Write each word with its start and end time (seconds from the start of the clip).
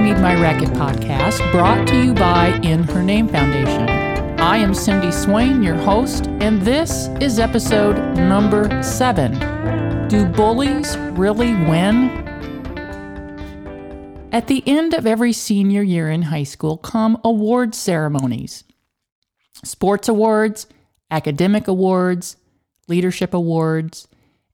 Need 0.00 0.16
My 0.16 0.34
Racket 0.40 0.70
podcast, 0.70 1.52
brought 1.52 1.86
to 1.88 2.02
you 2.02 2.14
by 2.14 2.58
In 2.62 2.84
Her 2.84 3.02
Name 3.02 3.28
Foundation. 3.28 3.86
I 4.40 4.56
am 4.56 4.72
Cindy 4.72 5.12
Swain, 5.12 5.62
your 5.62 5.74
host, 5.74 6.26
and 6.40 6.62
this 6.62 7.08
is 7.20 7.38
episode 7.38 7.96
number 8.16 8.82
seven. 8.82 9.34
Do 10.08 10.24
bullies 10.24 10.96
really 10.96 11.52
win? 11.52 12.08
At 14.32 14.46
the 14.46 14.62
end 14.66 14.94
of 14.94 15.06
every 15.06 15.34
senior 15.34 15.82
year 15.82 16.08
in 16.08 16.22
high 16.22 16.44
school 16.44 16.78
come 16.78 17.20
award 17.22 17.74
ceremonies 17.74 18.64
sports 19.62 20.08
awards, 20.08 20.66
academic 21.10 21.68
awards, 21.68 22.38
leadership 22.88 23.34
awards, 23.34 24.08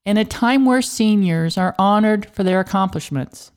and 0.05 0.19
a 0.19 0.25
time 0.25 0.65
where 0.65 0.83
seniors 0.83 1.57
are 1.57 1.77
honored 1.79 2.27
for 2.31 2.43
their 2.43 2.59
accomplishments. 2.59 3.53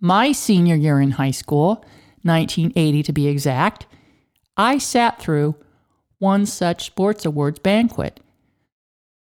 My 0.00 0.32
senior 0.32 0.74
year 0.76 0.98
in 1.00 1.12
high 1.12 1.30
school, 1.30 1.84
1980 2.22 3.02
to 3.02 3.12
be 3.12 3.28
exact, 3.28 3.86
I 4.56 4.78
sat 4.78 5.20
through 5.20 5.56
one 6.18 6.46
such 6.46 6.86
sports 6.86 7.24
awards 7.24 7.58
banquet 7.58 8.20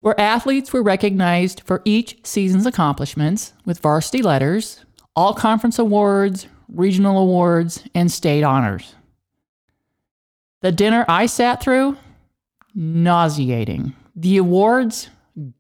where 0.01 0.19
athletes 0.21 0.73
were 0.73 0.83
recognized 0.83 1.63
for 1.65 1.83
each 1.85 2.19
season's 2.25 2.67
accomplishments 2.67 3.55
with 3.65 3.81
varsity 3.81 4.23
letters, 4.23 4.85
all 5.17 5.35
conference 5.35 5.79
awards, 5.79 6.47
regional 6.69 7.19
awards, 7.19 7.83
and 7.95 8.13
state 8.13 8.45
honors. 8.45 8.95
The 10.63 10.73
dinner 10.73 11.05
I 11.09 11.27
sat 11.27 11.61
through, 11.63 11.97
nauseating. 12.75 13.95
The 14.15 14.37
awards, 14.37 15.09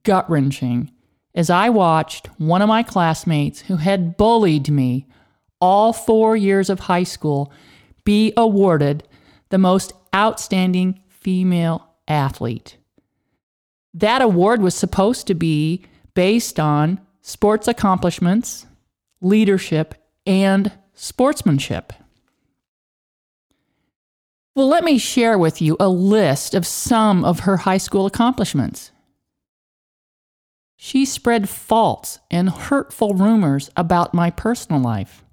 gut 0.05 0.28
wrenching 0.31 0.92
as 1.37 1.51
I 1.51 1.69
watched 1.69 2.29
one 2.39 2.62
of 2.62 2.69
my 2.69 2.83
classmates 2.83 3.61
who 3.61 3.77
had 3.77 4.17
bullied 4.17 4.70
me 4.70 5.06
all 5.61 5.93
four 5.93 6.37
years 6.37 6.70
of 6.70 6.81
high 6.81 7.05
school 7.05 7.53
be 8.05 8.33
awarded 8.37 9.06
the 9.51 9.59
most 9.59 9.93
outstanding 10.15 11.01
female 11.09 11.87
athlete. 12.09 12.78
That 13.93 14.23
award 14.23 14.62
was 14.62 14.75
supposed 14.75 15.27
to 15.27 15.34
be 15.34 15.84
based 16.15 16.59
on 16.59 17.01
sports 17.20 17.69
accomplishments, 17.69 18.67
leadership, 19.21 19.95
and 20.27 20.73
sportsmanship. 20.95 21.93
Well, 24.55 24.69
let 24.69 24.84
me 24.84 24.97
share 24.97 25.37
with 25.37 25.61
you 25.61 25.77
a 25.78 25.89
list 25.89 26.55
of 26.55 26.67
some 26.67 27.25
of 27.25 27.41
her 27.41 27.59
high 27.59 27.77
school 27.77 28.06
accomplishments. 28.06 28.91
She 30.77 31.05
spread 31.05 31.48
false 31.48 32.19
and 32.30 32.50
hurtful 32.50 33.14
rumors 33.14 33.70
about 33.77 34.14
my 34.14 34.30
personal 34.30 34.80
life. 34.80 35.24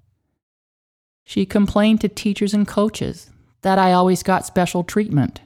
She 1.24 1.46
complained 1.46 2.00
to 2.00 2.08
teachers 2.08 2.54
and 2.54 2.66
coaches 2.66 3.30
that 3.62 3.78
I 3.78 3.92
always 3.92 4.22
got 4.22 4.46
special 4.46 4.84
treatment. 4.84 5.40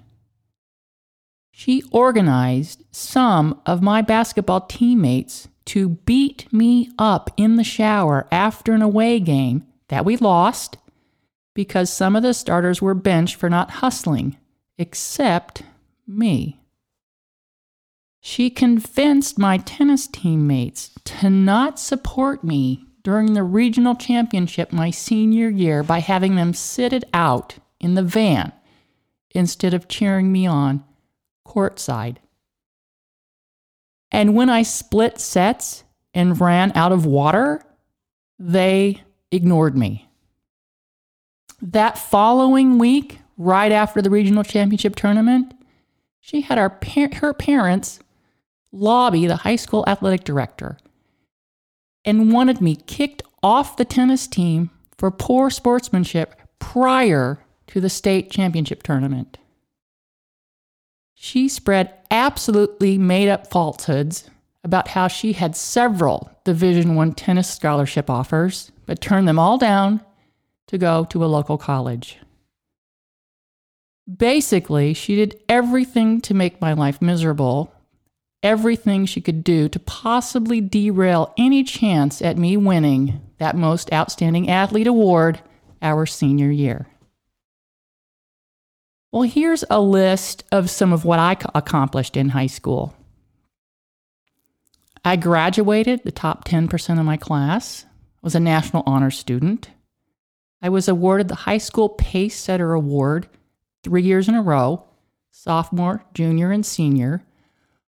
She 1.51 1.83
organized 1.91 2.85
some 2.93 3.61
of 3.67 3.83
my 3.83 4.01
basketball 4.01 4.63
teammates 4.63 5.49
to 5.67 5.89
beat 5.89 6.51
me 6.53 6.91
up 6.99 7.31
in 7.37 7.57
the 7.57 7.65
shower 7.65 8.27
after 8.31 8.73
an 8.73 8.83
away 8.83 9.21
game 9.21 9.67
that 9.89 10.05
we 10.05 10.17
lost 10.17 10.79
because 11.55 11.93
some 11.93 12.15
of 12.15 12.23
the 12.23 12.33
starters 12.33 12.81
were 12.81 12.95
benched 12.95 13.35
for 13.35 13.51
not 13.51 13.71
hustling, 13.71 14.37
except 14.79 15.63
me. 16.07 16.58
She 18.21 18.51
convinced 18.51 19.39
my 19.39 19.59
tennis 19.59 20.07
teammates 20.07 20.91
to 21.05 21.31
not 21.31 21.79
support 21.79 22.43
me 22.43 22.85
during 23.03 23.33
the 23.33 23.43
regional 23.43 23.95
championship 23.95 24.73
my 24.73 24.91
senior 24.91 25.49
year 25.49 25.83
by 25.83 26.01
having 26.01 26.35
them 26.35 26.53
sit 26.53 26.93
it 26.93 27.05
out 27.15 27.57
in 27.81 27.95
the 27.95 28.03
van 28.03 28.53
instead 29.31 29.73
of 29.73 29.89
cheering 29.89 30.33
me 30.33 30.47
on 30.47 30.85
courtside. 31.47 32.17
And 34.11 34.35
when 34.35 34.51
I 34.51 34.63
split 34.63 35.21
sets 35.21 35.85
and 36.13 36.41
ran 36.41 36.73
out 36.75 36.93
of 36.93 37.07
water, 37.07 37.63
they 38.39 39.03
ignored 39.31 39.77
me. 39.77 40.09
That 41.61 41.99
following 41.99 42.79
week, 42.79 43.21
right 43.37 43.73
after 43.73 44.01
the 44.01 44.11
regional 44.11 44.45
championship 44.45 44.97
tournament, 44.97 45.55
she 46.21 46.43
had 46.43 46.59
our 46.59 46.79
her 47.15 47.33
parents 47.33 48.01
lobby 48.73 49.27
the 49.27 49.37
high 49.37 49.57
school 49.57 49.85
athletic 49.87 50.25
director 50.25 50.77
and 52.05 52.33
wanted 52.33 52.61
me 52.61 52.77
kicked 52.77 53.23
off 53.43 53.77
the 53.77 53.85
tennis 53.85 54.27
team 54.27 54.71
for 54.97 55.11
poor 55.11 55.51
sportsmanship 55.51 56.35
prior 56.59 57.45
to 57.67 57.81
the 57.81 57.91
state 57.91 58.31
championship 58.31 58.83
tournament. 58.83 59.39
She 61.15 61.49
spread 61.49 61.93
absolutely 62.11 62.97
made 62.97 63.29
up 63.29 63.49
falsehoods 63.49 64.31
about 64.65 64.89
how 64.89 65.09
she 65.09 65.33
had 65.33 65.57
several 65.57 66.31
Division 66.45 66.95
1 66.95 67.13
tennis 67.13 67.51
scholarship 67.51 68.09
offers 68.09 68.73
but 68.87 69.01
turned 69.01 69.29
them 69.29 69.39
all 69.39 69.59
down 69.59 70.01
to 70.69 70.79
go 70.79 71.05
to 71.07 71.25
a 71.25 71.27
local 71.27 71.59
college. 71.59 72.19
Basically, 74.17 74.95
she 74.95 75.17
did 75.17 75.41
everything 75.49 76.21
to 76.23 76.35
make 76.35 76.61
my 76.61 76.73
life 76.73 77.03
miserable 77.03 77.73
everything 78.43 79.05
she 79.07 79.21
could 79.21 79.43
do 79.43 79.69
to 79.69 79.79
possibly 79.79 80.61
derail 80.61 81.35
any 81.37 81.65
chance 81.65 82.23
at 82.23 82.39
me 82.39 82.57
winning 82.57 83.21
that 83.39 83.57
most 83.57 83.93
outstanding 83.93 84.49
athlete 84.49 84.87
award 84.87 85.41
our 85.83 86.07
senior 86.07 86.51
year. 86.51 86.87
Well, 89.11 89.23
here's 89.23 89.65
a 89.71 89.81
list 89.81 90.45
of 90.53 90.69
some 90.69 90.93
of 90.93 91.05
what 91.05 91.19
I 91.19 91.37
accomplished 91.55 92.17
in 92.17 92.31
high 92.31 92.47
school. 92.47 92.95
I 95.05 95.17
graduated 95.17 96.03
the 96.05 96.13
top 96.13 96.45
10% 96.45 96.99
of 96.99 97.07
my 97.07 97.17
class, 97.17 97.87
was 98.21 98.35
a 98.35 98.41
national 98.41 98.83
honor 98.85 99.11
student. 99.11 99.71
I 100.61 100.69
was 100.69 100.89
awarded 100.89 101.29
the 101.29 101.37
High 101.37 101.59
School 101.59 101.89
Pace 101.89 102.37
Setter 102.37 102.75
Award 102.75 103.29
three 103.85 104.03
years 104.03 104.29
in 104.29 104.35
a 104.35 104.43
row, 104.43 104.85
sophomore, 105.31 106.05
junior, 106.13 106.51
and 106.51 106.67
senior 106.67 107.25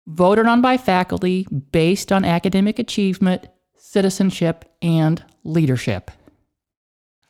voted 0.06 0.46
on 0.46 0.60
by 0.60 0.76
faculty 0.76 1.46
based 1.72 2.12
on 2.12 2.24
academic 2.24 2.78
achievement, 2.78 3.46
citizenship, 3.76 4.64
and 4.80 5.24
leadership. 5.44 6.10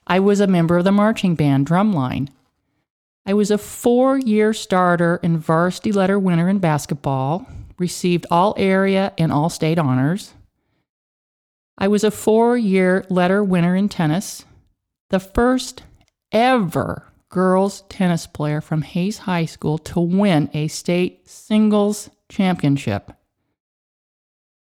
I 0.06 0.20
was 0.20 0.40
a 0.40 0.46
member 0.46 0.78
of 0.78 0.84
the 0.84 0.92
marching 0.92 1.34
band 1.34 1.66
drumline. 1.66 2.28
I 3.24 3.34
was 3.34 3.50
a 3.50 3.58
four 3.58 4.18
year 4.18 4.52
starter 4.52 5.18
and 5.22 5.38
varsity 5.38 5.90
letter 5.90 6.18
winner 6.18 6.48
in 6.48 6.58
basketball, 6.58 7.46
received 7.78 8.26
all 8.30 8.54
area 8.56 9.12
and 9.18 9.32
all 9.32 9.50
state 9.50 9.78
honors. 9.78 10.34
I 11.76 11.88
was 11.88 12.04
a 12.04 12.10
four 12.10 12.56
year 12.56 13.04
letter 13.08 13.42
winner 13.42 13.74
in 13.74 13.88
tennis, 13.88 14.44
the 15.10 15.20
first 15.20 15.82
ever 16.30 17.12
girls 17.28 17.82
tennis 17.88 18.26
player 18.26 18.60
from 18.60 18.82
Hays 18.82 19.18
High 19.18 19.44
School 19.44 19.78
to 19.78 20.00
win 20.00 20.48
a 20.54 20.68
state 20.68 21.28
singles 21.28 22.08
championship. 22.28 23.12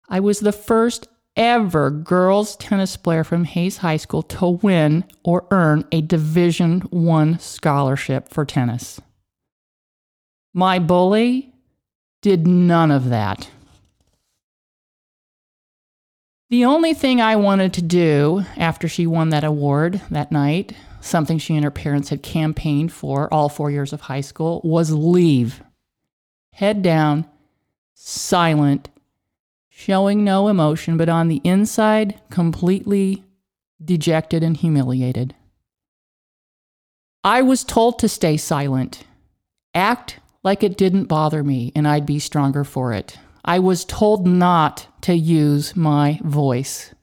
I 0.10 0.20
was 0.20 0.40
the 0.40 0.52
first 0.52 1.08
ever 1.36 1.92
girls 1.92 2.56
tennis 2.56 2.98
player 2.98 3.24
from 3.24 3.44
Hayes 3.44 3.78
High 3.78 3.98
School 3.98 4.24
to 4.24 4.50
win 4.50 5.06
or 5.24 5.46
earn 5.52 5.86
a 5.92 6.02
Division 6.02 6.82
1 6.82 7.40
scholarship 7.40 8.30
for 8.30 8.46
tennis. 8.46 9.00
My 10.54 10.80
bully 10.80 11.54
did 12.22 12.48
none 12.48 12.90
of 12.90 13.10
that. 13.10 13.50
The 16.50 16.66
only 16.66 16.94
thing 16.94 17.22
I 17.22 17.36
wanted 17.36 17.74
to 17.74 17.82
do 17.82 18.46
after 18.56 18.88
she 18.88 19.06
won 19.06 19.30
that 19.30 19.44
award 19.44 20.02
that 20.10 20.32
night, 20.32 20.74
something 21.02 21.38
she 21.38 21.56
and 21.56 21.64
her 21.64 21.72
parents 21.72 22.10
had 22.10 22.24
campaigned 22.24 22.92
for 22.92 23.32
all 23.34 23.50
four 23.50 23.70
years 23.70 23.92
of 23.92 24.02
high 24.02 24.22
school, 24.22 24.62
was 24.64 24.92
leave. 24.92 25.62
Head 26.54 26.82
down, 26.82 27.26
silent, 28.00 28.90
showing 29.70 30.24
no 30.24 30.48
emotion, 30.48 30.98
but 30.98 31.10
on 31.10 31.28
the 31.28 31.42
inside, 31.44 32.22
completely 32.30 33.24
dejected 33.84 34.44
and 34.44 34.56
humiliated. 34.56 35.34
I 37.24 37.42
was 37.42 37.64
told 37.64 37.98
to 38.00 38.08
stay 38.08 38.38
silent, 38.38 39.04
act 39.74 40.20
like 40.44 40.64
it 40.64 40.78
didn't 40.78 41.06
bother 41.06 41.44
me, 41.44 41.72
and 41.76 41.88
I'd 41.88 42.06
be 42.06 42.20
stronger 42.20 42.64
for 42.64 42.94
it. 42.94 43.18
I 43.44 43.60
was 43.60 43.84
told 43.84 44.28
not 44.28 44.88
to 45.02 45.16
use 45.16 45.76
my 45.76 46.20
voice. 46.24 46.94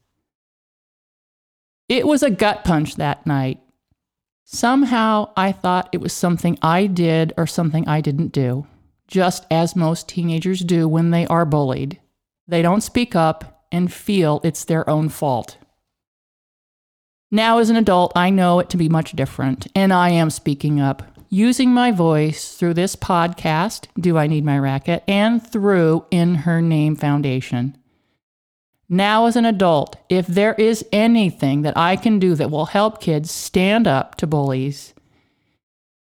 It 1.89 2.07
was 2.07 2.23
a 2.23 2.31
gut 2.31 2.65
punch 2.65 2.95
that 2.97 3.27
night. 3.27 3.61
Somehow 4.45 5.33
I 5.37 5.51
thought 5.51 5.89
it 5.93 6.01
was 6.01 6.13
something 6.13 6.57
I 6.63 6.87
did 6.87 7.33
or 7.37 7.47
something 7.47 7.87
I 7.89 8.01
didn't 8.01 8.29
do 8.29 8.67
just 9.07 9.47
as 9.51 9.77
most 9.77 10.09
teenagers 10.09 10.61
do 10.61 10.89
when 10.89 11.11
they 11.11 11.27
are 11.27 11.45
bullied. 11.45 12.01
They 12.47 12.63
don't 12.63 12.83
speak 12.83 13.15
up 13.15 13.67
and 13.71 13.93
feel 13.93 14.41
it's 14.45 14.65
their 14.65 14.89
own 14.89 15.09
fault. 15.09 15.57
Now, 17.31 17.59
as 17.59 17.71
an 17.71 17.77
adult, 17.77 18.13
I 18.15 18.31
know 18.31 18.61
it 18.61 18.71
to 18.71 18.77
be 18.77 18.89
much 18.89 19.13
different, 19.13 19.67
and 19.75 19.93
I 19.93 20.11
am 20.11 20.31
speaking 20.31 20.81
up, 20.81 21.03
using 21.29 21.71
my 21.71 21.91
voice 21.91 22.55
through 22.55 22.75
this 22.75 22.95
podcast, 22.95 23.89
Do 23.99 24.17
I 24.17 24.29
Need 24.29 24.45
My 24.45 24.57
Racket, 24.57 25.03
and 25.09 25.45
through 25.45 26.07
In 26.13 26.37
Her 26.37 26.63
Name 26.63 26.95
Foundation. 26.95 27.77
Now, 28.89 29.27
as 29.27 29.35
an 29.35 29.47
adult, 29.47 29.97
if 30.09 30.29
there 30.29 30.55
is 30.55 30.87
anything 30.93 31.63
that 31.63 31.77
I 31.77 31.97
can 31.97 32.21
do 32.21 32.37
that 32.37 32.53
will 32.53 32.67
help 32.67 33.01
kids 33.01 33.33
stand 33.33 33.89
up 33.89 34.15
to 34.17 34.29
bullies, 34.29 34.95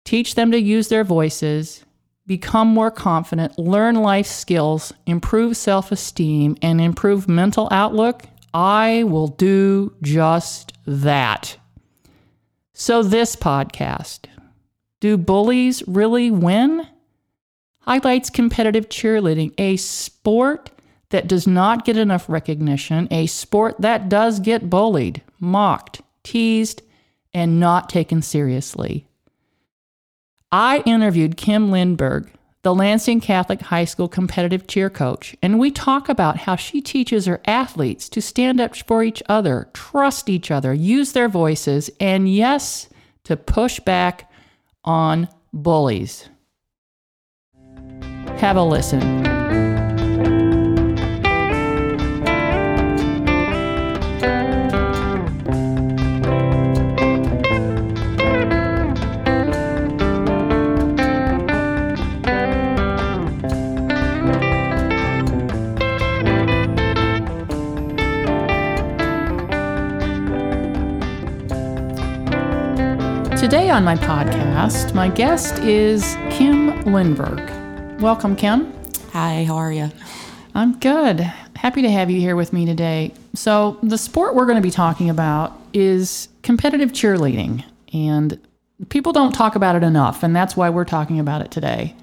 teach 0.04 0.34
them 0.34 0.50
to 0.50 0.60
use 0.60 0.88
their 0.88 1.04
voices, 1.04 1.85
become 2.26 2.68
more 2.68 2.90
confident, 2.90 3.58
learn 3.58 3.96
life 3.96 4.26
skills, 4.26 4.92
improve 5.06 5.56
self 5.56 5.92
esteem, 5.92 6.56
and 6.62 6.80
improve 6.80 7.28
mental 7.28 7.68
outlook, 7.70 8.24
I 8.52 9.04
will 9.04 9.28
do 9.28 9.94
just 10.02 10.72
that. 10.86 11.56
So, 12.72 13.02
this 13.02 13.36
podcast 13.36 14.26
Do 15.00 15.16
Bullies 15.16 15.82
Really 15.86 16.30
Win? 16.30 16.86
highlights 17.80 18.30
competitive 18.30 18.88
cheerleading, 18.88 19.54
a 19.58 19.76
sport 19.76 20.70
that 21.10 21.28
does 21.28 21.46
not 21.46 21.84
get 21.84 21.96
enough 21.96 22.28
recognition, 22.28 23.06
a 23.10 23.26
sport 23.26 23.76
that 23.78 24.08
does 24.08 24.40
get 24.40 24.68
bullied, 24.68 25.22
mocked, 25.38 26.02
teased, 26.24 26.82
and 27.32 27.60
not 27.60 27.88
taken 27.88 28.22
seriously. 28.22 29.06
I 30.52 30.82
interviewed 30.86 31.36
Kim 31.36 31.70
Lindberg, 31.70 32.30
the 32.62 32.74
Lansing 32.74 33.20
Catholic 33.20 33.60
High 33.62 33.84
School 33.84 34.08
competitive 34.08 34.66
cheer 34.66 34.88
coach, 34.88 35.36
and 35.42 35.58
we 35.58 35.70
talk 35.70 36.08
about 36.08 36.38
how 36.38 36.56
she 36.56 36.80
teaches 36.80 37.26
her 37.26 37.40
athletes 37.46 38.08
to 38.10 38.22
stand 38.22 38.60
up 38.60 38.76
for 38.76 39.02
each 39.02 39.22
other, 39.28 39.68
trust 39.72 40.28
each 40.28 40.50
other, 40.50 40.72
use 40.72 41.12
their 41.12 41.28
voices, 41.28 41.90
and 42.00 42.32
yes, 42.32 42.88
to 43.24 43.36
push 43.36 43.80
back 43.80 44.30
on 44.84 45.28
bullies. 45.52 46.28
Have 48.38 48.56
a 48.56 48.62
listen. 48.62 49.35
On 73.76 73.84
my 73.84 73.94
podcast, 73.94 74.94
my 74.94 75.06
guest 75.06 75.58
is 75.58 76.16
Kim 76.30 76.82
Lindberg. 76.84 78.00
Welcome, 78.00 78.34
Kim. 78.34 78.72
Hi, 79.12 79.44
how 79.44 79.56
are 79.56 79.70
you? 79.70 79.90
I'm 80.54 80.78
good. 80.78 81.20
Happy 81.20 81.82
to 81.82 81.90
have 81.90 82.10
you 82.10 82.18
here 82.18 82.36
with 82.36 82.54
me 82.54 82.64
today. 82.64 83.12
So, 83.34 83.76
the 83.82 83.98
sport 83.98 84.34
we're 84.34 84.46
going 84.46 84.56
to 84.56 84.62
be 84.62 84.70
talking 84.70 85.10
about 85.10 85.60
is 85.74 86.30
competitive 86.42 86.92
cheerleading, 86.92 87.64
and 87.92 88.40
people 88.88 89.12
don't 89.12 89.32
talk 89.32 89.56
about 89.56 89.76
it 89.76 89.82
enough, 89.82 90.22
and 90.22 90.34
that's 90.34 90.56
why 90.56 90.70
we're 90.70 90.86
talking 90.86 91.20
about 91.20 91.42
it 91.42 91.50
today 91.50 91.94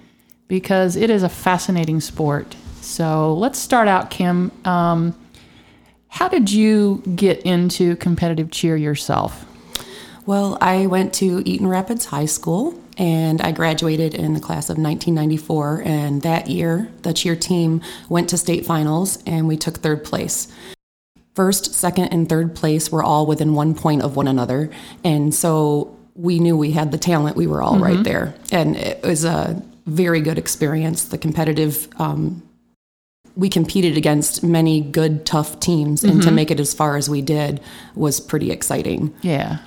because 0.47 0.95
it 0.95 1.09
is 1.09 1.23
a 1.23 1.29
fascinating 1.29 2.01
sport. 2.01 2.55
So, 2.81 3.33
let's 3.33 3.57
start 3.57 3.87
out, 3.87 4.11
Kim. 4.11 4.51
Um, 4.63 5.15
how 6.09 6.27
did 6.27 6.51
you 6.51 7.01
get 7.15 7.41
into 7.41 7.95
competitive 7.95 8.51
cheer 8.51 8.77
yourself? 8.77 9.47
Well, 10.25 10.57
I 10.61 10.87
went 10.87 11.13
to 11.15 11.41
Eaton 11.45 11.67
Rapids 11.67 12.05
High 12.05 12.25
School 12.25 12.79
and 12.97 13.41
I 13.41 13.51
graduated 13.51 14.13
in 14.13 14.33
the 14.33 14.39
class 14.39 14.69
of 14.69 14.77
1994. 14.77 15.83
And 15.85 16.21
that 16.21 16.49
year, 16.49 16.89
the 17.01 17.13
cheer 17.13 17.35
team 17.35 17.81
went 18.07 18.29
to 18.29 18.37
state 18.37 18.65
finals 18.65 19.21
and 19.25 19.47
we 19.47 19.57
took 19.57 19.77
third 19.77 20.03
place. 20.03 20.47
First, 21.35 21.73
second, 21.73 22.05
and 22.09 22.29
third 22.29 22.55
place 22.55 22.91
were 22.91 23.03
all 23.03 23.25
within 23.25 23.53
one 23.53 23.73
point 23.73 24.03
of 24.03 24.15
one 24.15 24.27
another. 24.27 24.69
And 25.03 25.33
so 25.33 25.97
we 26.15 26.39
knew 26.39 26.55
we 26.55 26.71
had 26.71 26.91
the 26.91 26.97
talent, 26.97 27.35
we 27.35 27.47
were 27.47 27.61
all 27.61 27.73
mm-hmm. 27.73 27.83
right 27.83 28.03
there. 28.03 28.35
And 28.51 28.75
it 28.75 29.01
was 29.03 29.25
a 29.25 29.61
very 29.87 30.21
good 30.21 30.37
experience. 30.37 31.05
The 31.05 31.17
competitive, 31.17 31.89
um, 31.99 32.43
we 33.35 33.49
competed 33.49 33.97
against 33.97 34.43
many 34.43 34.79
good, 34.79 35.25
tough 35.25 35.59
teams, 35.59 36.01
mm-hmm. 36.01 36.11
and 36.11 36.21
to 36.21 36.27
mm-hmm. 36.27 36.35
make 36.35 36.51
it 36.51 36.59
as 36.59 36.71
far 36.71 36.97
as 36.97 37.09
we 37.09 37.23
did 37.23 37.59
was 37.95 38.19
pretty 38.19 38.51
exciting. 38.51 39.11
Yeah. 39.23 39.57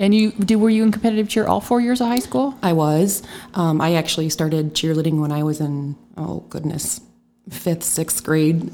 And 0.00 0.14
you 0.14 0.32
did 0.32 0.56
were 0.56 0.70
you 0.70 0.82
in 0.82 0.92
competitive 0.92 1.28
cheer 1.28 1.46
all 1.46 1.60
four 1.60 1.80
years 1.80 2.00
of 2.00 2.08
high 2.08 2.20
school? 2.20 2.56
I 2.62 2.72
was. 2.72 3.22
Um, 3.52 3.82
I 3.82 3.94
actually 3.94 4.30
started 4.30 4.74
cheerleading 4.74 5.20
when 5.20 5.30
I 5.30 5.42
was 5.42 5.60
in 5.60 5.94
oh 6.16 6.40
goodness, 6.48 7.02
fifth, 7.50 7.82
sixth 7.82 8.24
grade, 8.24 8.72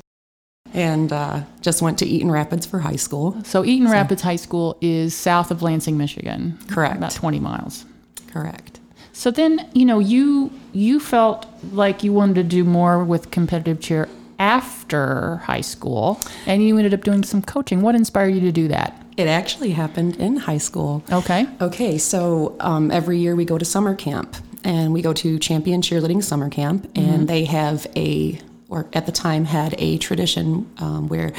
and 0.73 1.13
uh, 1.13 1.43
just 1.61 1.83
went 1.83 1.99
to 1.99 2.07
Eaton 2.07 2.31
Rapids 2.31 2.65
for 2.65 2.79
high 2.79 2.97
school. 2.97 3.43
So 3.43 3.65
Eaton 3.65 3.89
so. 3.89 3.93
Rapids 3.93 4.23
High 4.23 4.37
School 4.37 4.79
is 4.81 5.17
south 5.17 5.51
of 5.51 5.63
Lansing, 5.63 5.99
Michigan. 5.99 6.61
Correct. 6.69 6.97
About 6.97 7.11
twenty 7.11 7.41
miles. 7.41 7.85
Correct. 8.29 8.79
So 9.13 9.33
then 9.33 9.69
you 9.75 9.85
know 9.85 9.99
you 9.99 10.53
you 10.73 11.01
felt 11.01 11.47
like 11.73 12.05
you 12.05 12.13
wanted 12.13 12.35
to 12.35 12.45
do 12.45 12.63
more 12.63 13.03
with 13.03 13.33
competitive 13.33 13.81
cheer 13.81 14.09
after 14.39 15.39
high 15.39 15.63
school, 15.63 16.21
and 16.47 16.63
you 16.63 16.79
ended 16.79 16.95
up 16.95 17.03
doing 17.03 17.25
some 17.25 17.43
coaching. 17.43 17.81
What 17.81 17.97
inspired 17.97 18.33
you 18.33 18.41
to 18.43 18.53
do 18.53 18.69
that? 18.69 19.03
It 19.17 19.29
actually 19.29 19.71
happened 19.71 20.17
in 20.17 20.37
high 20.37 20.59
school. 20.59 21.03
Okay. 21.11 21.47
Okay, 21.61 21.99
so 21.99 22.57
um, 22.61 22.91
every 22.91 23.19
year 23.19 23.35
we 23.35 23.45
go 23.45 23.57
to 23.57 23.65
summer 23.65 23.95
camp 23.95 24.37
and 24.63 24.93
we 24.93 25.01
go 25.01 25.13
to 25.13 25.39
Champion 25.39 25.81
Cheerleading 25.81 26.23
Summer 26.23 26.51
Camp, 26.51 26.85
and 26.97 27.07
mm-hmm. 27.07 27.27
they 27.27 27.45
have 27.45 27.87
a, 27.97 28.41
or 28.69 28.89
at 28.93 29.07
the 29.07 29.13
time 29.13 29.45
had 29.45 29.75
a 29.79 29.97
tradition 29.99 30.69
um, 30.79 31.09
where 31.09 31.33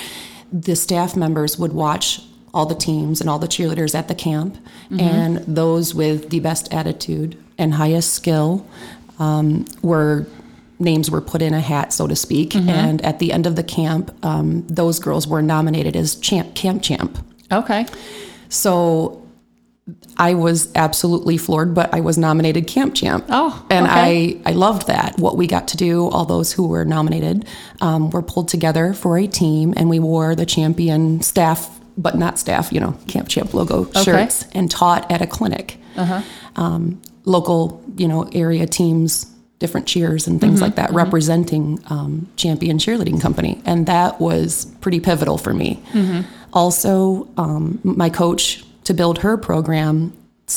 the 0.51 0.75
staff 0.75 1.15
members 1.15 1.59
would 1.59 1.73
watch 1.73 2.21
all 2.53 2.65
the 2.65 2.75
teams 2.75 3.19
and 3.19 3.29
all 3.29 3.37
the 3.37 3.47
cheerleaders 3.47 3.93
at 3.93 4.07
the 4.07 4.15
camp, 4.15 4.55
mm-hmm. 4.85 4.99
and 5.01 5.37
those 5.39 5.93
with 5.93 6.29
the 6.29 6.39
best 6.39 6.73
attitude 6.73 7.37
and 7.57 7.73
highest 7.73 8.13
skill 8.13 8.65
um, 9.19 9.65
were 9.81 10.25
names 10.79 11.09
were 11.11 11.21
put 11.21 11.41
in 11.41 11.53
a 11.53 11.59
hat, 11.59 11.91
so 11.91 12.07
to 12.07 12.15
speak. 12.15 12.51
Mm-hmm. 12.51 12.69
And 12.69 13.01
at 13.03 13.19
the 13.19 13.33
end 13.33 13.45
of 13.45 13.55
the 13.55 13.63
camp, 13.63 14.13
um, 14.23 14.65
those 14.67 14.99
girls 14.99 15.27
were 15.27 15.41
nominated 15.41 15.95
as 15.95 16.15
champ, 16.15 16.55
camp 16.55 16.81
champ. 16.83 17.17
Okay. 17.51 17.85
So 18.49 19.27
I 20.17 20.33
was 20.33 20.69
absolutely 20.75 21.37
floored, 21.37 21.73
but 21.73 21.93
I 21.93 22.01
was 22.01 22.17
nominated 22.17 22.67
camp 22.67 22.93
champ. 22.93 23.25
Oh, 23.29 23.65
and 23.69 23.85
okay. 23.85 24.41
I 24.45 24.51
I 24.51 24.53
loved 24.53 24.87
that. 24.87 25.17
What 25.17 25.37
we 25.37 25.47
got 25.47 25.67
to 25.69 25.77
do, 25.77 26.07
all 26.09 26.25
those 26.25 26.51
who 26.51 26.67
were 26.67 26.83
nominated, 26.83 27.45
um, 27.79 28.09
were 28.09 28.21
pulled 28.21 28.49
together 28.49 28.93
for 28.93 29.17
a 29.17 29.27
team, 29.27 29.73
and 29.77 29.89
we 29.89 29.99
wore 29.99 30.35
the 30.35 30.45
champion 30.45 31.21
staff, 31.21 31.79
but 31.97 32.15
not 32.15 32.37
staff, 32.37 32.73
you 32.73 32.79
know, 32.79 32.97
camp 33.07 33.29
champ 33.29 33.53
logo 33.53 33.85
okay. 33.85 34.03
shirts, 34.03 34.45
and 34.53 34.69
taught 34.69 35.09
at 35.11 35.21
a 35.21 35.27
clinic. 35.27 35.77
Uh-huh. 35.95 36.21
Um, 36.55 37.01
local, 37.25 37.83
you 37.95 38.07
know, 38.07 38.29
area 38.33 38.65
teams, 38.65 39.25
different 39.59 39.87
cheers 39.87 40.27
and 40.27 40.39
things 40.39 40.55
mm-hmm, 40.55 40.63
like 40.63 40.75
that, 40.75 40.89
mm-hmm. 40.89 40.97
representing 40.97 41.79
um, 41.89 42.27
champion 42.35 42.77
cheerleading 42.77 43.21
company, 43.21 43.61
and 43.65 43.85
that 43.85 44.19
was 44.19 44.65
pretty 44.81 44.99
pivotal 44.99 45.37
for 45.37 45.53
me. 45.53 45.81
Mm-hmm. 45.91 46.21
Also, 46.57 47.29
um, 47.37 47.79
my 47.83 48.09
coach 48.09 48.63
to 48.85 48.93
build 48.93 49.19
her 49.19 49.37
program, 49.37 50.11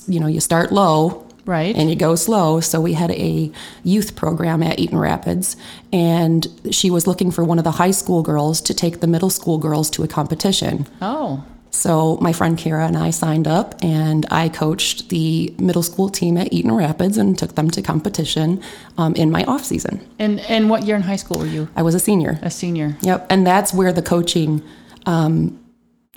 you 0.08 0.18
know, 0.18 0.26
you 0.26 0.40
start 0.40 0.72
low. 0.72 1.26
Right. 1.44 1.74
And 1.76 1.90
you 1.90 1.96
go 1.96 2.14
slow. 2.14 2.60
So 2.60 2.80
we 2.80 2.92
had 2.92 3.10
a 3.10 3.50
youth 3.82 4.14
program 4.14 4.62
at 4.62 4.78
Eaton 4.78 4.98
Rapids, 4.98 5.56
and 5.92 6.46
she 6.70 6.90
was 6.90 7.06
looking 7.06 7.30
for 7.30 7.44
one 7.44 7.58
of 7.58 7.64
the 7.64 7.72
high 7.72 7.90
school 7.90 8.22
girls 8.22 8.60
to 8.62 8.72
take 8.72 9.00
the 9.00 9.06
middle 9.06 9.30
school 9.30 9.58
girls 9.58 9.90
to 9.90 10.02
a 10.02 10.08
competition. 10.08 10.86
Oh. 11.02 11.44
So 11.70 12.16
my 12.20 12.32
friend 12.32 12.56
Kara 12.56 12.86
and 12.86 12.96
I 12.96 13.10
signed 13.10 13.46
up, 13.46 13.74
and 13.82 14.26
I 14.30 14.48
coached 14.48 15.08
the 15.08 15.54
middle 15.58 15.82
school 15.82 16.08
team 16.08 16.36
at 16.36 16.52
Eaton 16.52 16.72
Rapids 16.72 17.18
and 17.18 17.38
took 17.38 17.56
them 17.56 17.70
to 17.70 17.82
competition 17.82 18.62
um, 18.96 19.14
in 19.16 19.30
my 19.30 19.44
off 19.44 19.64
season. 19.64 20.00
And 20.18 20.40
and 20.40 20.70
what 20.70 20.84
year 20.86 20.96
in 20.96 21.02
high 21.02 21.16
school 21.16 21.38
were 21.38 21.46
you? 21.46 21.68
I 21.76 21.82
was 21.82 21.94
a 21.94 22.00
senior. 22.00 22.38
A 22.42 22.50
senior. 22.50 22.96
Yep. 23.02 23.26
And 23.28 23.46
that's 23.46 23.74
where 23.74 23.92
the 23.92 24.02
coaching 24.02 24.62
um, 25.06 25.59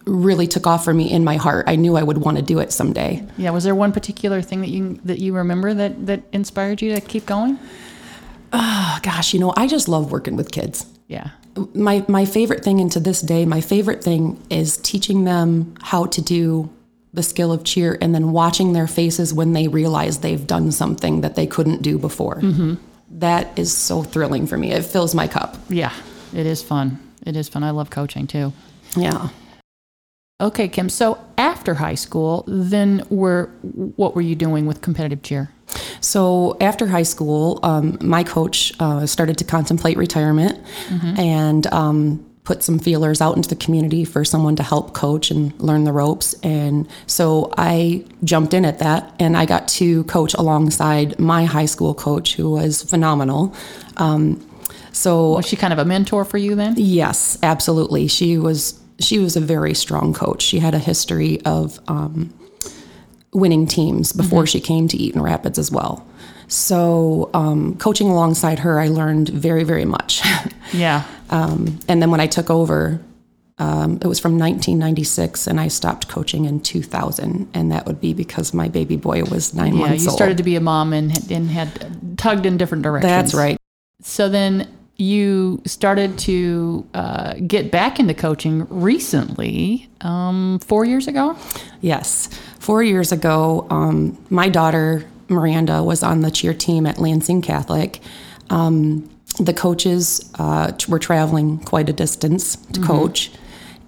really 0.05 0.47
took 0.47 0.67
off 0.67 0.83
for 0.83 0.93
me 0.93 1.11
in 1.11 1.23
my 1.23 1.37
heart. 1.37 1.65
I 1.67 1.75
knew 1.75 1.95
I 1.95 2.03
would 2.03 2.17
want 2.17 2.37
to 2.37 2.43
do 2.43 2.59
it 2.59 2.71
someday. 2.71 3.25
Yeah. 3.37 3.51
Was 3.51 3.63
there 3.63 3.75
one 3.75 3.91
particular 3.91 4.41
thing 4.41 4.61
that 4.61 4.69
you 4.69 4.99
that 5.05 5.19
you 5.19 5.35
remember 5.35 5.73
that 5.73 6.05
that 6.07 6.23
inspired 6.31 6.81
you 6.81 6.93
to 6.95 7.01
keep 7.01 7.25
going? 7.25 7.57
Oh 8.51 8.99
gosh, 9.01 9.33
you 9.33 9.39
know, 9.39 9.53
I 9.55 9.67
just 9.67 9.87
love 9.87 10.11
working 10.11 10.35
with 10.35 10.51
kids. 10.51 10.85
Yeah. 11.07 11.29
My 11.73 12.03
my 12.07 12.25
favorite 12.25 12.63
thing, 12.63 12.79
and 12.79 12.91
to 12.91 12.99
this 12.99 13.21
day, 13.21 13.45
my 13.45 13.61
favorite 13.61 14.03
thing 14.03 14.41
is 14.49 14.77
teaching 14.77 15.23
them 15.23 15.75
how 15.81 16.05
to 16.07 16.21
do 16.21 16.69
the 17.13 17.23
skill 17.23 17.51
of 17.51 17.63
cheer, 17.63 17.97
and 18.01 18.13
then 18.13 18.31
watching 18.31 18.73
their 18.73 18.87
faces 18.87 19.33
when 19.33 19.53
they 19.53 19.67
realize 19.67 20.19
they've 20.19 20.47
done 20.47 20.71
something 20.71 21.21
that 21.21 21.35
they 21.35 21.45
couldn't 21.45 21.83
do 21.83 21.99
before. 21.99 22.37
Mm-hmm. 22.37 22.73
That 23.19 23.57
is 23.57 23.75
so 23.75 24.01
thrilling 24.01 24.47
for 24.47 24.57
me. 24.57 24.71
It 24.71 24.83
fills 24.83 25.13
my 25.13 25.27
cup. 25.27 25.57
Yeah, 25.69 25.93
it 26.33 26.47
is 26.47 26.63
fun. 26.63 26.99
It 27.23 27.35
is 27.35 27.47
fun. 27.47 27.63
I 27.63 27.69
love 27.69 27.91
coaching 27.91 28.25
too. 28.25 28.51
Yeah. 28.97 29.29
Okay, 30.43 30.67
Kim. 30.67 30.89
So 30.89 31.17
after 31.37 31.75
high 31.75 31.95
school, 31.95 32.43
then 32.47 33.03
were 33.09 33.49
what 33.95 34.13
were 34.13 34.21
you 34.21 34.35
doing 34.35 34.65
with 34.65 34.81
competitive 34.81 35.23
cheer? 35.23 35.49
So 36.01 36.57
after 36.59 36.87
high 36.87 37.03
school, 37.03 37.59
um, 37.63 37.97
my 38.01 38.23
coach 38.23 38.73
uh, 38.79 39.05
started 39.05 39.37
to 39.37 39.45
contemplate 39.45 39.97
retirement 39.97 40.59
and 41.17 41.65
um, 41.67 42.25
put 42.43 42.61
some 42.61 42.77
feelers 42.77 43.21
out 43.21 43.37
into 43.37 43.47
the 43.47 43.55
community 43.55 44.03
for 44.03 44.25
someone 44.25 44.57
to 44.57 44.63
help 44.63 44.93
coach 44.93 45.31
and 45.31 45.57
learn 45.61 45.85
the 45.85 45.93
ropes. 45.93 46.35
And 46.43 46.89
so 47.07 47.53
I 47.57 48.05
jumped 48.25 48.53
in 48.53 48.65
at 48.65 48.79
that 48.79 49.13
and 49.19 49.37
I 49.37 49.45
got 49.45 49.69
to 49.69 50.03
coach 50.03 50.33
alongside 50.33 51.17
my 51.17 51.45
high 51.45 51.67
school 51.67 51.93
coach, 51.93 52.35
who 52.35 52.49
was 52.51 52.83
phenomenal. 52.83 53.55
Um, 53.95 54.45
so 54.91 55.31
Was 55.31 55.47
she 55.47 55.55
kind 55.55 55.73
of 55.73 55.79
a 55.79 55.85
mentor 55.85 56.25
for 56.25 56.37
you 56.37 56.53
then? 56.55 56.75
Yes, 56.77 57.39
absolutely. 57.41 58.07
She 58.07 58.37
was 58.37 58.79
she 58.99 59.19
was 59.19 59.35
a 59.35 59.41
very 59.41 59.73
strong 59.73 60.13
coach. 60.13 60.41
She 60.41 60.59
had 60.59 60.73
a 60.73 60.79
history 60.79 61.41
of 61.45 61.79
um, 61.87 62.33
winning 63.33 63.67
teams 63.67 64.13
before 64.13 64.45
she 64.45 64.59
came 64.59 64.87
to 64.89 64.97
Eaton 64.97 65.21
Rapids 65.21 65.57
as 65.57 65.71
well. 65.71 66.07
So 66.47 67.29
um, 67.33 67.75
coaching 67.77 68.07
alongside 68.09 68.59
her, 68.59 68.79
I 68.79 68.87
learned 68.89 69.29
very 69.29 69.63
very 69.63 69.85
much. 69.85 70.21
Yeah. 70.73 71.03
um, 71.29 71.79
and 71.87 72.01
then 72.01 72.09
when 72.11 72.19
I 72.19 72.27
took 72.27 72.49
over. 72.49 72.99
Um, 73.59 73.99
it 74.01 74.07
was 74.07 74.19
from 74.19 74.39
1996, 74.39 75.45
and 75.45 75.59
I 75.59 75.67
stopped 75.67 76.07
coaching 76.07 76.45
in 76.45 76.59
2000, 76.59 77.47
and 77.53 77.71
that 77.71 77.85
would 77.85 78.01
be 78.01 78.15
because 78.15 78.51
my 78.51 78.67
baby 78.67 78.95
boy 78.97 79.23
was 79.25 79.53
nine 79.53 79.75
Yeah, 79.75 79.87
months 79.89 80.03
you 80.03 80.09
old. 80.09 80.17
started 80.17 80.37
to 80.37 80.43
be 80.43 80.55
a 80.55 80.59
mom 80.59 80.91
and 80.91 81.11
and 81.31 81.49
had 81.51 82.17
tugged 82.17 82.47
in 82.47 82.57
different 82.57 82.83
directions. 82.83 83.11
That's 83.11 83.33
right. 83.35 83.57
So 84.01 84.27
then 84.27 84.67
you 84.97 85.61
started 85.65 86.17
to 86.19 86.87
uh, 86.93 87.33
get 87.47 87.71
back 87.71 87.99
into 87.99 88.13
coaching 88.13 88.67
recently, 88.69 89.89
um, 90.01 90.59
four 90.59 90.85
years 90.85 91.07
ago. 91.07 91.37
Yes. 91.81 92.29
Four 92.59 92.83
years 92.83 93.11
ago, 93.11 93.67
um, 93.69 94.17
my 94.29 94.49
daughter 94.49 95.05
Miranda 95.29 95.83
was 95.83 96.03
on 96.03 96.21
the 96.21 96.31
cheer 96.31 96.53
team 96.53 96.85
at 96.85 96.99
Lansing 96.99 97.41
Catholic. 97.41 97.99
Um, 98.49 99.09
the 99.39 99.53
coaches 99.53 100.29
uh, 100.37 100.71
t- 100.73 100.91
were 100.91 100.99
traveling 100.99 101.57
quite 101.59 101.89
a 101.89 101.93
distance 101.93 102.55
to 102.73 102.81
coach 102.81 103.31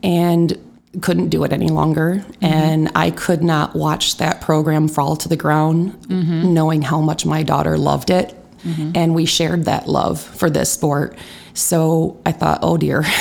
and 0.02 0.58
couldn't 1.02 1.30
do 1.30 1.44
it 1.44 1.54
any 1.54 1.68
longer. 1.68 2.26
And 2.42 2.90
I 2.96 3.12
could 3.12 3.44
not 3.44 3.76
watch 3.76 4.18
that 4.18 4.42
program 4.42 4.88
fall 4.88 5.16
to 5.18 5.30
the 5.30 5.36
ground, 5.36 6.10
knowing 6.10 6.82
how 6.82 7.00
much 7.02 7.26
my 7.26 7.44
daughter 7.44 7.78
loved 7.78 8.10
it. 8.10 8.34
Mm-hmm. 8.66 8.92
And 8.96 9.16
we 9.16 9.26
shared 9.26 9.66
that 9.66 9.88
love 9.88 10.20
for 10.20 10.50
this 10.50 10.72
sport. 10.72 11.18
So 11.54 12.20
I 12.26 12.32
thought, 12.34 12.60
oh 12.62 12.76
dear, 12.78 13.04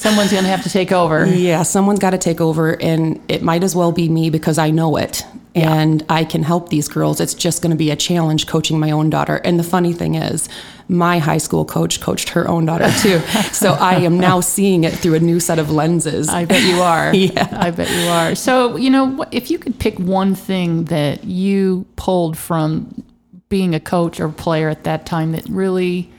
Someone's 0.00 0.30
going 0.30 0.44
to 0.44 0.48
have 0.48 0.62
to 0.62 0.70
take 0.70 0.92
over. 0.92 1.26
yeah, 1.26 1.62
someone's 1.62 1.98
got 1.98 2.10
to 2.10 2.18
take 2.18 2.40
over, 2.40 2.80
and 2.80 3.20
it 3.28 3.42
might 3.42 3.62
as 3.62 3.76
well 3.76 3.92
be 3.92 4.08
me 4.08 4.30
because 4.30 4.56
I 4.56 4.70
know 4.70 4.96
it. 4.96 5.26
And 5.54 6.02
I 6.08 6.24
can 6.24 6.42
help 6.42 6.70
these 6.70 6.88
girls. 6.88 7.20
It's 7.20 7.34
just 7.34 7.60
going 7.60 7.72
to 7.72 7.76
be 7.76 7.90
a 7.90 7.96
challenge 7.96 8.46
coaching 8.46 8.78
my 8.80 8.92
own 8.92 9.10
daughter. 9.10 9.36
And 9.44 9.58
the 9.58 9.62
funny 9.64 9.92
thing 9.92 10.14
is, 10.14 10.48
my 10.88 11.18
high 11.18 11.36
school 11.36 11.66
coach 11.66 12.00
coached 12.00 12.30
her 12.30 12.48
own 12.48 12.64
daughter 12.64 12.90
too. 13.00 13.18
so 13.52 13.72
I 13.72 13.96
am 13.96 14.18
now 14.18 14.40
seeing 14.40 14.84
it 14.84 14.94
through 14.94 15.16
a 15.16 15.20
new 15.20 15.38
set 15.38 15.58
of 15.58 15.70
lenses. 15.70 16.30
I 16.30 16.46
bet 16.46 16.62
you 16.62 16.80
are. 16.80 17.14
Yeah. 17.14 17.48
I 17.52 17.70
bet 17.70 17.90
you 17.90 18.08
are. 18.08 18.34
So, 18.36 18.76
you 18.76 18.88
know, 18.88 19.26
if 19.32 19.50
you 19.50 19.58
could 19.58 19.78
pick 19.78 19.98
one 19.98 20.34
thing 20.34 20.84
that 20.84 21.24
you 21.24 21.84
pulled 21.96 22.38
from 22.38 23.02
being 23.50 23.74
a 23.74 23.80
coach 23.80 24.20
or 24.20 24.28
player 24.28 24.68
at 24.68 24.84
that 24.84 25.04
time 25.04 25.32
that 25.32 25.44
really, 25.48 26.10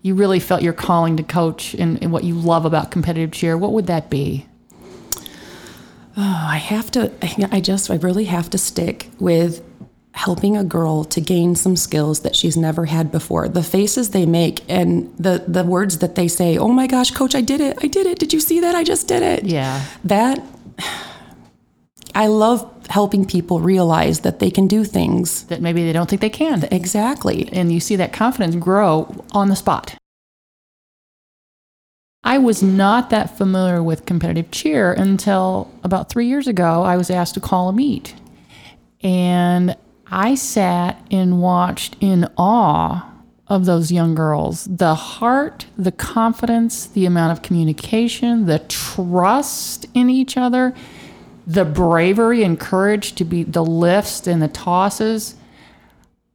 you 0.00 0.14
really 0.14 0.38
felt 0.38 0.62
your 0.62 0.72
calling 0.72 1.16
to 1.16 1.22
coach 1.22 1.74
and, 1.74 2.00
and 2.00 2.12
what 2.12 2.22
you 2.24 2.34
love 2.34 2.64
about 2.64 2.90
competitive 2.90 3.32
cheer, 3.32 3.58
what 3.58 3.72
would 3.72 3.88
that 3.88 4.08
be? 4.08 4.46
Oh, 6.16 6.46
I 6.48 6.58
have 6.58 6.90
to, 6.92 7.10
I 7.50 7.60
just, 7.60 7.90
I 7.90 7.96
really 7.96 8.26
have 8.26 8.48
to 8.50 8.58
stick 8.58 9.10
with 9.18 9.64
helping 10.12 10.56
a 10.56 10.62
girl 10.62 11.02
to 11.02 11.20
gain 11.20 11.56
some 11.56 11.74
skills 11.74 12.20
that 12.20 12.36
she's 12.36 12.56
never 12.56 12.84
had 12.84 13.10
before. 13.10 13.48
The 13.48 13.62
faces 13.62 14.10
they 14.10 14.24
make 14.24 14.62
and 14.70 15.12
the, 15.18 15.42
the 15.48 15.64
words 15.64 15.98
that 15.98 16.14
they 16.14 16.28
say, 16.28 16.56
oh 16.58 16.68
my 16.68 16.86
gosh, 16.86 17.10
coach, 17.10 17.34
I 17.34 17.40
did 17.40 17.60
it. 17.60 17.76
I 17.82 17.88
did 17.88 18.06
it. 18.06 18.20
Did 18.20 18.32
you 18.32 18.38
see 18.38 18.60
that? 18.60 18.76
I 18.76 18.84
just 18.84 19.08
did 19.08 19.22
it. 19.22 19.44
Yeah. 19.44 19.84
That, 20.04 20.40
I 22.14 22.26
love 22.26 22.68
helping 22.88 23.24
people 23.24 23.60
realize 23.60 24.20
that 24.20 24.38
they 24.38 24.50
can 24.50 24.66
do 24.66 24.84
things. 24.84 25.44
That 25.44 25.62
maybe 25.62 25.84
they 25.84 25.92
don't 25.92 26.08
think 26.08 26.20
they 26.20 26.30
can. 26.30 26.64
Exactly. 26.70 27.48
and 27.52 27.72
you 27.72 27.80
see 27.80 27.96
that 27.96 28.12
confidence 28.12 28.56
grow 28.56 29.24
on 29.32 29.48
the 29.48 29.56
spot. 29.56 29.96
I 32.24 32.38
was 32.38 32.62
not 32.62 33.10
that 33.10 33.36
familiar 33.36 33.82
with 33.82 34.06
competitive 34.06 34.50
cheer 34.50 34.92
until 34.92 35.70
about 35.82 36.08
three 36.08 36.26
years 36.28 36.46
ago. 36.46 36.82
I 36.82 36.96
was 36.96 37.10
asked 37.10 37.34
to 37.34 37.40
call 37.40 37.68
a 37.68 37.72
meet. 37.72 38.14
And 39.02 39.76
I 40.06 40.36
sat 40.36 41.04
and 41.10 41.40
watched 41.40 41.96
in 42.00 42.28
awe 42.36 43.08
of 43.48 43.64
those 43.64 43.90
young 43.90 44.14
girls 44.14 44.64
the 44.64 44.94
heart, 44.94 45.66
the 45.76 45.92
confidence, 45.92 46.86
the 46.86 47.06
amount 47.06 47.32
of 47.32 47.42
communication, 47.42 48.46
the 48.46 48.60
trust 48.60 49.86
in 49.92 50.08
each 50.08 50.36
other, 50.36 50.74
the 51.46 51.64
bravery 51.64 52.42
and 52.42 52.58
courage 52.58 53.14
to 53.16 53.24
be 53.24 53.42
the 53.42 53.64
lifts 53.64 54.26
and 54.26 54.42
the 54.42 54.48
tosses. 54.48 55.36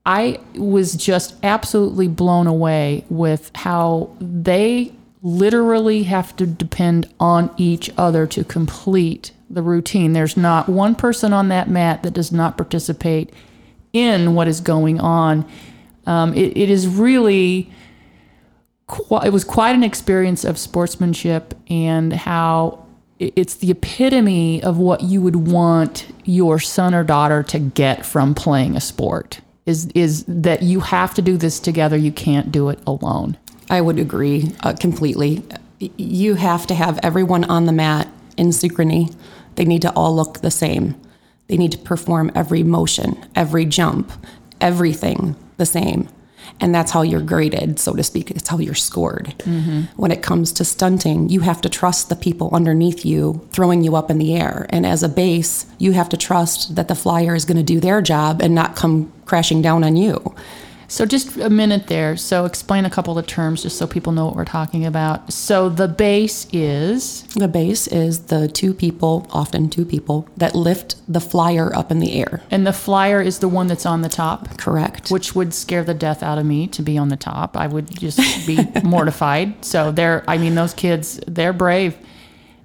I 0.05 0.39
was 0.55 0.93
just 0.93 1.35
absolutely 1.43 2.07
blown 2.07 2.47
away 2.47 3.05
with 3.09 3.51
how 3.55 4.15
they 4.19 4.93
literally 5.21 6.03
have 6.03 6.35
to 6.37 6.45
depend 6.45 7.13
on 7.19 7.53
each 7.57 7.91
other 7.97 8.25
to 8.27 8.43
complete 8.43 9.31
the 9.49 9.61
routine. 9.61 10.13
There's 10.13 10.37
not 10.37 10.69
one 10.69 10.95
person 10.95 11.33
on 11.33 11.49
that 11.49 11.69
mat 11.69 12.03
that 12.03 12.13
does 12.13 12.31
not 12.31 12.55
participate 12.55 13.33
in 13.91 14.35
what 14.35 14.47
is 14.47 14.61
going 14.61 14.99
on. 14.99 15.45
Um, 16.05 16.33
it, 16.33 16.55
it 16.55 16.69
is 16.69 16.87
really, 16.87 17.69
it 19.23 19.33
was 19.33 19.43
quite 19.43 19.75
an 19.75 19.83
experience 19.83 20.45
of 20.45 20.57
sportsmanship 20.57 21.53
and 21.69 22.13
how 22.13 22.85
it's 23.19 23.55
the 23.55 23.71
epitome 23.71 24.61
of 24.61 24.77
what 24.77 25.01
you 25.01 25.21
would 25.21 25.35
want 25.35 26.05
your 26.23 26.59
son 26.59 26.93
or 26.93 27.03
daughter 27.03 27.43
to 27.43 27.59
get 27.59 28.05
from 28.05 28.35
playing 28.35 28.75
a 28.75 28.81
sport 28.81 29.41
is 29.65 29.87
is 29.95 30.23
that 30.27 30.61
you 30.63 30.79
have 30.79 31.13
to 31.13 31.21
do 31.21 31.37
this 31.37 31.59
together 31.59 31.97
you 31.97 32.11
can't 32.11 32.51
do 32.51 32.69
it 32.69 32.79
alone 32.85 33.37
I 33.69 33.81
would 33.81 33.99
agree 33.99 34.51
uh, 34.61 34.73
completely. 34.73 35.43
You 35.79 36.35
have 36.35 36.67
to 36.67 36.75
have 36.75 36.99
everyone 37.03 37.43
on 37.45 37.65
the 37.65 37.71
mat 37.71 38.07
in 38.37 38.47
synchrony. 38.49 39.13
They 39.55 39.65
need 39.65 39.81
to 39.81 39.91
all 39.91 40.15
look 40.15 40.39
the 40.39 40.51
same. 40.51 40.99
They 41.47 41.57
need 41.57 41.71
to 41.73 41.77
perform 41.77 42.31
every 42.33 42.63
motion, 42.63 43.25
every 43.35 43.65
jump, 43.65 44.11
everything 44.61 45.35
the 45.57 45.65
same. 45.65 46.07
And 46.59 46.73
that's 46.73 46.91
how 46.91 47.01
you're 47.01 47.21
graded, 47.21 47.79
so 47.79 47.93
to 47.93 48.03
speak. 48.03 48.31
It's 48.31 48.49
how 48.49 48.59
you're 48.59 48.75
scored. 48.75 49.35
Mm-hmm. 49.39 49.81
When 49.95 50.11
it 50.11 50.21
comes 50.21 50.51
to 50.53 50.65
stunting, 50.65 51.29
you 51.29 51.41
have 51.41 51.61
to 51.61 51.69
trust 51.69 52.09
the 52.09 52.15
people 52.15 52.49
underneath 52.53 53.05
you 53.05 53.47
throwing 53.51 53.83
you 53.83 53.95
up 53.95 54.09
in 54.09 54.17
the 54.17 54.35
air. 54.35 54.65
And 54.69 54.85
as 54.85 55.03
a 55.03 55.09
base, 55.09 55.65
you 55.77 55.91
have 55.93 56.09
to 56.09 56.17
trust 56.17 56.75
that 56.75 56.87
the 56.87 56.95
flyer 56.95 57.35
is 57.35 57.45
going 57.45 57.57
to 57.57 57.63
do 57.63 57.79
their 57.79 58.01
job 58.01 58.41
and 58.41 58.55
not 58.55 58.75
come 58.75 59.11
crashing 59.25 59.61
down 59.61 59.83
on 59.83 59.95
you. 59.95 60.35
So 60.89 61.05
just 61.05 61.35
a 61.37 61.49
minute 61.49 61.87
there 61.87 62.15
so 62.15 62.45
explain 62.45 62.85
a 62.85 62.89
couple 62.89 63.17
of 63.17 63.27
terms 63.27 63.63
just 63.63 63.77
so 63.77 63.85
people 63.85 64.13
know 64.13 64.25
what 64.25 64.35
we're 64.35 64.45
talking 64.45 64.85
about 64.85 65.31
so 65.33 65.67
the 65.69 65.87
base 65.87 66.47
is 66.53 67.23
The 67.35 67.47
base 67.47 67.87
is 67.87 68.25
the 68.25 68.47
two 68.47 68.73
people, 68.73 69.27
often 69.31 69.69
two 69.69 69.85
people, 69.85 70.27
that 70.37 70.55
lift 70.55 70.95
the 71.07 71.19
flyer 71.19 71.75
up 71.75 71.91
in 71.91 71.99
the 71.99 72.13
air. 72.13 72.41
and 72.49 72.65
the 72.65 72.73
flyer 72.73 73.21
is 73.21 73.39
the 73.39 73.47
one 73.49 73.67
that's 73.67 73.85
on 73.85 74.01
the 74.01 74.09
top 74.09 74.57
Correct. 74.57 75.09
which 75.11 75.35
would 75.35 75.53
scare 75.53 75.83
the 75.83 75.93
death 75.93 76.23
out 76.23 76.37
of 76.37 76.45
me 76.45 76.67
to 76.67 76.81
be 76.81 76.97
on 76.97 77.09
the 77.09 77.17
top. 77.17 77.55
I 77.57 77.67
would 77.67 77.89
just 77.91 78.47
be 78.47 78.57
mortified. 78.83 79.63
So 79.63 79.91
they're, 79.91 80.23
I 80.27 80.37
mean, 80.37 80.55
those 80.55 80.73
kids, 80.73 81.19
they're 81.27 81.53
brave. 81.53 81.95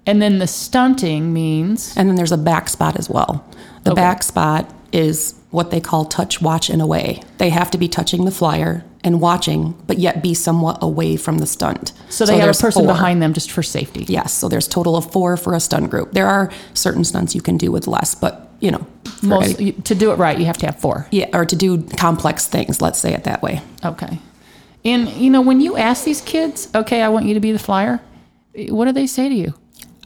And 0.07 0.21
then 0.23 0.39
the 0.39 0.47
stunting 0.47 1.33
means, 1.33 1.95
And 1.97 2.09
then 2.09 2.17
there's 2.17 2.33
a 2.33 2.39
back 2.39 2.69
spot 2.69 2.99
as 2.99 3.09
well. 3.11 3.45
The 3.85 3.95
back 3.95 4.23
spot 4.23 4.73
is 4.93 5.35
what 5.53 5.71
they 5.71 5.81
call 5.81 6.05
touch, 6.05 6.43
watch, 6.43 6.69
and 6.69 6.83
away. 6.83 7.23
They 7.39 7.51
have 7.51 7.71
to 7.71 7.79
be 7.79 7.87
touching 7.87 8.25
the 8.25 8.31
flyer 8.31 8.85
and 9.05 9.21
watching, 9.21 9.73
but 9.87 9.99
yet 9.99 10.23
be 10.23 10.35
somewhat 10.35 10.79
away 10.83 11.17
from 11.17 11.39
the 11.39 11.47
stunt. 11.47 11.93
so 12.09 12.25
they 12.27 12.39
have 12.39 12.49
a 12.49 12.59
person 12.59 12.83
four. 12.85 12.93
behind 12.93 13.23
them 13.23 13.33
just 13.33 13.51
for 13.51 13.63
safety. 13.63 14.05
Yes, 14.09 14.33
so 14.33 14.49
there's 14.49 14.67
total 14.67 14.97
of 14.97 15.11
four 15.13 15.37
for 15.37 15.55
a 15.55 15.61
stunt 15.61 15.91
group. 15.91 16.13
There 16.13 16.27
are 16.29 16.51
certain 16.75 17.05
stunts 17.05 17.35
you 17.35 17.43
can 17.43 17.57
do 17.57 17.71
with 17.71 17.87
less, 17.87 18.15
but 18.15 18.49
you 18.61 18.71
know, 18.71 18.87
Most, 19.23 19.61
any- 19.61 19.73
to 19.73 19.95
do 19.95 20.11
it 20.13 20.17
right, 20.19 20.39
you 20.39 20.45
have 20.47 20.57
to 20.59 20.67
have 20.67 20.79
four. 20.79 21.07
yeah, 21.11 21.27
or 21.33 21.45
to 21.45 21.57
do 21.57 21.83
complex 21.83 22.47
things. 22.47 22.81
Let's 22.81 22.99
say 22.99 23.13
it 23.13 23.25
that 23.25 23.43
way. 23.43 23.61
Okay. 23.85 24.19
And, 24.85 25.09
you 25.11 25.31
know, 25.31 25.41
when 25.43 25.61
you 25.61 25.77
ask 25.77 26.05
these 26.05 26.21
kids, 26.21 26.69
okay, 26.75 27.03
I 27.03 27.09
want 27.09 27.27
you 27.27 27.35
to 27.35 27.41
be 27.41 27.53
the 27.53 27.59
flyer, 27.59 28.01
what 28.69 28.85
do 28.87 28.93
they 28.93 29.07
say 29.07 29.29
to 29.29 29.35
you? 29.35 29.55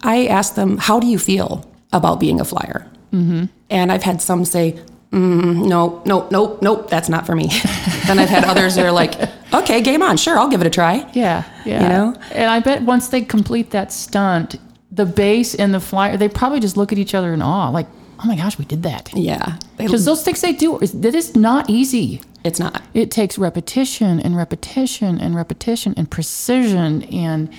I 0.03 0.26
ask 0.26 0.55
them, 0.55 0.76
"How 0.79 1.00
do 1.00 1.07
you 1.07 1.19
feel 1.19 1.71
about 1.93 2.19
being 2.21 2.41
a 2.41 2.45
flyer?" 2.45 2.87
Mm-hmm. 3.12 3.45
And 3.71 3.91
I've 3.93 4.03
had 4.05 4.21
some 4.23 4.45
say, 4.45 4.79
mm, 5.10 5.66
"No, 5.66 6.02
no, 6.04 6.28
nope, 6.30 6.62
nope, 6.62 6.90
that's 6.90 7.08
not 7.08 7.26
for 7.26 7.34
me." 7.34 7.48
then 8.06 8.18
I've 8.18 8.28
had 8.28 8.44
others 8.44 8.75
that 8.76 8.84
are 8.84 8.92
like, 8.92 9.14
"Okay, 9.52 9.80
game 9.82 10.02
on, 10.02 10.16
sure, 10.16 10.38
I'll 10.38 10.48
give 10.48 10.60
it 10.60 10.66
a 10.66 10.70
try." 10.70 11.08
Yeah, 11.14 11.44
yeah. 11.64 11.82
You 11.82 11.88
know? 11.88 12.20
And 12.32 12.50
I 12.50 12.60
bet 12.60 12.82
once 12.82 13.08
they 13.08 13.22
complete 13.22 13.70
that 13.70 13.92
stunt, 13.92 14.56
the 14.90 15.06
base 15.06 15.54
and 15.54 15.72
the 15.75 15.80
flyer, 15.80 16.16
they 16.16 16.28
probably 16.28 16.60
just 16.60 16.76
look 16.76 16.92
at 16.92 16.98
each 16.98 17.14
other 17.14 17.32
in 17.32 17.42
awe, 17.42 17.68
like, 17.68 17.86
oh 18.18 18.26
my 18.26 18.36
gosh, 18.36 18.58
we 18.58 18.64
did 18.64 18.82
that. 18.82 19.10
Yeah. 19.14 19.58
Because 19.76 20.04
those 20.04 20.25
things 20.25 20.40
they 20.40 20.52
do, 20.52 20.78
that 20.78 21.14
is 21.14 21.36
not 21.36 21.68
easy. 21.68 22.22
it's 22.44 22.58
not. 22.58 22.82
It 22.94 23.10
takes 23.10 23.36
repetition 23.38 24.20
and 24.20 24.36
repetition 24.36 25.20
and 25.20 25.34
repetition 25.34 25.94
and 25.96 26.10
precision 26.10 27.02
and 27.04 27.50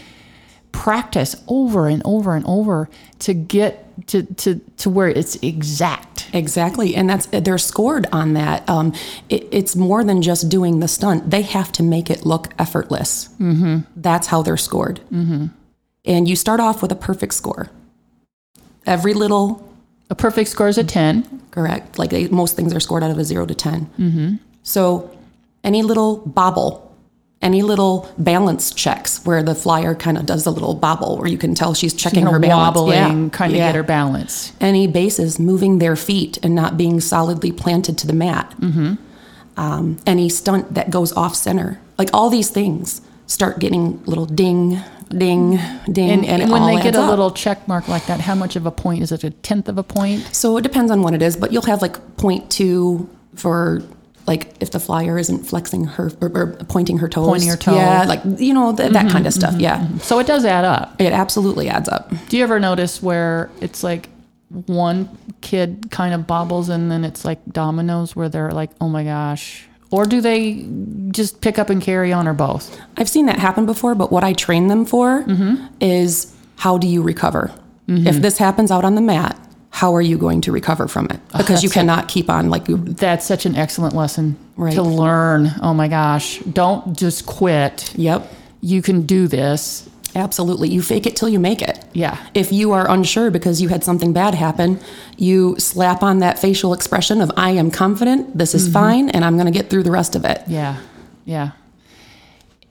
practice 0.71 1.35
over 1.47 1.87
and 1.87 2.01
over 2.05 2.35
and 2.35 2.45
over 2.45 2.89
to 3.19 3.33
get 3.33 3.83
to, 4.07 4.23
to, 4.23 4.61
to 4.77 4.89
where 4.89 5.09
it's 5.09 5.35
exact. 5.37 6.16
Exactly, 6.33 6.95
and 6.95 7.09
that's 7.09 7.25
they're 7.27 7.57
scored 7.57 8.07
on 8.11 8.33
that. 8.33 8.67
Um, 8.69 8.93
it, 9.29 9.47
it's 9.51 9.75
more 9.75 10.03
than 10.03 10.21
just 10.21 10.49
doing 10.49 10.79
the 10.79 10.87
stunt; 10.87 11.29
they 11.29 11.41
have 11.41 11.71
to 11.73 11.83
make 11.83 12.09
it 12.09 12.25
look 12.25 12.53
effortless. 12.59 13.29
Mm-hmm. 13.39 13.79
That's 13.95 14.27
how 14.27 14.41
they're 14.41 14.57
scored. 14.57 14.99
Mm-hmm. 15.11 15.47
And 16.05 16.27
you 16.27 16.35
start 16.35 16.59
off 16.59 16.81
with 16.81 16.91
a 16.91 16.95
perfect 16.95 17.33
score. 17.33 17.69
Every 18.85 19.13
little 19.13 19.67
A 20.09 20.15
perfect 20.15 20.49
score 20.49 20.69
is 20.69 20.77
a 20.77 20.83
10. 20.83 21.41
correct, 21.51 21.99
like 21.99 22.11
they, 22.11 22.27
most 22.29 22.55
things 22.55 22.73
are 22.73 22.79
scored 22.79 23.03
out 23.03 23.11
of 23.11 23.17
a 23.17 23.25
zero 23.25 23.45
to 23.45 23.53
10 23.53 23.89
Mm-hmm. 23.99 24.35
So, 24.63 25.11
any 25.63 25.83
little 25.83 26.17
bobble, 26.25 26.86
any 27.41 27.61
little 27.61 28.11
balance 28.17 28.73
checks 28.73 29.23
where 29.25 29.43
the 29.43 29.53
flyer 29.53 29.93
kind 29.93 30.17
of 30.17 30.25
does 30.25 30.45
a 30.47 30.51
little 30.51 30.73
bobble 30.73 31.17
where 31.17 31.27
you 31.27 31.37
can 31.37 31.53
tell 31.53 31.73
she's 31.75 31.93
checking 31.93 32.23
Kind 32.23 32.33
her 32.33 32.39
balance. 32.39 32.75
wobbling, 32.75 33.23
Yeah, 33.25 33.29
kind 33.29 33.51
of 33.53 33.57
yeah. 33.57 33.67
get 33.67 33.75
her 33.75 33.83
balance. 33.83 34.53
any 34.59 34.87
bases 34.87 35.37
moving 35.39 35.77
their 35.79 35.95
feet 35.95 36.39
and 36.41 36.55
not 36.55 36.77
being 36.77 36.99
solidly 36.99 37.51
planted 37.51 37.97
to 37.99 38.07
the 38.07 38.13
mat. 38.13 38.55
Mm-hmm. 38.59 38.95
Um, 39.55 39.97
any 40.05 40.29
stunt 40.29 40.73
that 40.75 40.89
goes 40.91 41.13
off 41.13 41.35
center, 41.35 41.79
like 41.97 42.09
all 42.13 42.29
these 42.29 42.49
things, 42.49 43.01
start 43.27 43.59
getting 43.59 44.03
little 44.05 44.25
ding, 44.25 44.79
ding, 45.09 45.59
ding, 45.91 46.09
And, 46.11 46.25
and, 46.25 46.41
it 46.43 46.49
when 46.49 46.65
they 46.75 46.81
get 46.81 46.95
a 46.95 47.01
up. 47.01 47.09
little 47.09 47.31
check 47.31 47.67
mark 47.67 47.87
like 47.87 48.05
that, 48.07 48.19
how 48.21 48.35
much 48.35 48.55
of 48.55 48.65
a 48.65 48.71
point 48.71 49.01
is 49.03 49.11
it? 49.11 49.23
A 49.23 49.29
tenth 49.31 49.67
of 49.67 49.77
a 49.77 49.83
point? 49.83 50.23
So 50.35 50.57
it 50.57 50.61
depends 50.61 50.91
on 50.91 51.01
what 51.01 51.13
it 51.13 51.21
is, 51.21 51.35
but 51.37 51.51
you'll 51.51 51.63
have 51.63 51.81
like 51.81 52.17
point 52.17 52.49
two 52.51 53.09
for 53.35 53.81
like 54.27 54.53
if 54.59 54.71
the 54.71 54.79
flyer 54.79 55.17
isn't 55.17 55.45
flexing 55.45 55.85
her 55.85 56.11
or, 56.21 56.29
or 56.35 56.47
pointing 56.67 56.97
her 56.99 57.07
toes, 57.07 57.25
Pointing 57.27 57.49
her 57.49 57.55
toe. 57.57 57.75
yeah, 57.75 58.03
like 58.07 58.21
you 58.37 58.53
know 58.53 58.75
th- 58.75 58.91
that 58.91 59.09
kind 59.09 59.25
of 59.25 59.33
mm-hmm, 59.33 59.39
stuff. 59.39 59.51
Mm-hmm, 59.53 59.59
yeah, 59.61 59.79
mm-hmm. 59.79 59.97
So 59.99 60.19
it 60.19 60.27
does 60.27 60.43
add 60.45 60.65
up. 60.65 60.99
it 60.99 61.13
absolutely 61.13 61.69
adds 61.69 61.87
up. 61.89 62.11
Do 62.29 62.37
you 62.37 62.43
ever 62.43 62.59
notice 62.59 63.01
where 63.01 63.49
it's 63.61 63.83
like 63.83 64.09
one 64.49 65.09
kid 65.41 65.87
kind 65.91 66.13
of 66.13 66.25
bobbles 66.27 66.69
and 66.69 66.89
then 66.91 67.03
it's 67.03 67.25
like 67.25 67.39
dominoes 67.51 68.15
where 68.15 68.29
they're 68.29 68.51
like, 68.51 68.71
oh 68.81 68.89
my 68.89 69.03
gosh? 69.03 69.65
Or 69.91 70.03
do 70.05 70.19
they 70.21 70.67
just 71.11 71.39
pick 71.41 71.57
up 71.57 71.69
and 71.69 71.81
carry 71.81 72.11
on 72.11 72.27
or 72.27 72.33
both? 72.33 72.77
I've 72.97 73.07
seen 73.09 73.25
that 73.27 73.39
happen 73.39 73.65
before, 73.65 73.95
but 73.95 74.11
what 74.11 74.23
I 74.23 74.33
train 74.33 74.67
them 74.67 74.85
for 74.85 75.23
Mm-hmm. 75.23 75.65
is 75.79 76.33
how 76.57 76.77
do 76.77 76.87
you 76.87 77.01
recover? 77.01 77.53
If 77.89 78.17
this 78.21 78.37
happens 78.37 78.69
out 78.69 78.83
on 78.83 78.95
the 78.95 79.01
mat, 79.01 79.39
how 79.79 79.93
are 79.95 80.01
you 80.01 80.17
going 80.17 80.41
to 80.41 80.51
recover 80.51 80.87
from 80.87 81.05
it? 81.13 81.19
Because 81.37 81.61
you 81.63 81.69
Oh, 81.69 81.75
a- 81.75 81.79
cannot 81.79 82.07
keep 82.07 82.29
on 82.29 82.49
like 82.49 82.67
you. 82.67 82.77
That's 82.77 83.25
such 83.25 83.45
an 83.45 83.55
excellent 83.55 83.93
lesson 83.95 84.35
Right. 84.55 84.73
to 84.73 84.81
learn. 84.81 85.51
Oh 85.61 85.73
my 85.73 85.87
gosh. 85.87 86.39
Don't 86.61 86.97
just 86.97 87.25
quit. 87.25 87.93
Yep, 87.95 88.21
You 88.61 88.81
can 88.81 89.01
do 89.03 89.27
this. 89.27 89.87
absolutely. 90.15 90.67
You 90.69 90.81
fake 90.81 91.05
it 91.05 91.15
till 91.15 91.29
you 91.29 91.39
make 91.39 91.61
it. 91.61 91.77
Yeah. 91.93 92.17
If 92.33 92.51
you 92.51 92.71
are 92.71 92.89
unsure 92.89 93.29
because 93.29 93.61
you 93.61 93.69
had 93.69 93.83
something 93.83 94.13
bad 94.13 94.33
happen, 94.33 94.79
you 95.15 95.55
slap 95.59 96.01
on 96.01 96.19
that 96.19 96.39
facial 96.39 96.73
expression 96.73 97.21
of 97.21 97.29
"I 97.37 97.51
am 97.51 97.69
confident. 97.69 98.35
This 98.35 98.49
Mm-hmm. 98.55 98.67
is 98.67 98.73
fine, 98.73 99.09
and 99.13 99.23
I'm 99.25 99.35
going 99.39 99.45
to 99.53 99.57
get 99.59 99.69
through 99.69 99.83
the 99.83 99.91
rest 99.99 100.15
of 100.15 100.25
it." 100.25 100.41
Yeah, 100.47 100.77
yeah. 101.25 101.49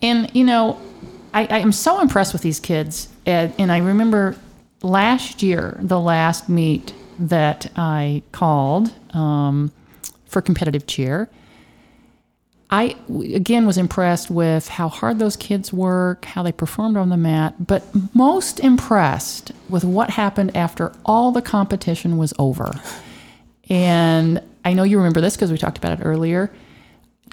And 0.02 0.28
you 0.34 0.44
know, 0.44 0.76
I, 1.32 1.42
I 1.56 1.58
am 1.60 1.70
so 1.72 2.00
impressed 2.00 2.32
with 2.32 2.42
these 2.42 2.58
kids. 2.60 3.08
And, 3.26 3.52
and 3.58 3.70
I 3.70 3.78
remember 3.78 4.34
last 4.82 5.42
year, 5.42 5.78
the 5.80 6.00
last 6.00 6.48
meet 6.48 6.92
that 7.18 7.70
I 7.76 8.22
called 8.32 8.92
um, 9.14 9.72
for 10.26 10.42
competitive 10.42 10.86
cheer. 10.86 11.28
I 12.68 12.96
again 13.32 13.64
was 13.64 13.78
impressed 13.78 14.28
with 14.30 14.68
how 14.68 14.88
hard 14.88 15.18
those 15.18 15.36
kids 15.36 15.72
work, 15.72 16.24
how 16.24 16.42
they 16.42 16.50
performed 16.50 16.96
on 16.96 17.10
the 17.10 17.16
mat, 17.16 17.64
but 17.64 17.84
most 18.12 18.58
impressed 18.58 19.52
with 19.68 19.84
what 19.84 20.10
happened 20.10 20.56
after 20.56 20.92
all 21.04 21.30
the 21.30 21.42
competition 21.42 22.16
was 22.16 22.34
over. 22.38 22.72
And 23.68 24.42
I 24.64 24.72
know 24.72 24.82
you 24.82 24.96
remember 24.96 25.20
this 25.20 25.36
because 25.36 25.52
we 25.52 25.58
talked 25.58 25.78
about 25.78 26.00
it 26.00 26.02
earlier. 26.04 26.52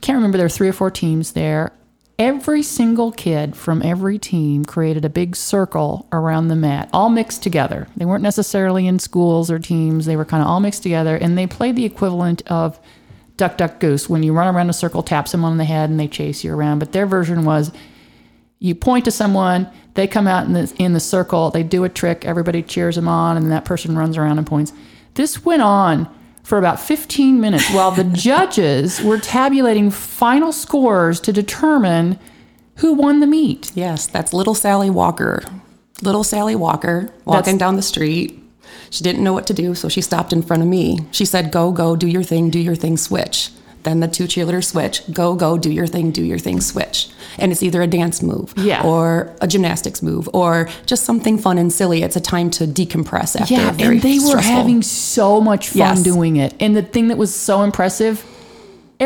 Can't 0.02 0.18
remember 0.18 0.38
there 0.38 0.46
were 0.46 0.50
three 0.50 0.70
or 0.70 0.74
four 0.74 0.92
teams 0.92 1.32
there. 1.32 1.74
Every 2.20 2.62
single 2.62 3.12
kid 3.12 3.56
from 3.56 3.82
every 3.82 4.20
team 4.20 4.66
created 4.66 5.04
a 5.04 5.10
big 5.10 5.36
circle 5.36 6.08
around 6.12 6.48
the 6.48 6.56
mat, 6.56 6.90
all 6.94 7.10
mixed 7.10 7.42
together. 7.42 7.88
They 7.98 8.06
weren't 8.06 8.22
necessarily 8.22 8.86
in 8.86 9.00
schools 9.00 9.50
or 9.50 9.58
teams, 9.58 10.06
they 10.06 10.16
were 10.16 10.26
kind 10.26 10.44
of 10.44 10.48
all 10.48 10.60
mixed 10.60 10.84
together, 10.84 11.16
and 11.16 11.36
they 11.36 11.48
played 11.48 11.76
the 11.76 11.86
equivalent 11.86 12.44
of 12.46 12.80
duck, 13.36 13.58
duck, 13.58 13.80
goose. 13.80 14.08
When 14.08 14.22
you 14.22 14.32
run 14.32 14.54
around 14.54 14.70
a 14.70 14.74
circle, 14.74 15.02
tap 15.02 15.28
someone 15.28 15.54
on 15.54 15.58
the 15.58 15.66
head, 15.66 15.90
and 15.90 16.00
they 16.00 16.08
chase 16.08 16.44
you 16.44 16.54
around. 16.54 16.80
But 16.80 16.92
their 16.92 17.08
version 17.08 17.46
was 17.46 17.72
you 18.60 18.76
point 18.76 19.06
to 19.06 19.12
someone, 19.12 19.68
they 19.96 20.08
come 20.08 20.28
out 20.28 20.46
in 20.46 20.54
the 20.54 20.74
in 20.78 20.94
the 20.94 21.00
circle, 21.00 21.50
they 21.50 21.64
do 21.64 21.84
a 21.84 21.90
trick, 21.90 22.26
everybody 22.26 22.62
cheers 22.62 22.96
them 22.96 23.08
on, 23.08 23.38
and 23.38 23.52
that 23.52 23.66
person 23.66 23.98
runs 23.98 24.18
around 24.18 24.38
and 24.38 24.46
points. 24.46 24.72
This 25.16 25.44
went 25.44 25.64
on 25.64 26.14
for 26.44 26.58
about 26.58 26.80
15 26.80 27.40
minutes 27.40 27.70
while 27.72 27.92
the 27.92 28.04
judges 28.30 29.02
were 29.02 29.18
tabulating 29.18 29.90
final 29.90 30.52
scores 30.52 31.20
to 31.22 31.32
determine 31.34 32.20
who 32.78 32.94
won 32.94 33.20
the 33.20 33.28
meet. 33.28 33.72
Yes, 33.76 34.08
that's 34.08 34.34
little 34.34 34.56
Sally 34.56 34.90
Walker. 34.90 35.42
Little 36.02 36.24
Sally 36.24 36.56
Walker 36.56 37.12
walking 37.26 37.44
That's- 37.44 37.58
down 37.60 37.76
the 37.76 37.82
street. 37.82 38.40
She 38.90 39.04
didn't 39.04 39.24
know 39.24 39.34
what 39.34 39.48
to 39.48 39.54
do, 39.54 39.76
so 39.76 39.88
she 39.90 40.02
stopped 40.02 40.34
in 40.34 40.42
front 40.42 40.62
of 40.64 40.70
me. 40.70 41.00
She 41.12 41.26
said, 41.26 41.52
Go, 41.52 41.72
go, 41.72 41.96
do 41.96 42.08
your 42.08 42.24
thing, 42.24 42.50
do 42.50 42.60
your 42.60 42.76
thing, 42.76 42.98
switch. 42.98 43.50
Then 43.84 44.00
the 44.00 44.08
two 44.08 44.24
cheerleaders 44.26 44.66
switch. 44.66 45.02
Go, 45.12 45.36
go, 45.36 45.58
do 45.58 45.72
your 45.72 45.88
thing, 45.88 46.12
do 46.12 46.24
your 46.24 46.40
thing, 46.40 46.62
switch. 46.62 47.10
And 47.38 47.52
it's 47.52 47.62
either 47.64 47.82
a 47.82 47.88
dance 47.88 48.22
move 48.22 48.54
Yeah. 48.58 48.84
or 48.84 49.34
a 49.42 49.48
gymnastics 49.48 50.02
move 50.02 50.30
or 50.34 50.70
just 50.86 51.04
something 51.04 51.38
fun 51.38 51.58
and 51.58 51.72
silly. 51.72 52.04
It's 52.04 52.16
a 52.16 52.22
time 52.22 52.50
to 52.52 52.66
decompress 52.68 53.40
after 53.40 53.54
Yeah, 53.54 53.70
a 53.70 53.74
very 53.74 53.96
and 53.96 54.02
they 54.02 54.20
were 54.20 54.28
stressful- 54.40 54.54
having 54.56 54.82
so 54.84 55.42
much 55.42 55.70
fun 55.70 55.78
Yes. 55.80 56.04
doing 56.04 56.38
it. 56.38 56.54
And 56.60 56.76
the 56.76 56.82
thing 56.82 57.10
that 57.10 57.18
was 57.18 57.34
so 57.34 57.62
impressive, 57.64 58.24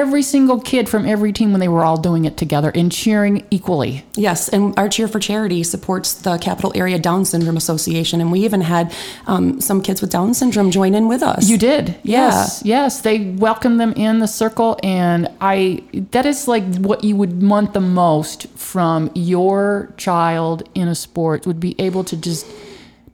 every 0.02 0.22
single 0.22 0.60
kid 0.62 0.88
from 0.88 1.06
every 1.06 1.32
team 1.34 1.52
when 1.52 1.60
they 1.60 1.68
were 1.68 1.84
all 1.84 1.98
doing 1.98 2.26
it 2.26 2.36
together 2.38 2.72
and 2.76 2.92
cheering 2.92 3.46
equally. 3.52 4.04
Yes, 4.16 4.48
and 4.50 4.78
our 4.80 4.90
Cheer 4.90 5.08
for 5.08 5.20
Charity 5.20 5.64
supports 5.64 6.14
the 6.14 6.38
Capital 6.38 6.72
Area 6.76 7.00
Down 7.00 7.26
Syndrome 7.26 7.58
Association, 7.58 8.22
and 8.22 8.32
we 8.32 8.40
even 8.46 8.62
had 8.62 8.94
um, 9.26 9.60
some 9.60 9.82
kids 9.82 10.00
with 10.02 10.12
Down 10.12 10.34
syndrome 10.34 10.70
join 10.72 10.94
in 10.94 11.08
with 11.08 11.24
us. 11.24 11.50
You 11.50 11.58
did. 11.58 11.96
Yes. 12.04 12.62
Yes. 12.64 13.02
They 13.02 13.32
welcomed 13.32 13.80
them 13.80 13.94
in 13.94 14.20
the 14.20 14.28
circle. 14.28 14.80
And 14.84 15.28
I, 15.42 15.84
that 16.12 16.26
is 16.26 16.48
like 16.48 16.64
what 16.78 17.04
you 17.04 17.16
would 17.16 17.42
want 17.42 17.74
the 17.74 17.82
most 17.82 18.48
from 18.50 19.10
your 19.16 19.94
child 19.98 20.64
in 20.76 20.88
a 20.88 20.96
sport 20.96 21.46
would 21.48 21.60
be 21.60 21.76
able 21.80 22.04
to 22.06 22.16
just 22.18 22.46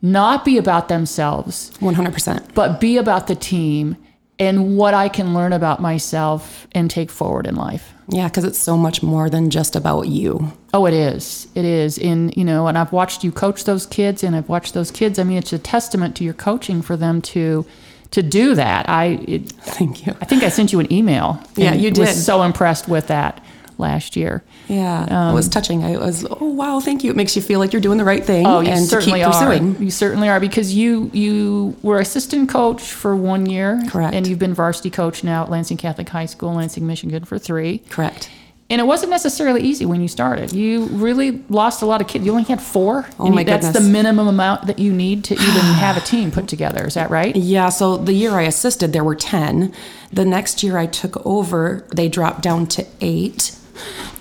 not 0.01 0.43
be 0.43 0.57
about 0.57 0.89
themselves, 0.89 1.71
One 1.79 1.93
hundred 1.93 2.13
percent. 2.13 2.53
but 2.53 2.81
be 2.81 2.97
about 2.97 3.27
the 3.27 3.35
team 3.35 3.95
and 4.39 4.77
what 4.77 4.93
I 4.93 5.09
can 5.09 5.33
learn 5.33 5.53
about 5.53 5.79
myself 5.79 6.67
and 6.73 6.89
take 6.89 7.09
forward 7.11 7.47
in 7.47 7.55
life. 7.55 7.93
Yeah, 8.09 8.27
because 8.27 8.43
it's 8.43 8.57
so 8.59 8.75
much 8.75 9.01
more 9.01 9.29
than 9.29 9.49
just 9.49 9.75
about 9.75 10.07
you. 10.07 10.51
Oh, 10.73 10.85
it 10.85 10.93
is. 10.93 11.47
It 11.55 11.65
is. 11.65 11.97
And, 11.97 12.35
you 12.35 12.43
know, 12.43 12.67
and 12.67 12.77
I've 12.77 12.91
watched 12.91 13.23
you 13.23 13.31
coach 13.31 13.63
those 13.63 13.85
kids 13.85 14.23
and 14.23 14.35
I've 14.35 14.49
watched 14.49 14.73
those 14.73 14.91
kids. 14.91 15.19
I 15.19 15.23
mean, 15.23 15.37
it's 15.37 15.53
a 15.53 15.59
testament 15.59 16.15
to 16.17 16.23
your 16.23 16.33
coaching 16.33 16.81
for 16.81 16.97
them 16.97 17.21
to, 17.21 17.65
to 18.11 18.21
do 18.21 18.55
that. 18.55 18.89
I, 18.89 19.23
it, 19.27 19.51
Thank 19.51 20.05
you. 20.05 20.13
I 20.19 20.25
think 20.25 20.43
I 20.43 20.49
sent 20.49 20.73
you 20.73 20.79
an 20.79 20.91
email. 20.91 21.41
Yeah, 21.55 21.73
you 21.73 21.89
Was 21.89 22.09
did. 22.09 22.15
so 22.15 22.43
impressed 22.43 22.89
with 22.89 23.07
that 23.07 23.43
last 23.77 24.15
year. 24.15 24.43
Yeah, 24.67 25.05
um, 25.09 25.31
it 25.31 25.33
was 25.35 25.49
touching. 25.49 25.83
I 25.83 25.97
was, 25.97 26.25
oh 26.29 26.49
wow, 26.49 26.79
thank 26.79 27.03
you. 27.03 27.09
It 27.11 27.15
makes 27.15 27.35
you 27.35 27.41
feel 27.41 27.59
like 27.59 27.73
you're 27.73 27.81
doing 27.81 27.97
the 27.97 28.03
right 28.05 28.23
thing 28.23 28.45
Oh, 28.47 28.59
you 28.61 28.69
and 28.69 28.79
to 28.83 28.87
certainly 28.89 29.19
keep 29.21 29.27
pursuing. 29.31 29.75
are. 29.75 29.83
You 29.83 29.91
certainly 29.91 30.29
are 30.29 30.39
because 30.39 30.73
you 30.73 31.09
you 31.13 31.75
were 31.81 31.99
assistant 31.99 32.49
coach 32.49 32.81
for 32.81 33.15
one 33.15 33.45
year, 33.45 33.81
Correct. 33.89 34.13
And 34.15 34.25
you've 34.27 34.39
been 34.39 34.53
varsity 34.53 34.89
coach 34.89 35.23
now 35.23 35.43
at 35.43 35.49
Lansing 35.49 35.77
Catholic 35.77 36.09
High 36.09 36.25
School, 36.27 36.53
Lansing, 36.53 36.85
Michigan, 36.87 37.23
for 37.25 37.37
three. 37.37 37.79
Correct. 37.89 38.29
And 38.69 38.79
it 38.79 38.85
wasn't 38.85 39.11
necessarily 39.11 39.61
easy 39.61 39.85
when 39.85 40.01
you 40.01 40.07
started. 40.07 40.51
You 40.53 40.85
really 40.85 41.43
lost 41.49 41.81
a 41.83 41.85
lot 41.85 42.01
of 42.01 42.07
kids. 42.07 42.25
You 42.25 42.31
only 42.31 42.43
had 42.45 42.61
four. 42.61 43.05
Oh, 43.19 43.25
And 43.27 43.35
my 43.35 43.43
That's 43.43 43.67
goodness. 43.67 43.83
the 43.85 43.89
minimum 43.91 44.27
amount 44.27 44.65
that 44.67 44.79
you 44.79 44.91
need 44.91 45.25
to 45.25 45.33
even 45.35 45.43
have 45.83 45.95
a 45.97 45.99
team 45.99 46.31
put 46.31 46.47
together. 46.47 46.83
Is 46.87 46.93
that 46.95 47.11
right? 47.11 47.35
Yeah, 47.35 47.69
so 47.69 47.97
the 47.97 48.13
year 48.13 48.31
I 48.31 48.43
assisted, 48.43 48.91
there 48.93 49.03
were 49.03 49.15
10. 49.15 49.71
The 50.11 50.25
next 50.25 50.63
year 50.63 50.77
I 50.77 50.87
took 50.87 51.23
over, 51.25 51.85
they 51.93 52.07
dropped 52.07 52.41
down 52.41 52.65
to 52.67 52.87
eight. 53.01 53.55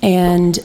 And 0.02 0.58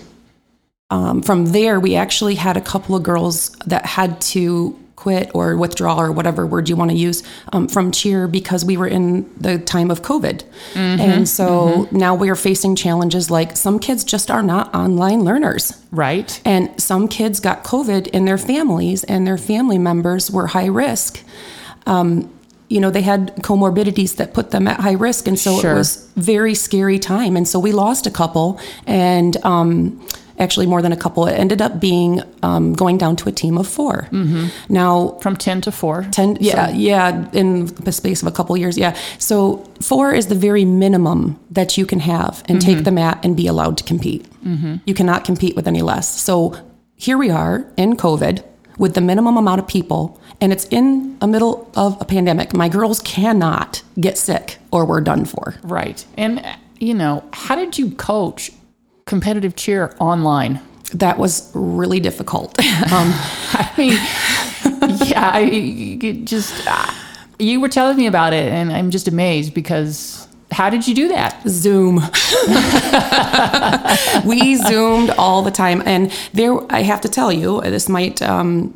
um, 0.89 1.21
from 1.21 1.47
there, 1.47 1.80
we 1.80 1.95
actually 1.95 2.36
had 2.36 2.58
a 2.58 2.62
couple 2.62 2.95
of 2.95 3.04
girls 3.04 3.50
that 3.65 3.86
had 3.86 4.21
to 4.21 4.78
quit 4.95 5.30
or 5.36 5.56
withdraw 5.56 6.02
or 6.02 6.12
whatever 6.12 6.45
word 6.45 6.67
you 6.67 6.76
want 6.76 6.89
to 6.89 6.97
use 6.97 7.21
um, 7.54 7.67
from 7.67 7.91
cheer 7.91 8.28
because 8.28 8.65
we 8.65 8.76
were 8.76 8.88
in 8.88 9.32
the 9.39 9.60
time 9.60 9.91
of 9.91 10.02
COVID. 10.02 10.43
And 10.76 11.30
so 11.30 11.88
now 11.91 12.15
we 12.15 12.30
are 12.30 12.36
facing 12.36 12.76
challenges 12.76 13.30
like 13.30 13.56
some 13.56 13.80
kids 13.80 14.04
just 14.04 14.32
are 14.32 14.41
not 14.41 14.73
online 14.73 15.23
learners. 15.23 15.82
Right. 15.91 16.41
And 16.43 16.82
some 16.82 17.08
kids 17.08 17.39
got 17.39 17.63
COVID 17.63 18.08
in 18.08 18.26
their 18.26 18.39
families, 18.39 19.04
and 19.04 19.26
their 19.28 19.38
family 19.38 19.78
members 19.78 20.32
were 20.32 20.47
high 20.47 20.65
risk. 20.65 21.23
Um, 21.86 22.34
you 22.69 22.80
know, 22.82 22.89
they 22.91 23.01
had 23.01 23.36
comorbidities 23.38 24.15
that 24.17 24.34
put 24.34 24.51
them 24.51 24.67
at 24.67 24.80
high 24.80 24.93
risk. 24.93 25.27
And 25.27 25.39
so 25.39 25.60
Sure. 25.60 25.71
it 25.71 25.75
was 25.75 26.08
very 26.15 26.53
scary 26.56 26.99
time. 26.99 27.38
And 27.38 27.47
so 27.47 27.60
we 27.60 27.71
lost 27.71 28.06
a 28.08 28.12
couple, 28.12 28.60
and 28.86 29.38
um, 29.45 30.06
actually 30.39 30.67
more 30.67 30.82
than 30.82 30.91
a 30.91 30.97
couple. 30.97 31.25
It 31.27 31.34
ended 31.34 31.62
up 31.62 31.80
being 31.80 32.21
um, 32.43 32.73
going 32.73 32.97
down 32.97 33.15
to 33.17 33.30
a 33.30 33.32
team 33.32 33.58
of 33.58 33.67
4 33.67 34.08
Now, 34.69 35.17
From 35.21 35.36
10 35.36 35.62
to 35.62 35.71
4. 35.71 36.08
10 36.12 36.38
yeah 36.41 36.69
yeah 36.69 37.27
in 37.34 37.65
the 37.65 37.91
space 37.91 38.21
of 38.21 38.27
a 38.27 38.32
couple 38.32 38.56
years 38.58 38.77
yeah 38.77 38.95
so 39.17 39.63
four 39.82 40.13
is 40.13 40.27
the 40.27 40.36
very 40.36 40.63
minimum 40.65 41.39
that 41.49 41.77
you 41.77 41.86
can 41.88 41.99
have 42.01 42.43
and 42.49 42.62
take 42.62 42.84
the 42.84 42.91
mat 42.91 43.17
and 43.23 43.36
be 43.36 43.47
allowed 43.47 43.77
to 43.77 43.84
compete 43.84 44.25
you 44.86 44.93
cannot 44.93 45.25
compete 45.25 45.56
with 45.56 45.67
any 45.67 45.82
less 45.82 46.08
so 46.21 46.56
here 46.95 47.17
we 47.17 47.30
are 47.32 47.65
in 47.77 47.97
covid 47.97 48.43
with 48.78 48.94
the 48.94 49.02
minimum 49.02 49.38
amount 49.38 49.60
of 49.60 49.68
people 49.68 50.20
and 50.40 50.52
it's 50.52 50.66
in 50.66 51.18
the 51.20 51.28
middle 51.28 51.70
of 51.76 52.00
a 52.02 52.06
pandemic 52.06 52.54
my 52.54 52.70
girls 52.70 53.00
cannot 53.02 53.82
get 54.00 54.18
sick 54.18 54.58
or 54.72 54.86
we're 54.86 55.02
done 55.02 55.26
for 55.26 55.56
Right. 55.63 56.06
And, 56.18 56.46
you 56.80 56.94
know, 56.94 57.24
how 57.34 57.56
did 57.56 57.78
you 57.78 57.92
coach 57.92 58.52
competitive 59.06 59.56
cheer 59.56 59.96
online? 60.00 60.62
that 60.94 61.18
was 61.18 61.52
really 61.54 62.00
difficult 62.00 62.58
um, 62.94 63.12
I 63.54 63.74
mean, 63.78 65.08
yeah, 65.10 65.32
I 65.34 66.22
just, 66.24 66.66
uh, 66.66 66.94
you 67.40 67.60
were 67.60 67.70
telling 67.70 67.98
me 67.98 68.08
about 68.08 68.34
it, 68.34 68.52
and 68.52 68.72
I'm 68.72 68.90
just 68.90 69.08
amazed 69.08 69.54
because 69.54 70.16
how 70.52 70.70
did 70.70 70.88
you 70.88 70.96
do 70.96 71.10
that? 71.10 71.42
Zoom. 71.48 71.96
we 74.26 74.56
zoomed 74.56 75.10
all 75.12 75.42
the 75.42 75.52
time, 75.52 75.84
and 75.86 76.12
there. 76.34 76.60
I 76.72 76.84
have 76.84 77.02
to 77.02 77.10
tell 77.10 77.32
you, 77.32 77.62
this 77.62 77.90
might 77.90 78.22
um, 78.22 78.74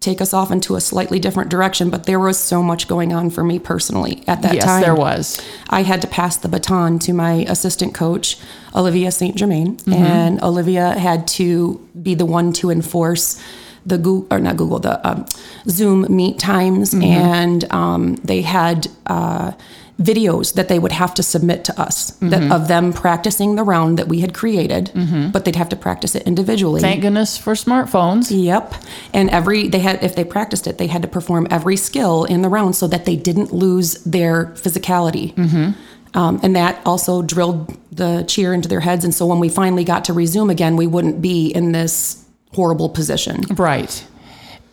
take 0.00 0.20
us 0.20 0.32
off 0.32 0.50
into 0.50 0.76
a 0.76 0.80
slightly 0.80 1.18
different 1.18 1.50
direction, 1.50 1.90
but 1.90 2.04
there 2.04 2.20
was 2.20 2.38
so 2.38 2.62
much 2.62 2.88
going 2.88 3.12
on 3.12 3.30
for 3.30 3.44
me 3.44 3.58
personally 3.58 4.22
at 4.26 4.42
that 4.42 4.54
yes, 4.54 4.64
time. 4.64 4.80
Yes, 4.80 4.86
there 4.86 4.94
was. 4.94 5.40
I 5.68 5.82
had 5.82 6.00
to 6.02 6.08
pass 6.08 6.36
the 6.36 6.48
baton 6.48 6.98
to 7.00 7.12
my 7.12 7.44
assistant 7.48 7.94
coach, 7.94 8.38
Olivia 8.74 9.10
St. 9.10 9.36
Germain, 9.36 9.78
and 9.86 10.42
Olivia 10.42 10.98
had 10.98 11.26
to 11.28 11.86
be 12.00 12.14
the 12.14 12.26
one 12.26 12.52
to 12.54 12.70
enforce 12.70 13.42
the 13.84 13.98
Google 13.98 14.26
or 14.30 14.40
not 14.40 14.56
Google 14.56 14.78
the 14.78 15.06
um, 15.08 15.26
Zoom 15.68 16.06
meet 16.14 16.38
times, 16.38 16.94
and 16.94 17.70
um, 17.72 18.16
they 18.16 18.42
had. 18.42 18.88
Uh, 19.06 19.52
videos 20.00 20.54
that 20.54 20.68
they 20.68 20.78
would 20.78 20.92
have 20.92 21.12
to 21.12 21.22
submit 21.22 21.64
to 21.64 21.80
us 21.80 22.10
that, 22.20 22.52
of 22.52 22.68
them 22.68 22.92
practicing 22.92 23.56
the 23.56 23.64
round 23.64 23.98
that 23.98 24.06
we 24.06 24.20
had 24.20 24.32
created 24.32 24.92
but 25.32 25.44
they'd 25.44 25.56
have 25.56 25.68
to 25.68 25.76
practice 25.76 26.14
it 26.14 26.22
individually 26.22 26.80
Thank 26.80 27.02
goodness 27.02 27.36
for 27.36 27.54
smartphones. 27.54 28.28
Yep. 28.30 28.74
And 29.12 29.30
every 29.30 29.68
they 29.68 29.80
had 29.80 30.02
if 30.02 30.14
they 30.14 30.24
practiced 30.24 30.66
it, 30.66 30.78
they 30.78 30.86
had 30.86 31.02
to 31.02 31.08
perform 31.08 31.46
every 31.50 31.76
skill 31.76 32.24
in 32.24 32.42
the 32.42 32.48
round 32.48 32.76
so 32.76 32.86
that 32.88 33.04
they 33.04 33.16
didn't 33.16 33.52
lose 33.52 33.94
their 34.04 34.46
physicality. 34.46 35.34
Mm-hmm. 35.34 36.18
Um, 36.18 36.40
and 36.42 36.56
that 36.56 36.80
also 36.86 37.22
drilled 37.22 37.76
the 37.92 38.24
cheer 38.26 38.54
into 38.54 38.68
their 38.68 38.80
heads. 38.80 39.04
And 39.04 39.14
so 39.14 39.26
when 39.26 39.38
we 39.38 39.48
finally 39.48 39.84
got 39.84 40.04
to 40.06 40.12
resume 40.12 40.50
again, 40.50 40.76
we 40.76 40.86
wouldn't 40.86 41.20
be 41.20 41.50
in 41.50 41.72
this 41.72 42.24
horrible 42.54 42.88
position. 42.88 43.42
Right. 43.50 44.04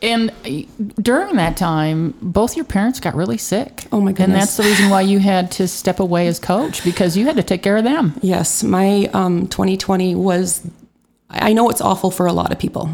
And 0.06 0.32
during 1.02 1.36
that 1.38 1.58
time, 1.58 2.14
both 2.22 2.56
your 2.56 2.66
parents 2.66 3.00
got 3.00 3.16
really 3.16 3.38
sick. 3.38 3.88
Oh, 3.92 4.00
my 4.00 4.12
god. 4.12 4.26
And 4.26 4.36
that's 4.36 4.56
the 4.56 4.64
reason 4.64 4.90
why 4.90 5.02
you 5.02 5.20
had 5.34 5.52
to 5.54 5.68
step 5.68 6.00
away 6.00 6.28
as 6.28 6.40
coach 6.40 6.84
because 6.84 7.18
you 7.18 7.26
had 7.26 7.36
to 7.38 7.44
take 7.44 7.64
care 7.64 7.78
of 7.78 7.84
them. 7.84 8.14
Yes, 8.22 8.64
my 8.64 9.10
um, 9.14 9.48
2020 9.48 10.16
was. 10.16 10.66
I 11.28 11.54
know 11.54 11.70
it's 11.70 11.82
awful 11.82 12.12
for 12.12 12.28
a 12.28 12.34
lot 12.34 12.52
of 12.52 12.60
people, 12.60 12.88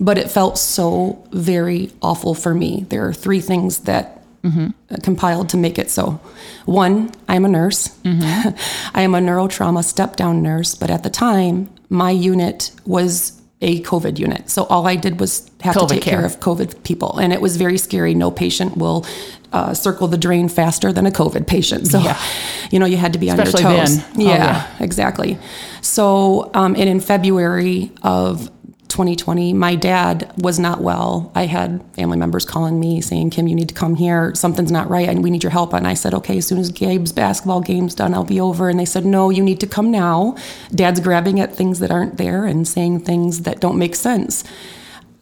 but 0.00 0.18
it 0.18 0.30
felt 0.30 0.58
so 0.58 1.24
very 1.30 1.92
awful 2.02 2.34
for 2.34 2.52
me. 2.52 2.84
There 2.88 3.06
are 3.06 3.12
three 3.14 3.40
things 3.40 3.80
that 3.80 4.18
uh, 4.44 4.70
compiled 5.02 5.48
to 5.50 5.56
make 5.56 5.78
it 5.78 5.88
so. 5.90 6.20
One, 6.66 7.12
I'm 7.28 7.44
a 7.44 7.48
nurse. 7.48 7.96
I 8.04 9.02
am 9.02 9.14
a 9.14 9.20
neurotrauma 9.20 9.84
step 9.84 10.16
down 10.16 10.42
nurse, 10.42 10.74
but 10.74 10.90
at 10.90 11.02
the 11.02 11.10
time, 11.10 11.70
my 11.88 12.10
unit 12.10 12.72
was 12.84 13.37
a 13.60 13.82
COVID 13.82 14.18
unit. 14.18 14.48
So 14.48 14.64
all 14.64 14.86
I 14.86 14.94
did 14.96 15.18
was 15.18 15.50
have 15.62 15.74
COVID 15.74 15.88
to 15.88 15.94
take 15.94 16.02
care 16.04 16.18
care. 16.18 16.26
of 16.26 16.38
COVID 16.40 16.84
people. 16.84 17.18
And 17.18 17.32
it 17.32 17.40
was 17.40 17.56
very 17.56 17.76
scary. 17.78 18.14
No 18.14 18.30
patient 18.30 18.76
will 18.76 19.04
uh, 19.52 19.74
circle 19.74 20.06
the 20.06 20.18
drain 20.18 20.48
faster 20.48 20.92
than 20.92 21.06
a 21.06 21.10
COVID 21.10 21.46
patient. 21.46 21.88
So, 21.88 21.98
Yeah. 21.98 22.16
you 22.70 22.78
know, 22.78 22.86
you 22.86 22.96
had 22.96 23.12
to 23.14 23.18
be 23.18 23.28
Especially 23.30 23.64
on 23.64 23.72
your 23.72 23.80
toes. 23.80 23.96
then. 23.96 24.06
Oh, 24.16 24.20
Yeah, 24.20 24.36
yeah. 24.36 24.84
exactly. 24.84 25.38
So, 25.80 26.50
um, 26.54 26.74
and 26.76 26.88
in 26.88 27.00
February 27.00 27.90
of 28.02 28.50
2020, 28.88 29.52
my 29.52 29.74
dad 29.74 30.32
was 30.38 30.58
not 30.58 30.80
well. 30.80 31.30
I 31.34 31.46
had 31.46 31.84
family 31.94 32.16
members 32.16 32.44
calling 32.44 32.80
me 32.80 33.00
saying, 33.00 33.30
Kim, 33.30 33.46
you 33.46 33.54
need 33.54 33.68
to 33.68 33.74
come 33.74 33.94
here. 33.94 34.34
Something's 34.34 34.72
not 34.72 34.88
right 34.88 35.08
and 35.08 35.22
we 35.22 35.30
need 35.30 35.42
your 35.42 35.52
help. 35.52 35.72
And 35.72 35.86
I 35.86 35.94
said, 35.94 36.14
okay, 36.14 36.38
as 36.38 36.46
soon 36.46 36.58
as 36.58 36.70
Gabe's 36.72 37.12
basketball 37.12 37.60
game's 37.60 37.94
done, 37.94 38.14
I'll 38.14 38.24
be 38.24 38.40
over. 38.40 38.68
And 38.68 38.80
they 38.80 38.84
said, 38.84 39.04
no, 39.04 39.30
you 39.30 39.42
need 39.42 39.60
to 39.60 39.66
come 39.66 39.90
now. 39.90 40.36
Dad's 40.70 41.00
grabbing 41.00 41.38
at 41.40 41.54
things 41.54 41.80
that 41.80 41.90
aren't 41.90 42.16
there 42.16 42.44
and 42.44 42.66
saying 42.66 43.00
things 43.00 43.42
that 43.42 43.60
don't 43.60 43.78
make 43.78 43.94
sense. 43.94 44.44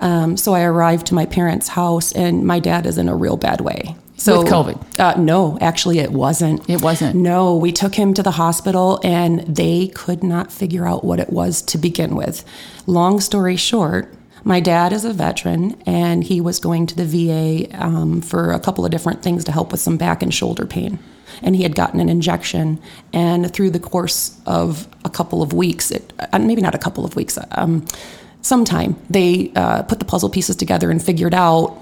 Um, 0.00 0.36
so 0.36 0.54
I 0.54 0.62
arrived 0.62 1.06
to 1.08 1.14
my 1.14 1.26
parents' 1.26 1.68
house, 1.68 2.12
and 2.12 2.46
my 2.46 2.60
dad 2.60 2.86
is 2.86 2.98
in 2.98 3.08
a 3.08 3.16
real 3.16 3.36
bad 3.36 3.62
way. 3.62 3.96
So, 4.16 4.38
With 4.38 4.48
COVID? 4.48 4.98
Uh, 4.98 5.20
no, 5.20 5.58
actually, 5.60 5.98
it 5.98 6.10
wasn't. 6.10 6.68
It 6.70 6.80
wasn't? 6.80 7.16
No, 7.16 7.54
we 7.56 7.70
took 7.70 7.94
him 7.94 8.14
to 8.14 8.22
the 8.22 8.30
hospital, 8.30 8.98
and 9.04 9.40
they 9.40 9.88
could 9.88 10.24
not 10.24 10.50
figure 10.50 10.86
out 10.86 11.04
what 11.04 11.20
it 11.20 11.30
was 11.30 11.60
to 11.62 11.78
begin 11.78 12.16
with. 12.16 12.42
Long 12.86 13.20
story 13.20 13.56
short, 13.56 14.14
my 14.42 14.58
dad 14.58 14.94
is 14.94 15.04
a 15.04 15.12
veteran, 15.12 15.76
and 15.84 16.24
he 16.24 16.40
was 16.40 16.58
going 16.58 16.86
to 16.86 16.96
the 16.96 17.04
VA 17.04 17.68
um, 17.78 18.22
for 18.22 18.52
a 18.52 18.60
couple 18.60 18.86
of 18.86 18.90
different 18.90 19.22
things 19.22 19.44
to 19.44 19.52
help 19.52 19.70
with 19.70 19.80
some 19.80 19.98
back 19.98 20.22
and 20.22 20.32
shoulder 20.32 20.64
pain. 20.64 20.98
And 21.42 21.54
he 21.54 21.62
had 21.62 21.74
gotten 21.74 22.00
an 22.00 22.08
injection, 22.08 22.80
and 23.12 23.52
through 23.52 23.70
the 23.70 23.80
course 23.80 24.40
of 24.46 24.88
a 25.04 25.10
couple 25.10 25.42
of 25.42 25.52
weeks, 25.52 25.90
it, 25.90 26.12
uh, 26.32 26.38
maybe 26.38 26.62
not 26.62 26.74
a 26.74 26.78
couple 26.78 27.04
of 27.04 27.16
weeks, 27.16 27.38
um, 27.50 27.84
sometime 28.40 28.96
they 29.10 29.52
uh, 29.56 29.82
put 29.82 29.98
the 29.98 30.06
puzzle 30.06 30.30
pieces 30.30 30.56
together 30.56 30.90
and 30.90 31.04
figured 31.04 31.34
out 31.34 31.76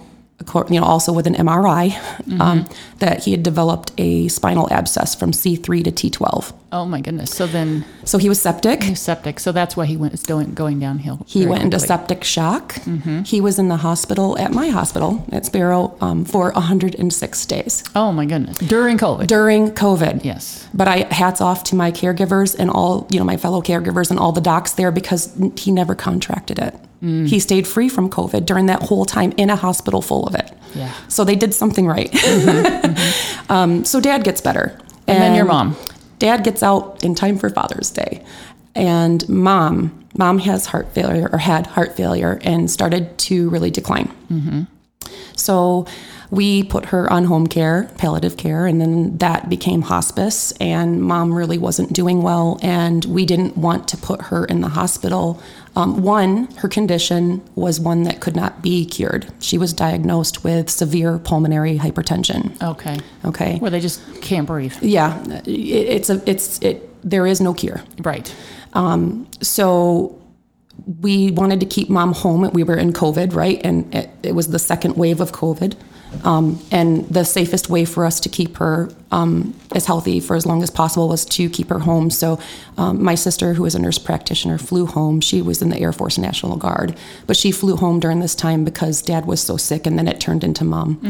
you 0.69 0.81
know 0.81 0.85
also 0.87 1.13
with 1.13 1.27
an 1.27 1.35
mri 1.35 1.93
um, 2.41 2.67
that 2.99 3.23
he 3.25 3.31
had 3.31 3.43
developed 3.43 3.93
a 3.99 4.29
spinal 4.29 4.69
abscess 4.73 5.15
from 5.15 5.31
c3 5.33 5.85
to 5.85 5.91
t12 5.93 6.53
Oh 6.77 6.85
my 6.85 7.01
goodness. 7.01 7.31
So 7.31 7.47
then 7.47 7.85
so 8.03 8.19
he 8.19 8.29
was 8.29 8.43
septic 8.43 8.83
He 8.83 8.91
was 8.91 9.01
septic. 9.01 9.39
So 9.39 9.53
that's 9.53 9.77
why 9.77 9.87
he 9.87 9.97
went 9.97 10.27
going 10.27 10.55
going 10.55 10.81
downhill. 10.81 11.23
he 11.25 11.47
went 11.47 11.63
into 11.63 11.79
septic 11.79 12.25
shock 12.25 12.75
he 13.25 13.41
was 13.41 13.61
in 13.61 13.69
the 13.69 13.77
hospital 13.77 14.37
at 14.39 14.51
my 14.51 14.71
hospital 14.71 15.25
at 15.31 15.47
sparrow 15.47 15.97
um, 16.01 16.25
for 16.25 16.51
106 16.51 17.47
days 17.47 17.85
Oh 17.95 18.11
my 18.11 18.27
goodness. 18.27 18.59
During 18.59 18.99
COVID. 18.99 19.29
during 19.29 19.71
covid 19.71 20.25
yes. 20.25 20.67
but 20.75 20.89
I 20.89 21.07
hats 21.15 21.41
off 21.41 21.63
to 21.65 21.77
my 21.77 21.93
caregivers 21.93 22.57
and 22.59 22.69
all 22.71 23.07
you 23.09 23.21
know 23.21 23.25
my 23.25 23.37
fellow 23.37 23.63
caregivers 23.63 24.11
and 24.11 24.19
all 24.19 24.33
the 24.33 24.41
docs 24.41 24.73
there 24.73 24.91
because 24.91 25.33
he 25.57 25.71
never 25.71 25.95
contracted 25.95 26.59
it. 26.59 26.75
Mm. 27.05 27.29
He 27.29 27.39
stayed 27.39 27.67
free 27.67 27.89
from 27.89 28.09
COVID 28.09 28.47
during 28.47 28.67
that 28.67 28.83
whole 28.83 29.05
time 29.05 29.33
in 29.37 29.51
a 29.51 29.57
hospital 29.57 30.01
full 30.01 30.27
of 30.27 30.35
it. 30.35 30.51
Yeah. 30.75 30.93
So 31.09 31.25
they 31.25 31.37
did 31.37 31.55
something 31.55 31.87
right. 31.87 32.11
Mm-hmm. 32.11 32.87
Mm-hmm. 32.87 33.53
um, 33.53 33.85
so 33.85 34.01
dad 34.01 34.25
gets 34.25 34.41
better, 34.41 34.79
And 35.07 35.23
then 35.23 35.35
your 35.35 35.45
mom. 35.45 35.77
Dad 36.19 36.43
gets 36.43 36.63
out 36.63 37.05
in 37.05 37.15
time 37.15 37.39
for 37.39 37.51
Father's 37.51 37.91
Day, 37.91 38.25
and 38.75 39.29
mom 39.29 40.01
mom 40.17 40.39
has 40.39 40.67
heart 40.67 40.93
failure 40.93 41.29
or 41.33 41.39
had 41.39 41.67
heart 41.67 41.97
failure 41.97 42.39
and 42.43 42.71
started 42.71 43.19
to 43.19 43.51
really 43.51 43.71
decline. 43.71 44.13
Mm-hmm. 44.31 44.63
So 45.37 45.87
we 46.31 46.63
put 46.63 46.87
her 46.87 47.13
on 47.13 47.25
home 47.25 47.47
care, 47.47 47.91
palliative 47.99 48.37
care, 48.37 48.67
and 48.67 48.81
then 48.81 49.19
that 49.19 49.49
became 49.49 49.83
hospice. 49.83 50.53
And 50.53 51.03
mom 51.03 51.33
really 51.33 51.59
wasn't 51.59 51.93
doing 51.93 52.23
well, 52.23 52.59
and 52.63 53.05
we 53.05 53.27
didn't 53.27 53.57
want 53.57 53.89
to 53.89 53.97
put 53.97 54.23
her 54.23 54.45
in 54.45 54.61
the 54.61 54.69
hospital. 54.69 55.41
Um, 55.77 56.03
one, 56.03 56.47
her 56.57 56.69
condition 56.69 57.43
was 57.57 57.81
one 57.81 58.05
that 58.05 58.21
could 58.21 58.37
not 58.37 58.63
be 58.63 58.87
cured. 58.87 59.33
She 59.41 59.59
was 59.59 59.73
diagnosed 59.73 60.45
with 60.45 60.71
severe 60.71 61.19
pulmonary 61.19 61.79
hypertension. 61.79 62.63
Okay. 62.63 62.99
Okay. 63.25 63.59
Where 63.59 63.71
they 63.71 63.81
just 63.81 64.01
can't 64.23 64.47
breathe. 64.47 64.75
Yeah, 64.81 65.23
it, 65.45 65.49
it's 65.49 66.11
a 66.11 66.23
it's 66.31 66.61
it. 66.63 66.89
There 67.03 67.27
is 67.27 67.41
no 67.41 67.55
cure. 67.55 67.83
Right. 68.03 68.33
So 69.41 70.21
we 71.01 71.31
wanted 71.33 71.61
to 71.61 71.67
keep 71.67 71.89
mom 71.91 72.13
home. 72.13 72.51
We 72.53 72.65
were 72.65 72.77
in 72.77 72.93
COVID, 72.93 73.35
right? 73.35 73.61
And 73.65 73.95
it, 73.95 74.11
it 74.23 74.35
was 74.35 74.49
the 74.49 74.59
second 74.59 74.97
wave 74.97 75.21
of 75.21 75.33
COVID. 75.33 75.77
Um, 76.25 76.61
and 76.71 77.09
the 77.09 77.25
safest 77.25 77.69
way 77.69 77.85
for 77.85 78.05
us 78.05 78.21
to 78.21 78.29
keep 78.29 78.57
her 78.59 78.91
um, 79.11 79.55
as 79.75 79.87
healthy 79.87 80.21
for 80.21 80.37
as 80.37 80.45
long 80.45 80.63
as 80.63 80.71
possible 80.71 81.09
was 81.09 81.25
to 81.25 81.49
keep 81.49 81.69
her 81.69 81.79
home. 81.79 82.11
So, 82.11 82.39
um, 82.77 83.03
my 83.03 83.15
sister, 83.15 83.55
who 83.55 83.65
is 83.65 83.75
a 83.75 83.79
nurse 83.79 83.99
practitioner, 83.99 84.59
flew 84.59 84.87
home. 84.87 85.21
She 85.21 85.41
was 85.41 85.63
in 85.63 85.69
the 85.71 85.79
Air 85.79 85.93
Force 85.93 86.19
National 86.19 86.57
Guard, 86.57 86.97
but 87.27 87.37
she 87.37 87.53
flew 87.53 87.77
home 87.77 88.01
during 88.01 88.21
this 88.21 88.35
time 88.35 88.65
because 88.65 89.03
dad 89.03 89.27
was 89.27 89.41
so 89.41 89.57
sick, 89.57 89.87
and 89.87 89.99
then 89.99 90.09
it 90.09 90.21
turned 90.21 90.45
into 90.45 90.65
mom. 90.65 91.01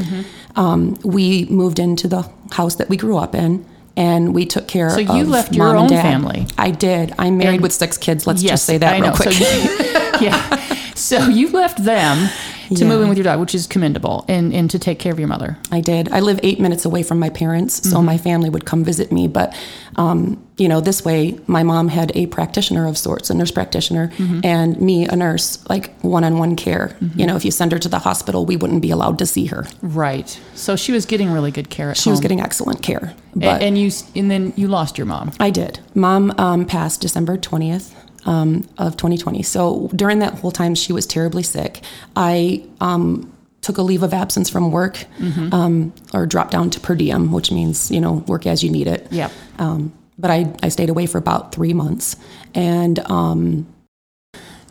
Um, 0.57 0.99
we 1.05 1.47
moved 1.47 1.79
into 1.79 2.09
the 2.09 2.29
house 2.53 2.77
that 2.77 2.88
we 2.88 2.97
grew 2.97 3.17
up 3.17 3.35
in. 3.35 3.64
And 3.97 4.35
we 4.35 4.45
took 4.45 4.67
care 4.67 4.88
of 4.88 4.95
So 4.95 5.03
of 5.03 5.17
you 5.17 5.23
left 5.25 5.55
your 5.55 5.69
and 5.69 5.79
own 5.79 5.88
family. 5.88 6.49
I 6.59 6.73
did. 6.73 7.14
I'm 7.17 7.38
married 7.38 7.61
with 7.61 7.73
six 7.73 7.97
kids. 7.97 8.27
Let's 8.27 8.43
just 8.43 8.64
say 8.64 8.77
that 8.77 8.93
I 8.93 8.99
real 8.99 9.11
know. 9.11 9.14
quick. 9.14 9.35
So 9.35 9.45
you, 9.45 9.79
yeah. 10.21 10.84
So 11.05 11.29
you 11.38 11.51
left 11.51 11.85
them 11.85 12.31
to 12.75 12.85
move 12.87 13.03
in 13.03 13.09
with 13.11 13.19
your 13.19 13.25
dad, 13.25 13.37
which 13.37 13.55
is 13.55 13.67
commendable, 13.67 14.25
and, 14.27 14.53
and 14.55 14.71
to 14.71 14.79
take 14.79 14.99
care 14.99 15.12
of 15.12 15.19
your 15.19 15.29
mother. 15.29 15.59
I 15.71 15.81
did. 15.83 16.11
I 16.11 16.21
live 16.21 16.40
eight 16.43 16.59
minutes 16.59 16.87
away 16.87 17.03
from 17.03 17.19
my 17.19 17.29
parents, 17.29 17.88
so 17.88 17.97
Mm-hmm. 17.99 18.07
my 18.07 18.19
family 18.19 18.49
would 18.51 18.64
come 18.64 18.83
visit 18.85 19.12
me. 19.12 19.29
But, 19.29 19.55
um, 19.97 20.43
you 20.57 20.67
know, 20.67 20.81
this 20.81 21.05
way, 21.05 21.38
my 21.47 21.62
mom 21.62 21.88
had 21.88 22.11
a 22.17 22.27
practitioner 22.27 22.87
of 22.88 22.97
sorts, 22.97 23.29
a 23.29 23.35
nurse 23.35 23.51
practitioner, 23.51 24.09
Mm-hmm. 24.17 24.40
and 24.45 24.81
me, 24.81 25.07
a 25.07 25.14
nurse, 25.14 25.62
like 25.69 25.95
one 26.01 26.25
on 26.25 26.38
one 26.38 26.57
care. 26.57 26.97
You 27.14 27.27
know, 27.27 27.37
if 27.37 27.45
you 27.45 27.51
send 27.51 27.71
her 27.73 27.79
to 27.79 27.88
the 27.88 27.99
hospital, 27.99 28.47
we 28.47 28.57
wouldn't 28.57 28.81
be 28.81 28.90
allowed 28.90 29.19
to 29.19 29.27
see 29.27 29.45
her. 29.47 29.67
Right. 29.83 30.40
So 30.55 30.75
she 30.75 30.90
was 30.93 31.05
getting 31.05 31.31
really 31.31 31.51
good 31.51 31.69
care 31.69 31.90
at 31.90 31.99
She 31.99 32.05
home. 32.09 32.12
was 32.14 32.21
getting 32.21 32.40
excellent 32.40 32.83
care. 32.83 33.14
But 33.37 33.61
and, 33.62 33.77
you 33.77 33.90
and 34.17 34.31
then 34.31 34.55
you 34.57 34.69
lost 34.69 34.97
your 34.97 35.07
mom. 35.07 35.33
I 35.38 35.51
did. 35.51 35.81
Mom 35.95 36.33
um, 36.38 36.64
passed 36.64 37.03
December 37.03 37.37
20th 37.37 37.93
um, 38.24 38.68
of 38.78 38.96
2020. 38.96 39.42
So 39.42 39.90
during 39.94 40.18
that 40.20 40.34
whole 40.34 40.50
time, 40.50 40.74
she 40.74 40.92
was 40.92 41.06
terribly 41.06 41.42
sick. 41.42 41.82
I 42.16 42.64
um, 42.80 43.32
took 43.60 43.78
a 43.78 43.82
leave 43.82 44.02
of 44.02 44.12
absence 44.12 44.50
from 44.50 44.70
work 44.70 45.04
um, 45.52 45.92
or 46.12 46.26
dropped 46.26 46.52
down 46.52 46.70
to 46.70 46.80
per 46.80 46.94
diem, 46.94 47.32
which 47.32 47.50
means, 47.50 47.90
you 47.90 48.00
know, 48.00 48.24
work 48.26 48.46
as 48.46 48.62
you 48.62 48.70
need 48.70 48.87
it. 48.87 49.10
Yep. 49.10 49.32
Um, 49.58 49.92
but 50.18 50.30
I, 50.30 50.52
I 50.62 50.68
stayed 50.68 50.90
away 50.90 51.06
for 51.06 51.18
about 51.18 51.54
three 51.54 51.72
months. 51.72 52.16
And 52.54 52.98
um, 53.10 53.66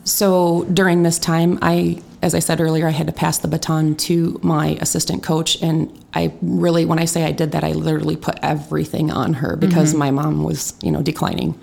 so 0.03 0.63
during 0.65 1.03
this 1.03 1.17
time, 1.17 1.59
I, 1.61 2.01
as 2.21 2.35
I 2.35 2.39
said 2.39 2.61
earlier, 2.61 2.87
I 2.87 2.91
had 2.91 3.07
to 3.07 3.13
pass 3.13 3.39
the 3.39 3.47
baton 3.47 3.95
to 3.95 4.39
my 4.43 4.77
assistant 4.79 5.23
coach. 5.23 5.61
And 5.61 5.91
I 6.13 6.33
really, 6.41 6.85
when 6.85 6.99
I 6.99 7.05
say 7.05 7.23
I 7.23 7.31
did 7.31 7.51
that, 7.53 7.63
I 7.63 7.71
literally 7.71 8.15
put 8.15 8.37
everything 8.41 9.11
on 9.11 9.33
her 9.33 9.55
because 9.55 9.93
my 9.93 10.11
mom 10.11 10.43
was, 10.43 10.73
you 10.81 10.91
know, 10.91 11.01
declining. 11.01 11.59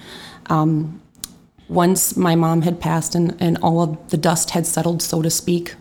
Um, 0.47 1.00
once 1.71 2.17
my 2.17 2.35
mom 2.35 2.63
had 2.63 2.81
passed 2.81 3.15
and, 3.15 3.37
and 3.41 3.57
all 3.63 3.81
of 3.81 4.11
the 4.11 4.17
dust 4.17 4.51
had 4.51 4.67
settled, 4.67 5.01
so 5.01 5.23
to 5.23 5.31
speak, 5.31 5.75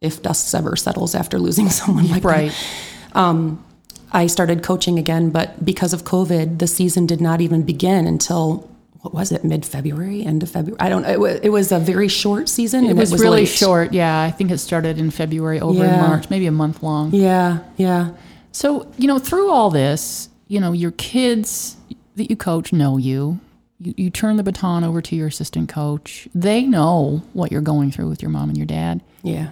if 0.00 0.22
dust 0.22 0.54
ever 0.54 0.76
settles 0.76 1.14
after 1.14 1.38
losing 1.38 1.68
someone 1.80 2.08
like 2.08 2.22
that, 2.22 2.28
Right. 2.28 2.66
Um, 3.12 3.64
I 4.12 4.26
started 4.26 4.62
coaching 4.62 4.98
again, 4.98 5.30
but 5.30 5.64
because 5.64 5.92
of 5.92 6.04
COVID, 6.04 6.58
the 6.58 6.66
season 6.66 7.06
did 7.06 7.20
not 7.20 7.40
even 7.40 7.62
begin 7.62 8.06
until 8.06 8.68
what 9.02 9.14
was 9.14 9.32
it, 9.32 9.44
mid 9.44 9.64
February, 9.64 10.24
end 10.24 10.42
of 10.42 10.50
February? 10.50 10.78
I 10.80 10.88
don't. 10.88 11.04
It 11.04 11.18
was, 11.18 11.40
it 11.40 11.48
was 11.48 11.72
a 11.72 11.78
very 11.78 12.08
short 12.08 12.48
season. 12.48 12.84
It 12.84 12.90
and 12.90 12.98
was, 12.98 13.12
really 13.12 13.40
late. 13.40 13.48
short. 13.48 13.92
Yeah. 13.94 14.20
I 14.20 14.30
think 14.30 14.50
it 14.50 14.58
started 14.58 14.98
in 14.98 15.10
February, 15.10 15.60
over 15.60 15.84
in 15.84 15.90
March, 15.90 16.28
maybe 16.28 16.46
a 16.46 16.52
month 16.52 16.82
long. 16.82 17.14
Yeah, 17.14 17.60
yeah, 17.76 18.10
So, 18.52 18.90
you 18.98 19.06
know, 19.06 19.18
through 19.18 19.50
all 19.50 19.70
this, 19.70 20.28
you 20.48 20.60
know, 20.60 20.72
your 20.72 20.90
kids 20.90 21.76
that 22.16 22.28
you 22.28 22.36
coach 22.36 22.72
know 22.72 22.98
you. 22.98 23.40
You, 23.80 23.94
you 23.96 24.10
turn 24.10 24.36
the 24.36 24.42
baton 24.42 24.84
over 24.84 25.00
to 25.00 25.16
your 25.16 25.28
assistant 25.28 25.68
coach. 25.68 26.28
They 26.34 26.62
know 26.62 27.22
what 27.32 27.50
you're 27.50 27.60
going 27.60 27.90
through 27.90 28.08
with 28.08 28.22
your 28.22 28.30
mom 28.30 28.50
and 28.50 28.58
your 28.58 28.66
dad, 28.66 29.00
yeah, 29.22 29.50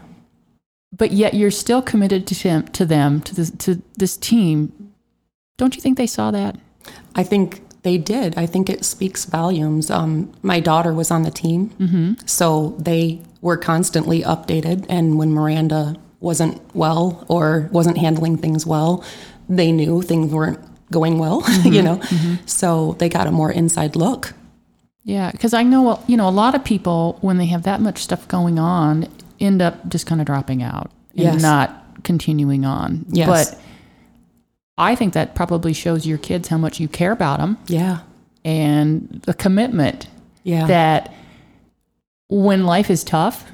but 0.97 1.13
yet 1.13 1.35
you're 1.35 1.51
still 1.51 1.83
committed 1.83 2.27
to 2.29 2.35
them, 2.35 2.69
to 2.69 2.87
them, 2.87 3.21
to 3.23 3.35
this, 3.35 3.51
to 3.51 3.83
this 3.97 4.17
team. 4.17 4.93
Don't 5.57 5.75
you 5.75 5.83
think 5.83 5.97
they 5.97 6.07
saw 6.07 6.31
that? 6.31 6.57
I 7.15 7.25
think 7.25 7.63
they 7.83 7.99
did. 7.99 8.37
I 8.37 8.47
think 8.47 8.69
it 8.69 8.85
speaks 8.85 9.25
volumes. 9.25 9.91
Um, 9.91 10.33
my 10.43 10.61
daughter 10.61 10.93
was 10.93 11.11
on 11.11 11.23
the 11.23 11.31
team, 11.31 11.71
mm-hmm. 11.71 12.15
so 12.27 12.77
they 12.79 13.21
were 13.41 13.57
constantly 13.57 14.23
updated. 14.23 14.85
And 14.89 15.19
when 15.19 15.33
Miranda 15.33 15.97
wasn't 16.21 16.61
well 16.75 17.25
or 17.29 17.69
wasn't 17.73 17.99
handling 17.99 18.37
things 18.37 18.67
well, 18.67 19.05
they 19.49 19.73
knew 19.73 20.03
things 20.03 20.33
weren't 20.33 20.61
going 20.91 21.19
well. 21.19 21.41
you 21.47 21.47
mm-hmm. 21.47 21.85
know, 21.85 21.97
mm-hmm. 21.97 22.47
so 22.47 22.97
they 22.99 23.09
got 23.09 23.27
a 23.27 23.31
more 23.31 23.51
inside 23.53 23.97
look. 23.97 24.35
Yeah, 25.05 25.31
because 25.31 25.55
I 25.55 25.63
know 25.63 26.03
you 26.07 26.17
know 26.17 26.29
a 26.29 26.31
lot 26.31 26.55
of 26.55 26.65
people 26.65 27.19
when 27.21 27.39
they 27.39 27.47
have 27.47 27.63
that 27.63 27.81
much 27.81 28.03
stuff 28.03 28.29
going 28.29 28.59
on 28.59 29.09
end 29.41 29.63
up 29.63 29.89
just 29.89 30.07
kind 30.07 30.21
of 30.21 30.27
dropping 30.27 30.63
out 30.63 30.91
and 31.17 31.25
Yes. 31.25 31.43
not 31.43 31.85
continuing 32.03 32.65
on. 32.65 33.07
Yes. 33.09 33.29
But 33.29 33.61
I 34.77 34.95
think 34.95 35.15
that 35.15 35.35
probably 35.35 35.73
shows 35.73 36.07
your 36.07 36.19
kids 36.19 36.49
how 36.49 36.59
much 36.59 36.79
you 36.79 36.89
care 36.89 37.13
about 37.13 37.39
them 37.39 37.57
Yeah, 37.69 38.01
and 38.45 39.23
the 39.25 39.35
commitment 39.35 40.09
yeah, 40.45 40.67
that 40.67 41.15
when 42.29 42.65
life 42.65 42.91
is 42.91 43.03
tough, 43.03 43.45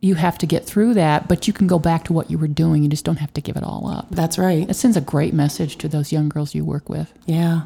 you 0.00 0.14
have 0.14 0.38
to 0.38 0.46
get 0.46 0.64
through 0.64 0.94
that, 0.94 1.28
but 1.28 1.46
you 1.46 1.52
can 1.52 1.66
go 1.66 1.78
back 1.78 2.04
to 2.04 2.12
what 2.12 2.30
you 2.30 2.38
were 2.38 2.48
doing. 2.48 2.82
You 2.82 2.88
just 2.88 3.04
don't 3.04 3.16
have 3.16 3.32
to 3.34 3.40
give 3.40 3.56
it 3.56 3.62
all 3.62 3.88
up. 3.88 4.06
that's 4.10 4.38
right. 4.38 4.68
It 4.68 4.74
sends 4.74 4.96
a 4.96 5.00
great 5.00 5.34
message 5.34 5.76
to 5.78 5.88
those 5.88 6.12
young 6.12 6.28
girls 6.28 6.54
you 6.54 6.64
work 6.64 6.88
with. 6.88 7.12
Yeah, 7.26 7.62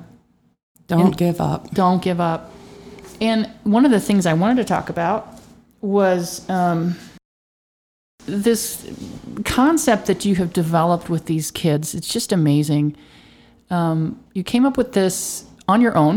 don't 0.87 1.17
give 1.17 1.41
up. 1.41 1.71
don't 1.73 2.03
give 2.03 2.21
up. 2.21 2.53
And 3.21 3.51
one 3.65 3.85
of 3.85 3.91
the 3.91 4.01
things 4.01 4.27
I 4.27 4.33
wanted 4.33 4.57
to 4.57 4.65
talk 4.65 4.89
about 4.89 5.29
was 5.83 6.49
um, 6.49 6.97
this 8.27 8.91
concept 9.45 10.07
that 10.07 10.25
you 10.25 10.37
have 10.37 10.53
developed 10.53 11.11
with 11.11 11.27
these 11.27 11.51
kids. 11.51 11.95
It's 11.95 12.09
just 12.09 12.33
amazing. 12.33 12.97
Um, 13.71 14.23
you 14.33 14.43
came 14.43 14.65
up 14.65 14.77
with 14.77 14.93
this 14.93 15.45
on 15.71 15.81
your 15.81 15.97
own. 15.97 16.17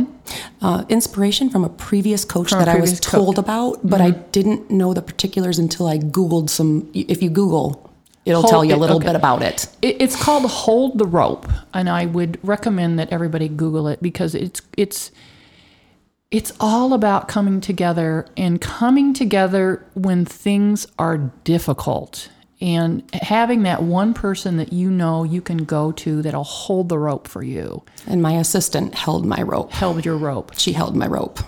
Uh, 0.61 0.83
inspiration 0.89 1.49
from 1.49 1.63
a 1.63 1.69
previous 1.69 2.25
coach 2.25 2.49
From 2.49 2.59
that 2.59 2.67
I 2.67 2.75
was 2.79 2.91
previous 2.91 2.99
co- 2.99 3.17
Mm-hmm. 3.17 3.25
told 3.25 3.39
about, 3.39 3.79
but 3.89 4.01
I 4.01 4.11
didn't 4.11 4.69
know 4.69 4.93
the 4.93 5.01
particulars 5.01 5.57
until 5.59 5.85
I 5.87 5.97
Googled 5.97 6.49
some. 6.49 6.89
If 6.93 7.21
you 7.23 7.29
Google, 7.29 7.89
it'll 8.25 8.41
Hold 8.41 8.51
tell 8.51 8.65
you 8.65 8.73
a 8.73 8.77
it, 8.77 8.79
little 8.79 8.97
okay. 8.97 9.07
bit 9.07 9.15
about 9.15 9.41
it. 9.43 9.67
It, 9.81 10.01
it's 10.01 10.15
called 10.21 10.45
Hold 10.49 10.97
the 10.97 11.05
Rope, 11.05 11.47
and 11.73 11.89
I 11.89 12.05
would 12.05 12.39
recommend 12.43 12.97
that 12.99 13.09
everybody 13.11 13.47
Google 13.47 13.87
it 13.87 14.01
because 14.01 14.33
it's 14.35 14.61
it's 14.77 15.11
it's 16.31 16.51
all 16.59 16.93
about 16.93 17.27
coming 17.27 17.61
together 17.61 18.25
and 18.35 18.59
coming 18.59 19.13
together 19.13 19.85
when 19.93 20.25
things 20.25 20.87
are 20.97 21.17
difficult 21.43 22.29
and 22.61 23.03
having 23.13 23.63
that 23.63 23.83
one 23.83 24.13
person 24.13 24.57
that 24.57 24.71
you 24.71 24.89
know 24.89 25.23
you 25.23 25.41
can 25.41 25.65
go 25.65 25.91
to 25.91 26.21
that'll 26.21 26.43
hold 26.43 26.89
the 26.89 26.97
rope 26.97 27.27
for 27.27 27.43
you. 27.43 27.83
And 28.07 28.21
my 28.21 28.33
assistant 28.33 28.95
held 28.95 29.25
my 29.25 29.41
rope. 29.41 29.71
Held 29.71 30.05
your 30.05 30.17
rope. 30.17 30.53
She 30.57 30.73
held 30.73 30.95
my 30.95 31.07
rope. 31.07 31.39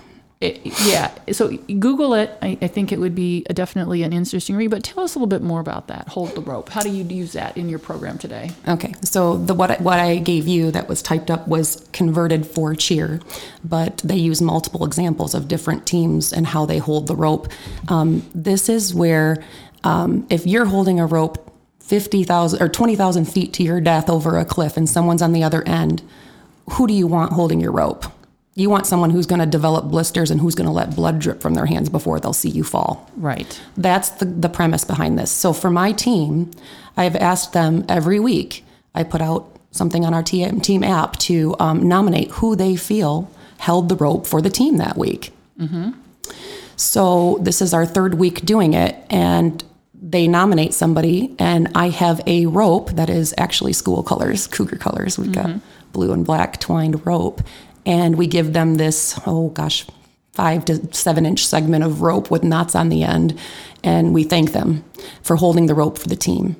It, 0.41 0.61
yeah. 0.85 1.11
So 1.31 1.47
Google 1.57 2.13
it. 2.13 2.37
I, 2.41 2.57
I 2.61 2.67
think 2.67 2.91
it 2.91 2.99
would 2.99 3.15
be 3.15 3.45
a, 3.49 3.53
definitely 3.53 4.03
an 4.03 4.11
interesting 4.11 4.55
read. 4.55 4.69
But 4.69 4.83
tell 4.83 5.03
us 5.03 5.15
a 5.15 5.17
little 5.17 5.27
bit 5.27 5.41
more 5.41 5.61
about 5.61 5.87
that. 5.87 6.09
Hold 6.09 6.35
the 6.35 6.41
rope. 6.41 6.69
How 6.69 6.81
do 6.81 6.89
you 6.89 7.05
use 7.05 7.31
that 7.33 7.55
in 7.55 7.69
your 7.69 7.79
program 7.79 8.17
today? 8.17 8.51
Okay, 8.67 8.93
so 9.01 9.37
the 9.37 9.53
what 9.53 9.71
I, 9.71 9.75
what 9.77 9.97
I 9.97 10.17
gave 10.17 10.45
you 10.47 10.71
that 10.71 10.89
was 10.89 11.01
typed 11.01 11.31
up 11.31 11.47
was 11.47 11.87
converted 11.93 12.45
for 12.45 12.75
cheer, 12.75 13.21
but 13.63 13.99
they 13.99 14.17
use 14.17 14.41
multiple 14.41 14.85
examples 14.85 15.33
of 15.33 15.47
different 15.47 15.87
teams 15.87 16.33
and 16.33 16.47
how 16.47 16.65
they 16.65 16.79
hold 16.79 17.07
the 17.07 17.15
rope. 17.15 17.47
Um, 17.87 18.29
this 18.35 18.67
is 18.67 18.93
where 18.93 19.41
um, 19.85 20.27
if 20.29 20.45
you're 20.45 20.65
holding 20.65 20.99
a 20.99 21.05
rope 21.05 21.53
fifty 21.79 22.23
thousand 22.23 22.61
or 22.61 22.67
twenty 22.67 22.95
thousand 22.95 23.25
feet 23.25 23.53
to 23.53 23.63
your 23.63 23.79
death 23.79 24.09
over 24.09 24.37
a 24.37 24.45
cliff, 24.45 24.75
and 24.75 24.89
someone's 24.89 25.21
on 25.21 25.31
the 25.31 25.43
other 25.43 25.63
end, 25.67 26.01
who 26.71 26.87
do 26.87 26.93
you 26.93 27.07
want 27.07 27.31
holding 27.33 27.61
your 27.61 27.71
rope? 27.71 28.05
You 28.57 28.69
want 28.69 28.85
someone 28.85 29.09
who's 29.09 29.25
going 29.25 29.41
to 29.41 29.45
develop 29.45 29.85
blisters 29.85 30.31
and 30.31 30.39
who's 30.39 30.55
going 30.55 30.67
to 30.67 30.71
let 30.71 30.95
blood 30.95 31.19
drip 31.19 31.41
from 31.41 31.55
their 31.55 31.65
hands 31.65 31.89
before 31.89 32.21
they'll 32.21 32.31
see 32.31 32.49
you 32.49 32.63
fall. 32.63 33.11
Right. 33.17 33.61
That's 33.75 34.09
the, 34.09 34.25
the 34.25 34.47
premise 34.47 34.85
behind 34.85 35.19
this. 35.19 35.29
So 35.29 35.51
for 35.51 35.69
my 35.69 35.91
team, 35.91 36.51
I've 36.95 37.17
asked 37.17 37.51
them 37.51 37.83
every 37.89 38.19
week, 38.19 38.63
I 38.93 39.03
put 39.03 39.21
out 39.21 39.59
something 39.71 40.05
on 40.05 40.13
our 40.13 40.23
team, 40.23 40.61
team 40.61 40.85
app 40.85 41.17
to 41.17 41.53
um, 41.59 41.85
nominate 41.85 42.31
who 42.31 42.55
they 42.55 42.77
feel 42.77 43.29
held 43.57 43.89
the 43.89 43.95
rope 43.97 44.25
for 44.25 44.41
the 44.41 44.49
team 44.49 44.77
that 44.77 44.95
week. 44.97 45.33
So 46.77 47.37
this 47.41 47.61
is 47.61 47.73
our 47.73 47.85
third 47.85 48.13
week 48.13 48.45
doing 48.45 48.73
it, 48.73 48.95
and 49.09 49.63
they 50.07 50.27
nominate 50.27 50.73
somebody, 50.75 51.35
and 51.39 51.67
I 51.73 51.89
have 51.89 52.21
a 52.27 52.45
rope 52.45 52.91
that 52.91 53.09
is 53.09 53.33
actually 53.39 53.73
school 53.73 54.03
colors, 54.03 54.45
cougar 54.45 54.77
colors. 54.77 55.17
We've 55.17 55.31
got 55.31 55.47
mm-hmm. 55.47 55.91
blue 55.93 56.11
and 56.13 56.23
black 56.23 56.59
twined 56.59 57.05
rope, 57.07 57.41
and 57.87 58.15
we 58.15 58.27
give 58.27 58.53
them 58.53 58.75
this, 58.75 59.19
oh 59.25 59.49
gosh, 59.49 59.87
five 60.31 60.63
to 60.65 60.93
seven 60.93 61.25
inch 61.25 61.47
segment 61.47 61.83
of 61.83 62.01
rope 62.01 62.29
with 62.29 62.43
knots 62.43 62.75
on 62.75 62.89
the 62.89 63.01
end, 63.01 63.39
and 63.83 64.13
we 64.13 64.23
thank 64.23 64.51
them 64.51 64.83
for 65.23 65.37
holding 65.37 65.65
the 65.65 65.73
rope 65.73 65.97
for 65.97 66.07
the 66.07 66.15
team. 66.15 66.55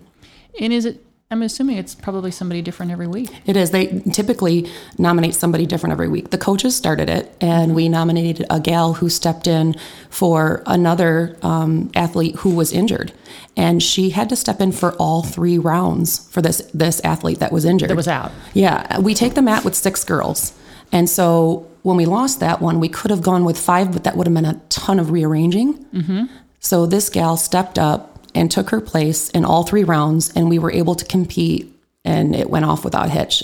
And 0.59 0.73
is 0.73 0.85
it 0.85 1.05
I'm 1.31 1.41
assuming 1.41 1.77
it's 1.77 1.95
probably 1.95 2.29
somebody 2.29 2.61
different 2.61 2.91
every 2.91 3.07
week. 3.07 3.31
It 3.47 3.57
is. 3.57 3.71
They 3.71 3.87
typically 4.13 4.69
nominate 4.99 5.33
somebody 5.33 5.65
different 5.65 5.91
every 5.91 6.07
week. 6.07 6.29
The 6.29 6.37
coaches 6.37 6.75
started 6.75 7.09
it, 7.09 7.35
and 7.41 7.73
we 7.73 7.89
nominated 7.89 8.45
a 8.51 8.59
gal 8.59 8.93
who 8.93 9.09
stepped 9.09 9.47
in 9.47 9.75
for 10.11 10.61
another 10.67 11.35
um, 11.41 11.91
athlete 11.95 12.35
who 12.37 12.53
was 12.53 12.71
injured, 12.71 13.11
and 13.57 13.81
she 13.81 14.11
had 14.11 14.29
to 14.29 14.35
step 14.35 14.61
in 14.61 14.71
for 14.71 14.93
all 14.93 15.23
three 15.23 15.57
rounds 15.57 16.27
for 16.29 16.43
this 16.43 16.69
this 16.75 17.01
athlete 17.03 17.39
that 17.39 17.51
was 17.51 17.65
injured. 17.65 17.89
That 17.89 17.97
was 17.97 18.07
out. 18.07 18.31
Yeah, 18.53 18.99
we 18.99 19.15
take 19.15 19.33
the 19.33 19.41
mat 19.41 19.65
with 19.65 19.73
six 19.73 20.03
girls, 20.03 20.53
and 20.91 21.09
so 21.09 21.67
when 21.81 21.97
we 21.97 22.05
lost 22.05 22.39
that 22.39 22.61
one, 22.61 22.79
we 22.79 22.87
could 22.87 23.09
have 23.09 23.23
gone 23.23 23.45
with 23.45 23.57
five, 23.57 23.91
but 23.91 24.03
that 24.03 24.15
would 24.15 24.27
have 24.27 24.33
been 24.33 24.45
a 24.45 24.61
ton 24.69 24.99
of 24.99 25.09
rearranging. 25.09 25.85
Mm-hmm. 25.85 26.25
So 26.59 26.85
this 26.85 27.09
gal 27.09 27.35
stepped 27.35 27.79
up 27.79 28.14
and 28.35 28.51
took 28.51 28.69
her 28.69 28.81
place 28.81 29.29
in 29.29 29.45
all 29.45 29.63
three 29.63 29.83
rounds, 29.83 30.31
and 30.35 30.49
we 30.49 30.59
were 30.59 30.71
able 30.71 30.93
to 30.95 31.05
compete, 31.05 31.73
and 32.03 32.35
it 32.35 32.49
went 32.49 32.65
off 32.65 32.83
without 32.83 33.07
a 33.07 33.09
hitch. 33.09 33.43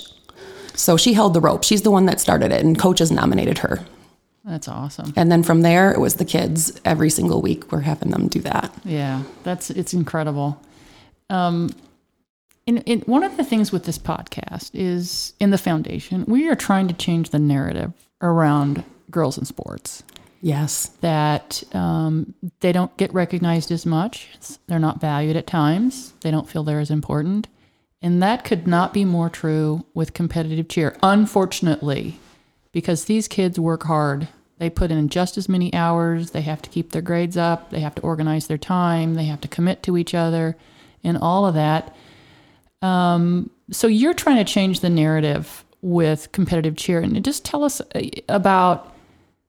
So 0.76 0.98
she 0.98 1.14
held 1.14 1.34
the 1.34 1.42
rope. 1.42 1.64
She's 1.64 1.82
the 1.82 1.92
one 1.92 2.06
that 2.06 2.20
started 2.20 2.52
it, 2.52 2.64
and 2.64 2.78
coaches 2.78 3.12
nominated 3.12 3.60
her. 3.60 3.80
That's 4.44 4.68
awesome. 4.68 5.14
And 5.16 5.32
then 5.32 5.44
from 5.44 5.62
there, 5.62 5.92
it 5.92 6.00
was 6.00 6.16
the 6.16 6.26
kids 6.26 6.80
every 6.84 7.10
single 7.10 7.42
week. 7.42 7.72
We're 7.72 7.82
having 7.82 8.10
them 8.10 8.28
do 8.28 8.40
that. 8.42 8.74
Yeah, 8.84 9.24
that's 9.44 9.70
it's 9.70 9.94
incredible. 9.94 10.62
Um, 11.30 11.70
and, 12.68 12.84
and 12.88 13.04
one 13.04 13.24
of 13.24 13.38
the 13.38 13.44
things 13.44 13.72
with 13.72 13.86
this 13.86 13.98
podcast 13.98 14.72
is 14.74 15.34
in 15.40 15.52
the 15.52 15.58
foundation, 15.58 16.26
we 16.28 16.50
are 16.50 16.56
trying 16.56 16.88
to 16.88 16.94
change 16.94 17.30
the 17.30 17.40
narrative 17.40 17.94
around 18.22 18.84
girls 19.10 19.38
in 19.38 19.46
sports. 19.46 20.04
Yes. 20.42 20.88
That 21.02 21.64
um, 21.74 22.34
they 22.60 22.72
don't 22.72 22.96
get 22.98 23.14
recognized 23.14 23.72
as 23.72 23.86
much. 23.86 24.28
They're 24.68 24.80
not 24.80 25.00
valued 25.00 25.36
at 25.36 25.48
times. 25.48 26.14
They 26.22 26.32
don't 26.32 26.50
feel 26.50 26.64
they're 26.64 26.80
as 26.80 26.92
important. 26.92 27.48
And 28.02 28.22
that 28.24 28.44
could 28.44 28.66
not 28.66 28.94
be 28.94 29.06
more 29.06 29.30
true 29.30 29.86
with 29.94 30.16
competitive 30.16 30.68
cheer, 30.68 30.98
unfortunately, 31.04 32.20
because 32.72 33.06
these 33.06 33.28
kids 33.28 33.60
work 33.60 33.84
hard. 33.84 34.28
They 34.58 34.72
put 34.72 34.92
in 34.92 35.10
just 35.10 35.38
as 35.38 35.48
many 35.48 35.72
hours. 35.74 36.32
They 36.32 36.42
have 36.42 36.62
to 36.64 36.70
keep 36.70 36.92
their 36.92 37.02
grades 37.02 37.38
up. 37.38 37.70
They 37.70 37.80
have 37.80 37.96
to 37.96 38.02
organize 38.02 38.48
their 38.48 38.58
time. 38.58 39.14
They 39.14 39.26
have 39.26 39.42
to 39.42 39.48
commit 39.48 39.84
to 39.84 39.98
each 39.98 40.16
other 40.16 40.58
and 41.04 41.18
all 41.18 41.46
of 41.46 41.54
that. 41.54 41.96
Um, 42.82 43.52
so 43.72 43.88
you're 43.88 44.14
trying 44.14 44.44
to 44.44 44.52
change 44.52 44.80
the 44.80 44.90
narrative 44.90 45.64
with 45.82 46.32
competitive 46.32 46.76
cheer. 46.76 47.00
And 47.00 47.24
just 47.24 47.46
tell 47.46 47.64
us 47.64 47.82
uh, 47.96 48.02
about 48.30 48.91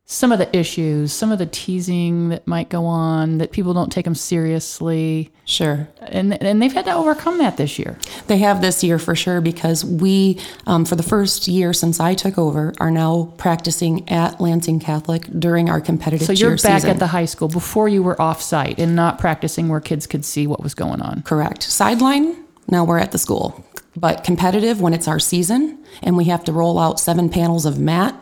some 0.05 0.33
of 0.33 0.39
the 0.39 0.57
issues, 0.57 1.13
some 1.13 1.33
of 1.33 1.39
the 1.39 1.47
teasing 1.47 2.31
that 2.31 2.47
might 2.47 2.69
go 2.69 2.85
on, 2.85 3.39
that 3.39 3.53
people 3.53 3.73
don't 3.73 3.91
take 3.91 4.05
them 4.05 4.15
seriously. 4.15 5.33
Sure. 5.45 5.89
And, 6.01 6.43
and 6.43 6.61
they've 6.61 6.73
had 6.73 6.85
to 6.85 6.93
overcome 6.93 7.39
that 7.39 7.57
this 7.57 7.79
year. 7.79 7.99
They 8.27 8.39
have 8.39 8.61
this 8.61 8.85
year 8.85 8.99
for 8.99 9.15
sure 9.15 9.41
because 9.41 9.85
we, 9.85 10.41
um, 10.67 10.85
for 10.85 10.97
the 10.97 11.03
first 11.03 11.49
year 11.49 11.73
since 11.73 11.99
I 11.99 12.15
took 12.15 12.37
over, 12.37 12.75
are 12.79 12.91
now 12.91 13.33
practicing 13.39 14.09
at 14.11 14.41
Lansing 14.41 14.81
Catholic 14.81 15.27
during 15.39 15.71
our 15.71 15.81
competitive 15.81 16.27
season. 16.27 16.37
So 16.37 16.41
you're 16.41 16.57
back 16.57 16.81
season. 16.81 16.91
at 16.91 16.99
the 16.99 17.07
high 17.07 17.25
school 17.25 17.49
before 17.49 17.89
you 17.89 18.03
were 18.03 18.21
off 18.21 18.43
site 18.43 18.79
and 18.79 18.95
not 18.95 19.19
practicing 19.19 19.69
where 19.69 19.81
kids 19.81 20.07
could 20.07 20.25
see 20.25 20.47
what 20.47 20.63
was 20.63 20.75
going 20.75 21.01
on. 21.01 21.23
Correct. 21.23 21.63
Sideline, 21.63 22.45
now 22.69 22.85
we're 22.85 22.99
at 22.99 23.13
the 23.13 23.19
school. 23.19 23.65
But 23.97 24.25
competitive 24.25 24.81
when 24.81 24.95
it's 24.95 25.07
our 25.07 25.19
season 25.19 25.85
and 26.03 26.17
we 26.17 26.25
have 26.25 26.45
to 26.45 26.53
roll 26.53 26.79
out 26.79 26.99
seven 26.99 27.29
panels 27.29 27.67
of 27.67 27.79
mat 27.79 28.15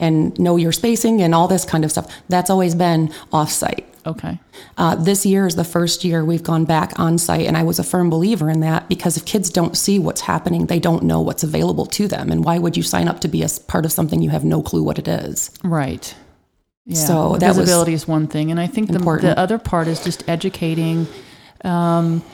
and 0.00 0.36
know 0.38 0.56
your 0.56 0.72
spacing 0.72 1.22
and 1.22 1.34
all 1.34 1.46
this 1.46 1.64
kind 1.64 1.84
of 1.84 1.92
stuff. 1.92 2.10
That's 2.28 2.50
always 2.50 2.74
been 2.74 3.12
off 3.32 3.50
site. 3.50 3.86
Okay. 4.06 4.40
Uh, 4.78 4.94
this 4.94 5.26
year 5.26 5.46
is 5.46 5.56
the 5.56 5.64
first 5.64 6.04
year 6.04 6.24
we've 6.24 6.42
gone 6.42 6.64
back 6.64 6.98
on 6.98 7.18
site, 7.18 7.46
and 7.46 7.56
I 7.56 7.62
was 7.62 7.78
a 7.78 7.84
firm 7.84 8.08
believer 8.08 8.48
in 8.48 8.60
that 8.60 8.88
because 8.88 9.16
if 9.16 9.24
kids 9.24 9.50
don't 9.50 9.76
see 9.76 9.98
what's 9.98 10.22
happening, 10.22 10.66
they 10.66 10.80
don't 10.80 11.02
know 11.02 11.20
what's 11.20 11.42
available 11.42 11.86
to 11.86 12.08
them. 12.08 12.30
And 12.32 12.44
why 12.44 12.58
would 12.58 12.76
you 12.76 12.82
sign 12.82 13.08
up 13.08 13.20
to 13.20 13.28
be 13.28 13.42
a 13.42 13.48
part 13.68 13.84
of 13.84 13.92
something 13.92 14.22
you 14.22 14.30
have 14.30 14.44
no 14.44 14.62
clue 14.62 14.82
what 14.82 14.98
it 14.98 15.06
is? 15.06 15.50
Right. 15.62 16.14
Yeah. 16.86 16.96
So 16.96 17.36
that 17.36 17.54
visibility 17.54 17.92
is 17.92 18.08
one 18.08 18.26
thing, 18.26 18.50
and 18.50 18.58
I 18.58 18.66
think 18.66 18.90
the, 18.90 18.98
the 18.98 19.38
other 19.38 19.58
part 19.58 19.86
is 19.86 20.02
just 20.02 20.26
educating 20.28 21.06
um, 21.62 22.24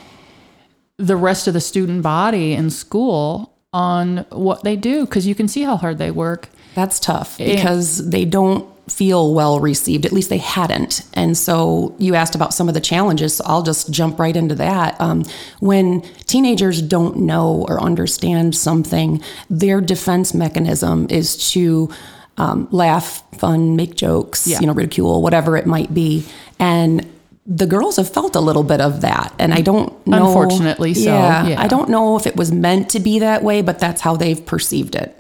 the 0.99 1.17
rest 1.17 1.49
of 1.49 1.55
the 1.55 1.61
student 1.61 2.03
body 2.03 2.53
in 2.53 2.71
school 2.71 3.53
on 3.73 4.19
what 4.31 4.63
they 4.65 4.77
do 4.77 5.05
because 5.05 5.27
you 5.27 5.35
can 5.35 5.49
see 5.49 5.63
how 5.63 5.77
hard 5.77 5.99
they 5.99 6.11
work. 6.11 6.49
That's 6.77 7.01
tough 7.01 7.39
because 7.39 8.09
they 8.11 8.25
don't 8.25 8.69
feel 8.89 9.35
well 9.35 9.59
received. 9.59 10.07
At 10.07 10.13
least 10.13 10.29
they 10.29 10.39
hadn't. 10.39 11.03
And 11.15 11.37
so 11.37 11.97
you 11.99 12.15
asked 12.15 12.37
about 12.37 12.55
some 12.55 12.69
of 12.69 12.75
the 12.75 12.81
challenges. 12.81 13.37
So 13.39 13.45
I'll 13.47 13.63
just 13.63 13.91
jump 13.91 14.19
right 14.21 14.37
into 14.37 14.55
that. 14.57 15.01
Um, 15.01 15.25
when 15.59 16.03
teenagers 16.27 16.81
don't 16.83 17.17
know 17.17 17.65
or 17.69 17.81
understand 17.81 18.55
something, 18.55 19.21
their 19.51 19.81
defense 19.81 20.35
mechanism 20.35 21.09
is 21.11 21.51
to 21.53 21.91
um, 22.37 22.69
laugh, 22.71 23.25
fun, 23.39 23.75
make 23.75 23.97
jokes, 23.97 24.47
Yeah. 24.47 24.61
you 24.61 24.67
know, 24.67 24.75
ridicule, 24.75 25.23
whatever 25.23 25.57
it 25.57 25.67
might 25.67 25.93
be. 25.93 26.25
And 26.59 27.07
the 27.47 27.67
girls 27.67 27.97
have 27.97 28.13
felt 28.13 28.37
a 28.37 28.41
little 28.41 28.65
bit 28.65 28.81
of 28.81 29.01
that, 29.03 29.33
and 29.39 29.55
I 29.55 29.61
don't 29.63 30.07
know. 30.07 30.27
Unfortunately 30.27 30.95
so, 30.95 31.13
Yeah, 31.15 31.47
yeah. 31.47 31.61
I 31.63 31.69
don't 31.69 31.89
know 31.89 32.17
if 32.17 32.27
it 32.27 32.37
was 32.37 32.51
meant 32.53 32.91
to 32.91 33.01
be 33.01 33.21
that 33.21 33.43
way, 33.45 33.63
but 33.63 33.79
that's 33.79 34.01
how 34.01 34.17
they've 34.17 34.45
perceived 34.45 34.97
it. 34.97 35.16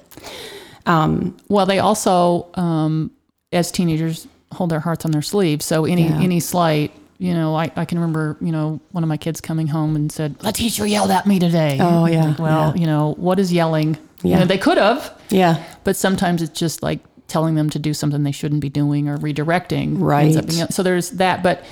Well, 0.86 1.66
they 1.66 1.78
also, 1.78 2.46
um, 2.54 3.10
as 3.52 3.70
teenagers, 3.70 4.26
hold 4.52 4.70
their 4.70 4.80
hearts 4.80 5.04
on 5.04 5.10
their 5.10 5.22
sleeves. 5.22 5.64
So 5.64 5.84
any 5.84 6.04
Yeah. 6.04 6.20
any 6.20 6.40
slight, 6.40 6.92
you 7.18 7.34
know, 7.34 7.54
I, 7.56 7.70
I 7.76 7.84
can 7.84 7.98
remember, 7.98 8.36
you 8.40 8.52
know, 8.52 8.80
one 8.92 9.02
of 9.02 9.08
my 9.08 9.16
kids 9.16 9.40
coming 9.40 9.66
home 9.66 9.96
and 9.96 10.10
said, 10.12 10.38
"The 10.38 10.52
teacher 10.52 10.86
yelled 10.86 11.10
at 11.10 11.26
me 11.26 11.38
today." 11.38 11.78
Oh, 11.80 12.06
yeah, 12.06 12.34
Well, 12.38 12.72
yeah. 12.74 12.80
you 12.80 12.86
know, 12.86 13.14
what 13.18 13.38
is 13.38 13.52
yelling? 13.52 13.96
You 14.22 14.30
Yeah. 14.30 14.38
know, 14.40 14.44
they 14.46 14.58
could 14.58 14.78
have, 14.78 15.12
Yeah. 15.30 15.62
but 15.84 15.96
sometimes 15.96 16.42
it's 16.42 16.58
just 16.58 16.82
like 16.82 17.00
telling 17.28 17.54
them 17.56 17.68
to 17.70 17.78
do 17.78 17.92
something 17.92 18.22
they 18.22 18.32
shouldn't 18.32 18.60
be 18.60 18.68
doing 18.68 19.08
or 19.08 19.18
redirecting. 19.18 19.96
Right. 20.00 20.26
ends 20.26 20.36
up 20.36 20.46
being- 20.46 20.66
so 20.70 20.82
there's 20.82 21.10
that, 21.10 21.42
but. 21.42 21.64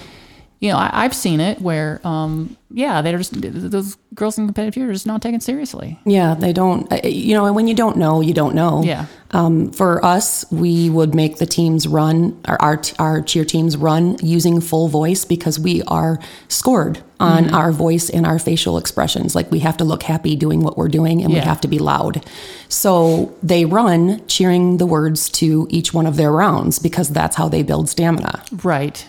You 0.64 0.72
know, 0.72 0.78
I, 0.78 1.04
I've 1.04 1.14
seen 1.14 1.40
it 1.40 1.60
where, 1.60 2.00
um, 2.04 2.56
yeah, 2.70 3.02
they're 3.02 3.18
just 3.18 3.38
those 3.70 3.96
girls 4.14 4.38
in 4.38 4.46
competitive 4.46 4.74
cheer 4.74 4.88
are 4.88 4.92
just 4.94 5.06
not 5.06 5.20
taken 5.20 5.38
seriously. 5.40 5.98
Yeah, 6.06 6.32
they 6.34 6.54
don't. 6.54 6.90
uh, 6.90 7.00
You 7.04 7.34
know, 7.34 7.44
and 7.44 7.54
when 7.54 7.68
you 7.68 7.74
don't 7.74 7.98
know, 7.98 8.22
you 8.22 8.32
don't 8.32 8.54
know. 8.54 8.82
Yeah. 8.82 9.04
Um, 9.32 9.70
for 9.72 10.02
us, 10.02 10.44
we 10.50 10.88
would 10.88 11.14
make 11.14 11.36
the 11.36 11.44
teams 11.44 11.86
run, 11.86 12.40
our, 12.46 12.56
our 12.62 12.82
our 12.98 13.20
cheer 13.20 13.44
teams 13.44 13.76
run 13.76 14.16
using 14.22 14.62
full 14.62 14.88
voice 14.88 15.26
because 15.26 15.60
we 15.60 15.82
are 15.82 16.18
scored 16.48 17.02
on 17.20 17.44
Mm-hmm. 17.44 17.54
our 17.54 17.70
voice 17.72 18.08
and 18.10 18.24
our 18.26 18.38
facial 18.38 18.78
expressions. 18.78 19.34
Like 19.34 19.50
we 19.50 19.58
have 19.60 19.76
to 19.76 19.84
look 19.84 20.02
happy 20.04 20.34
doing 20.34 20.60
what 20.60 20.78
we're 20.78 20.88
doing, 20.88 21.22
and 21.22 21.30
we 21.30 21.40
have 21.40 21.60
to 21.60 21.68
be 21.68 21.78
loud. 21.78 22.24
So 22.70 23.34
they 23.42 23.66
run 23.66 24.26
cheering 24.28 24.78
the 24.78 24.86
words 24.86 25.28
to 25.40 25.66
each 25.68 25.92
one 25.92 26.06
of 26.06 26.16
their 26.16 26.32
rounds 26.32 26.78
because 26.78 27.10
that's 27.10 27.36
how 27.36 27.48
they 27.50 27.62
build 27.62 27.88
stamina. 27.90 28.42
Right. 28.62 29.06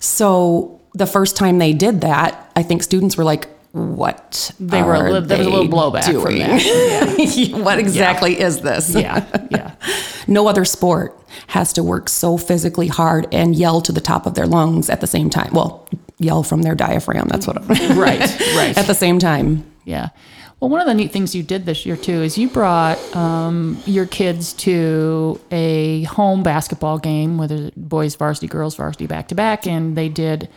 So 0.00 0.77
the 0.94 1.06
first 1.06 1.36
time 1.36 1.58
they 1.58 1.72
did 1.72 2.00
that, 2.02 2.50
I 2.56 2.62
think 2.62 2.82
students 2.82 3.16
were 3.16 3.24
like, 3.24 3.48
"What?" 3.72 4.50
They 4.58 4.82
were 4.82 4.94
a 4.94 4.98
are 5.00 5.10
li- 5.12 5.26
there 5.26 5.38
was 5.38 5.46
a 5.46 5.50
little 5.50 5.68
blowback 5.68 6.04
from 6.04 6.34
doing? 6.34 6.38
that. 6.38 7.50
what 7.64 7.78
exactly 7.78 8.40
is 8.40 8.60
this? 8.60 8.94
Yeah. 8.94 9.24
Yeah. 9.50 9.74
no 10.26 10.48
other 10.48 10.64
sport 10.64 11.14
has 11.48 11.72
to 11.74 11.82
work 11.82 12.08
so 12.08 12.36
physically 12.36 12.88
hard 12.88 13.26
and 13.32 13.54
yell 13.56 13.80
to 13.82 13.92
the 13.92 14.00
top 14.00 14.26
of 14.26 14.34
their 14.34 14.46
lungs 14.46 14.88
at 14.90 15.00
the 15.00 15.06
same 15.06 15.30
time. 15.30 15.50
Well, 15.52 15.88
yell 16.18 16.42
from 16.42 16.62
their 16.62 16.74
diaphragm. 16.74 17.28
That's 17.28 17.46
what. 17.46 17.58
I'm, 17.58 17.68
Right. 17.98 18.20
Right. 18.56 18.76
at 18.76 18.86
the 18.86 18.94
same 18.94 19.18
time. 19.18 19.64
Yeah. 19.84 20.08
Well, 20.60 20.70
one 20.70 20.80
of 20.80 20.88
the 20.88 20.94
neat 20.94 21.12
things 21.12 21.36
you 21.36 21.44
did 21.44 21.66
this 21.66 21.86
year 21.86 21.96
too 21.96 22.20
is 22.22 22.36
you 22.36 22.48
brought 22.48 22.98
um, 23.14 23.80
your 23.86 24.06
kids 24.06 24.52
to 24.54 25.40
a 25.52 26.02
home 26.04 26.42
basketball 26.42 26.98
game, 26.98 27.38
whether 27.38 27.70
boys 27.76 28.16
varsity, 28.16 28.48
girls 28.48 28.74
varsity, 28.74 29.06
back 29.06 29.28
to 29.28 29.36
back, 29.36 29.68
and 29.68 29.96
they 29.96 30.08
did 30.08 30.48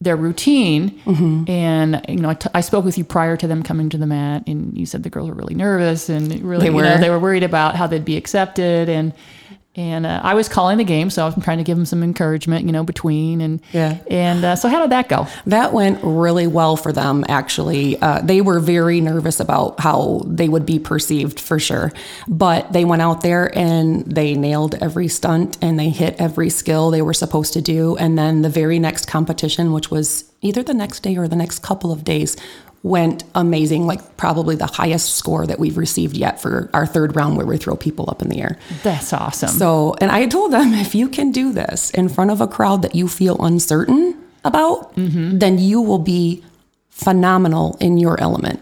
their 0.00 0.16
routine. 0.16 0.90
Mm-hmm. 1.04 1.50
And 1.50 2.04
you 2.08 2.16
know, 2.16 2.30
I, 2.30 2.34
t- 2.34 2.50
I 2.54 2.60
spoke 2.60 2.84
with 2.84 2.98
you 2.98 3.04
prior 3.04 3.36
to 3.36 3.46
them 3.46 3.62
coming 3.62 3.88
to 3.90 3.98
the 3.98 4.06
mat, 4.06 4.44
and 4.46 4.76
you 4.76 4.86
said 4.86 5.02
the 5.02 5.10
girls 5.10 5.28
were 5.28 5.34
really 5.34 5.54
nervous 5.54 6.08
and 6.08 6.28
really, 6.42 6.68
They 6.68 6.74
you 6.74 6.82
know, 6.82 6.94
were. 6.94 7.00
they 7.00 7.10
were 7.10 7.18
worried 7.18 7.42
about 7.42 7.76
how 7.76 7.86
they'd 7.86 8.04
be 8.04 8.16
accepted 8.16 8.88
and. 8.88 9.12
And 9.76 10.06
uh, 10.06 10.20
I 10.24 10.32
was 10.32 10.48
calling 10.48 10.78
the 10.78 10.84
game, 10.84 11.10
so 11.10 11.22
I 11.22 11.26
was 11.26 11.44
trying 11.44 11.58
to 11.58 11.64
give 11.64 11.76
them 11.76 11.84
some 11.84 12.02
encouragement, 12.02 12.64
you 12.64 12.72
know, 12.72 12.82
between 12.82 13.42
and 13.42 13.60
Yeah. 13.72 13.98
And 14.10 14.42
uh, 14.42 14.56
so, 14.56 14.70
how 14.70 14.80
did 14.80 14.90
that 14.90 15.10
go? 15.10 15.26
That 15.44 15.74
went 15.74 16.00
really 16.02 16.46
well 16.46 16.76
for 16.76 16.92
them, 16.92 17.26
actually. 17.28 18.00
Uh, 18.00 18.22
they 18.22 18.40
were 18.40 18.58
very 18.58 19.02
nervous 19.02 19.38
about 19.38 19.78
how 19.78 20.22
they 20.24 20.48
would 20.48 20.64
be 20.64 20.78
perceived 20.78 21.38
for 21.38 21.58
sure. 21.58 21.92
But 22.26 22.72
they 22.72 22.86
went 22.86 23.02
out 23.02 23.20
there 23.20 23.56
and 23.56 24.06
they 24.06 24.34
nailed 24.34 24.76
every 24.76 25.08
stunt 25.08 25.58
and 25.60 25.78
they 25.78 25.90
hit 25.90 26.16
every 26.18 26.48
skill 26.48 26.90
they 26.90 27.02
were 27.02 27.14
supposed 27.14 27.52
to 27.52 27.60
do. 27.60 27.96
And 27.98 28.18
then 28.18 28.40
the 28.40 28.48
very 28.48 28.78
next 28.78 29.06
competition, 29.08 29.72
which 29.72 29.90
was 29.90 30.24
either 30.40 30.62
the 30.62 30.74
next 30.74 31.00
day 31.00 31.16
or 31.16 31.28
the 31.28 31.36
next 31.36 31.58
couple 31.58 31.92
of 31.92 32.04
days, 32.04 32.36
went 32.86 33.24
amazing, 33.34 33.86
like 33.86 34.16
probably 34.16 34.54
the 34.54 34.66
highest 34.66 35.16
score 35.16 35.44
that 35.44 35.58
we've 35.58 35.76
received 35.76 36.16
yet 36.16 36.40
for 36.40 36.70
our 36.72 36.86
third 36.86 37.16
round 37.16 37.36
where 37.36 37.44
we 37.44 37.58
throw 37.58 37.74
people 37.74 38.08
up 38.08 38.22
in 38.22 38.28
the 38.28 38.40
air. 38.40 38.56
That's 38.84 39.12
awesome. 39.12 39.48
So, 39.48 39.96
and 40.00 40.12
I 40.12 40.26
told 40.26 40.52
them 40.52 40.72
if 40.72 40.94
you 40.94 41.08
can 41.08 41.32
do 41.32 41.52
this 41.52 41.90
in 41.90 42.08
front 42.08 42.30
of 42.30 42.40
a 42.40 42.46
crowd 42.46 42.82
that 42.82 42.94
you 42.94 43.08
feel 43.08 43.44
uncertain 43.44 44.16
about, 44.44 44.94
mm-hmm. 44.94 45.38
then 45.38 45.58
you 45.58 45.82
will 45.82 45.98
be 45.98 46.44
phenomenal 46.90 47.76
in 47.80 47.98
your 47.98 48.20
element. 48.20 48.60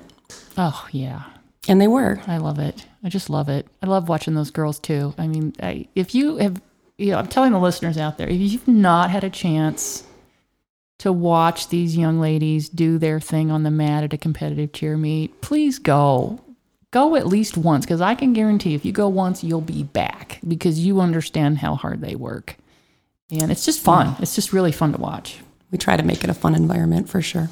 Oh, 0.56 0.88
yeah. 0.90 1.24
And 1.68 1.78
they 1.78 1.88
were. 1.88 2.20
I 2.26 2.38
love 2.38 2.58
it. 2.58 2.86
I 3.02 3.10
just 3.10 3.28
love 3.28 3.50
it. 3.50 3.66
I 3.82 3.86
love 3.86 4.08
watching 4.08 4.34
those 4.34 4.50
girls 4.50 4.78
too. 4.78 5.14
I 5.18 5.26
mean, 5.26 5.54
I, 5.62 5.86
if 5.94 6.14
you 6.14 6.36
have, 6.38 6.60
you 6.96 7.10
know, 7.10 7.18
I'm 7.18 7.26
telling 7.26 7.52
the 7.52 7.58
listeners 7.58 7.98
out 7.98 8.16
there, 8.16 8.28
if 8.28 8.40
you've 8.40 8.66
not 8.66 9.10
had 9.10 9.22
a 9.22 9.30
chance 9.30 10.04
to 11.04 11.12
watch 11.12 11.68
these 11.68 11.98
young 11.98 12.18
ladies 12.18 12.70
do 12.70 12.96
their 12.96 13.20
thing 13.20 13.50
on 13.50 13.62
the 13.62 13.70
mat 13.70 14.04
at 14.04 14.14
a 14.14 14.16
competitive 14.16 14.72
cheer 14.72 14.96
meet, 14.96 15.38
please 15.42 15.78
go. 15.78 16.40
Go 16.92 17.14
at 17.14 17.26
least 17.26 17.58
once 17.58 17.84
because 17.84 18.00
I 18.00 18.14
can 18.14 18.32
guarantee 18.32 18.74
if 18.74 18.86
you 18.86 18.92
go 18.92 19.06
once, 19.08 19.44
you'll 19.44 19.60
be 19.60 19.82
back 19.82 20.40
because 20.48 20.78
you 20.78 21.02
understand 21.02 21.58
how 21.58 21.74
hard 21.74 22.00
they 22.00 22.14
work. 22.14 22.56
And 23.30 23.52
it's 23.52 23.66
just 23.66 23.82
fun. 23.82 24.16
It's 24.20 24.34
just 24.34 24.54
really 24.54 24.72
fun 24.72 24.92
to 24.92 24.98
watch. 24.98 25.40
We 25.70 25.76
try 25.76 25.98
to 25.98 26.02
make 26.02 26.24
it 26.24 26.30
a 26.30 26.34
fun 26.34 26.54
environment 26.54 27.10
for 27.10 27.20
sure. 27.20 27.50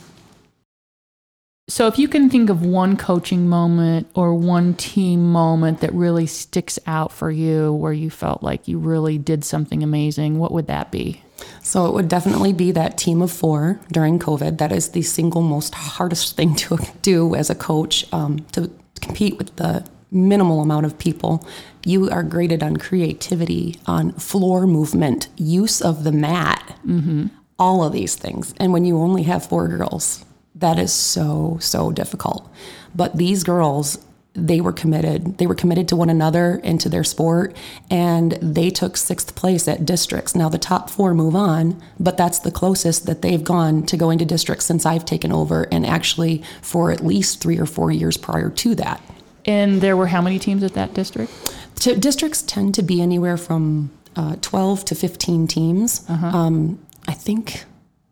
So, 1.68 1.86
if 1.86 1.98
you 1.98 2.08
can 2.08 2.30
think 2.30 2.48
of 2.48 2.64
one 2.64 2.96
coaching 2.96 3.48
moment 3.48 4.08
or 4.14 4.34
one 4.34 4.72
team 4.74 5.30
moment 5.30 5.80
that 5.80 5.92
really 5.92 6.26
sticks 6.26 6.78
out 6.86 7.12
for 7.12 7.30
you 7.30 7.72
where 7.74 7.92
you 7.92 8.08
felt 8.08 8.42
like 8.42 8.66
you 8.66 8.78
really 8.78 9.18
did 9.18 9.44
something 9.44 9.82
amazing, 9.82 10.38
what 10.38 10.52
would 10.52 10.68
that 10.68 10.90
be? 10.90 11.22
So, 11.62 11.86
it 11.86 11.94
would 11.94 12.08
definitely 12.08 12.52
be 12.52 12.72
that 12.72 12.98
team 12.98 13.22
of 13.22 13.30
four 13.30 13.80
during 13.90 14.18
COVID. 14.18 14.58
That 14.58 14.72
is 14.72 14.90
the 14.90 15.02
single 15.02 15.42
most 15.42 15.74
hardest 15.74 16.36
thing 16.36 16.54
to 16.56 16.78
do 17.02 17.34
as 17.34 17.50
a 17.50 17.54
coach 17.54 18.04
um, 18.12 18.40
to 18.52 18.70
compete 19.00 19.38
with 19.38 19.56
the 19.56 19.84
minimal 20.10 20.60
amount 20.60 20.86
of 20.86 20.98
people. 20.98 21.46
You 21.84 22.10
are 22.10 22.22
graded 22.22 22.62
on 22.62 22.76
creativity, 22.76 23.80
on 23.86 24.12
floor 24.12 24.66
movement, 24.66 25.28
use 25.36 25.80
of 25.80 26.04
the 26.04 26.12
mat, 26.12 26.76
mm-hmm. 26.86 27.26
all 27.58 27.82
of 27.82 27.92
these 27.92 28.14
things. 28.14 28.54
And 28.58 28.72
when 28.72 28.84
you 28.84 28.98
only 28.98 29.24
have 29.24 29.46
four 29.46 29.66
girls, 29.68 30.24
that 30.54 30.78
is 30.78 30.92
so, 30.92 31.58
so 31.60 31.90
difficult. 31.90 32.48
But 32.94 33.16
these 33.16 33.42
girls, 33.42 33.98
they 34.34 34.60
were 34.60 34.72
committed. 34.72 35.38
They 35.38 35.46
were 35.46 35.54
committed 35.54 35.88
to 35.88 35.96
one 35.96 36.08
another 36.08 36.60
and 36.64 36.80
to 36.80 36.88
their 36.88 37.04
sport, 37.04 37.54
and 37.90 38.32
they 38.40 38.70
took 38.70 38.96
sixth 38.96 39.34
place 39.34 39.68
at 39.68 39.84
districts. 39.84 40.34
Now, 40.34 40.48
the 40.48 40.58
top 40.58 40.88
four 40.88 41.14
move 41.14 41.36
on, 41.36 41.82
but 42.00 42.16
that's 42.16 42.38
the 42.38 42.50
closest 42.50 43.06
that 43.06 43.22
they've 43.22 43.44
gone 43.44 43.84
to 43.86 43.96
going 43.96 44.18
to 44.18 44.24
districts 44.24 44.64
since 44.64 44.86
I've 44.86 45.04
taken 45.04 45.32
over, 45.32 45.68
and 45.70 45.84
actually 45.84 46.42
for 46.62 46.90
at 46.90 47.04
least 47.04 47.40
three 47.40 47.58
or 47.58 47.66
four 47.66 47.90
years 47.90 48.16
prior 48.16 48.48
to 48.48 48.74
that. 48.76 49.02
And 49.44 49.80
there 49.80 49.96
were 49.96 50.06
how 50.06 50.22
many 50.22 50.38
teams 50.38 50.62
at 50.62 50.74
that 50.74 50.94
district? 50.94 51.32
So 51.74 51.94
districts 51.96 52.42
tend 52.42 52.74
to 52.76 52.82
be 52.82 53.02
anywhere 53.02 53.36
from 53.36 53.90
uh, 54.16 54.36
12 54.40 54.84
to 54.86 54.94
15 54.94 55.46
teams. 55.46 56.08
Uh-huh. 56.08 56.26
Um, 56.26 56.78
I 57.08 57.12
think 57.12 57.64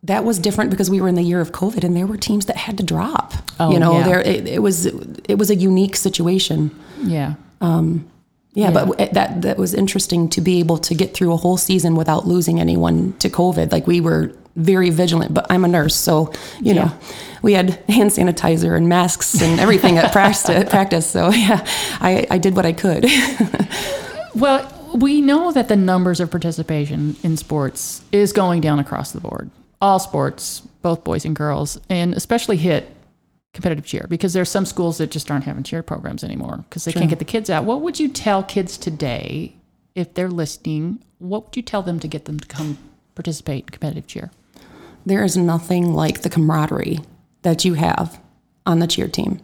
that 0.03 0.23
was 0.25 0.39
different 0.39 0.71
because 0.71 0.89
we 0.89 0.99
were 0.99 1.07
in 1.07 1.15
the 1.15 1.23
year 1.23 1.41
of 1.41 1.51
COVID, 1.51 1.83
and 1.83 1.95
there 1.95 2.07
were 2.07 2.17
teams 2.17 2.47
that 2.47 2.57
had 2.57 2.77
to 2.77 2.83
drop. 2.83 3.33
Oh, 3.59 3.71
you 3.71 3.79
know, 3.79 3.99
yeah. 3.99 4.03
there 4.03 4.21
it, 4.21 4.47
it, 4.47 4.59
was 4.59 4.87
it 4.87 5.37
was 5.37 5.49
a 5.49 5.55
unique 5.55 5.95
situation. 5.95 6.71
Yeah. 7.03 7.35
Um, 7.59 8.07
yeah, 8.53 8.71
yeah, 8.71 8.85
but 8.85 9.13
that 9.13 9.41
that 9.43 9.57
was 9.57 9.73
interesting 9.73 10.27
to 10.29 10.41
be 10.41 10.59
able 10.59 10.77
to 10.79 10.95
get 10.95 11.13
through 11.13 11.31
a 11.31 11.37
whole 11.37 11.55
season 11.55 11.95
without 11.95 12.27
losing 12.27 12.59
anyone 12.59 13.13
to 13.19 13.29
COVID. 13.29 13.71
Like 13.71 13.87
we 13.87 14.01
were 14.01 14.33
very 14.57 14.89
vigilant, 14.89 15.33
but 15.33 15.45
I'm 15.49 15.63
a 15.63 15.69
nurse, 15.69 15.95
so 15.95 16.33
you 16.59 16.73
yeah. 16.73 16.85
know, 16.85 16.91
we 17.43 17.53
had 17.53 17.75
hand 17.87 18.09
sanitizer 18.09 18.75
and 18.75 18.89
masks 18.89 19.41
and 19.41 19.57
everything 19.59 19.97
at 19.97 20.11
practice. 20.11 20.41
Practice, 20.69 21.09
so 21.09 21.29
yeah, 21.29 21.65
I, 22.01 22.27
I 22.29 22.37
did 22.39 22.55
what 22.55 22.65
I 22.65 22.73
could. 22.73 23.05
well, 24.35 24.67
we 24.95 25.21
know 25.21 25.53
that 25.53 25.69
the 25.69 25.77
numbers 25.77 26.19
of 26.19 26.29
participation 26.29 27.15
in 27.23 27.37
sports 27.37 28.01
is 28.11 28.33
going 28.33 28.59
down 28.59 28.79
across 28.79 29.13
the 29.13 29.21
board 29.21 29.49
all 29.81 29.99
sports, 29.99 30.61
both 30.81 31.03
boys 31.03 31.25
and 31.25 31.35
girls, 31.35 31.79
and 31.89 32.13
especially 32.13 32.57
hit 32.57 32.95
competitive 33.53 33.85
cheer 33.85 34.05
because 34.09 34.33
there's 34.33 34.49
some 34.49 34.65
schools 34.65 34.97
that 34.99 35.11
just 35.11 35.29
aren't 35.29 35.43
having 35.43 35.63
cheer 35.63 35.83
programs 35.83 36.23
anymore 36.23 36.63
because 36.69 36.85
they 36.85 36.93
can't 36.93 37.09
get 37.09 37.19
the 37.19 37.25
kids 37.25 37.49
out. 37.49 37.65
What 37.65 37.81
would 37.81 37.99
you 37.99 38.07
tell 38.07 38.43
kids 38.43 38.77
today 38.77 39.55
if 39.95 40.13
they're 40.13 40.29
listening? 40.29 41.03
What 41.19 41.45
would 41.45 41.57
you 41.57 41.63
tell 41.63 41.81
them 41.81 41.99
to 41.99 42.07
get 42.07 42.25
them 42.25 42.39
to 42.39 42.47
come 42.47 42.77
participate 43.15 43.65
in 43.65 43.69
competitive 43.69 44.07
cheer? 44.07 44.31
There 45.05 45.23
is 45.23 45.35
nothing 45.35 45.93
like 45.93 46.21
the 46.21 46.29
camaraderie 46.29 46.99
that 47.41 47.65
you 47.65 47.73
have 47.73 48.21
on 48.65 48.79
the 48.79 48.87
cheer 48.87 49.07
team. 49.07 49.41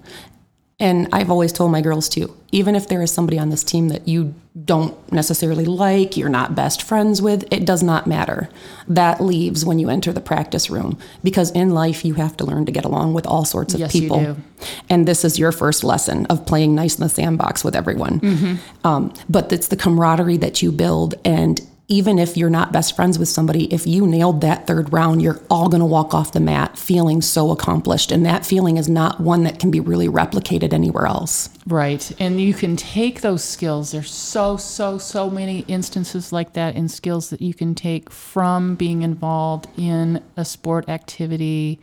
And 0.80 1.08
I've 1.12 1.32
always 1.32 1.52
told 1.52 1.72
my 1.72 1.82
girls 1.82 2.08
too, 2.08 2.36
even 2.52 2.76
if 2.76 2.88
there 2.88 3.02
is 3.02 3.12
somebody 3.12 3.40
on 3.40 3.50
this 3.50 3.64
team 3.64 3.90
that 3.90 4.08
you 4.08 4.36
don't 4.64 5.12
necessarily 5.12 5.66
like, 5.66 6.16
you're 6.16 6.30
not 6.30 6.54
best 6.54 6.84
friends 6.84 7.20
with, 7.20 7.52
it 7.52 7.66
does 7.66 7.82
not 7.82 8.06
matter. 8.06 8.48
That 8.88 9.20
leaves 9.20 9.66
when 9.66 9.80
you 9.80 9.90
enter 9.90 10.14
the 10.14 10.22
practice 10.22 10.70
room 10.70 11.00
because 11.24 11.50
in 11.52 11.72
life 11.72 12.06
you 12.06 12.14
have 12.14 12.38
to 12.38 12.46
learn 12.46 12.68
to 12.68 12.72
get 12.72 12.86
along 12.86 13.16
with 13.16 13.26
all 13.26 13.44
sorts 13.44 13.74
of 13.74 13.80
yes, 13.80 13.92
people. 13.92 14.22
You 14.22 14.34
do. 14.34 14.66
And 14.88 15.08
this 15.08 15.26
is 15.26 15.40
your 15.40 15.52
first 15.52 15.84
lesson 15.84 16.28
of 16.28 16.46
playing 16.46 16.76
nice 16.76 16.98
in 16.98 17.02
the 17.02 17.10
sandbox 17.10 17.64
with 17.64 17.76
everyone. 17.76 18.20
Mm-hmm. 18.20 18.88
Um, 18.88 19.14
but 19.28 19.52
it's 19.52 19.70
the 19.70 19.78
camaraderie 19.78 20.38
that 20.38 20.62
you 20.62 20.72
build 20.72 21.16
and 21.26 21.60
even 21.90 22.20
if 22.20 22.36
you're 22.36 22.50
not 22.50 22.74
best 22.74 22.96
friends 22.96 23.18
with 23.18 23.30
somebody, 23.30 23.74
if 23.74 23.88
you 23.88 24.06
nailed 24.06 24.42
that 24.42 24.68
third 24.68 24.92
round, 24.92 25.22
you're 25.22 25.40
all 25.50 25.70
going 25.70 25.80
to 25.80 25.86
walk 25.86 26.14
off 26.14 26.34
the 26.34 26.40
mat 26.40 26.78
feeling 26.78 27.22
so 27.22 27.52
accomplished. 27.52 28.12
And 28.12 28.26
that 28.26 28.46
feeling 28.46 28.76
is 28.76 28.90
not 28.90 29.22
one 29.22 29.44
that 29.44 29.60
can 29.60 29.72
be 29.72 29.80
really 29.80 30.10
replicated 30.10 30.74
anywhere 30.74 31.06
else. 31.06 31.50
Right. 31.66 32.12
And 32.20 32.42
you 32.42 32.54
can 32.54 32.76
take 32.76 33.22
those 33.22 33.44
skills. 33.44 33.92
There's 33.92 34.12
so, 34.12 34.58
so, 34.58 34.98
so 34.98 35.30
many 35.30 35.60
instances 35.62 36.34
like 36.34 36.54
that 36.54 36.76
in 36.76 36.90
skills 36.90 37.30
that 37.30 37.42
you 37.42 37.54
can 37.54 37.74
take 37.74 38.10
from 38.10 38.76
being 38.76 39.02
involved 39.02 39.68
in 39.78 40.22
a 40.36 40.44
sport 40.44 40.90
activity 40.90 41.80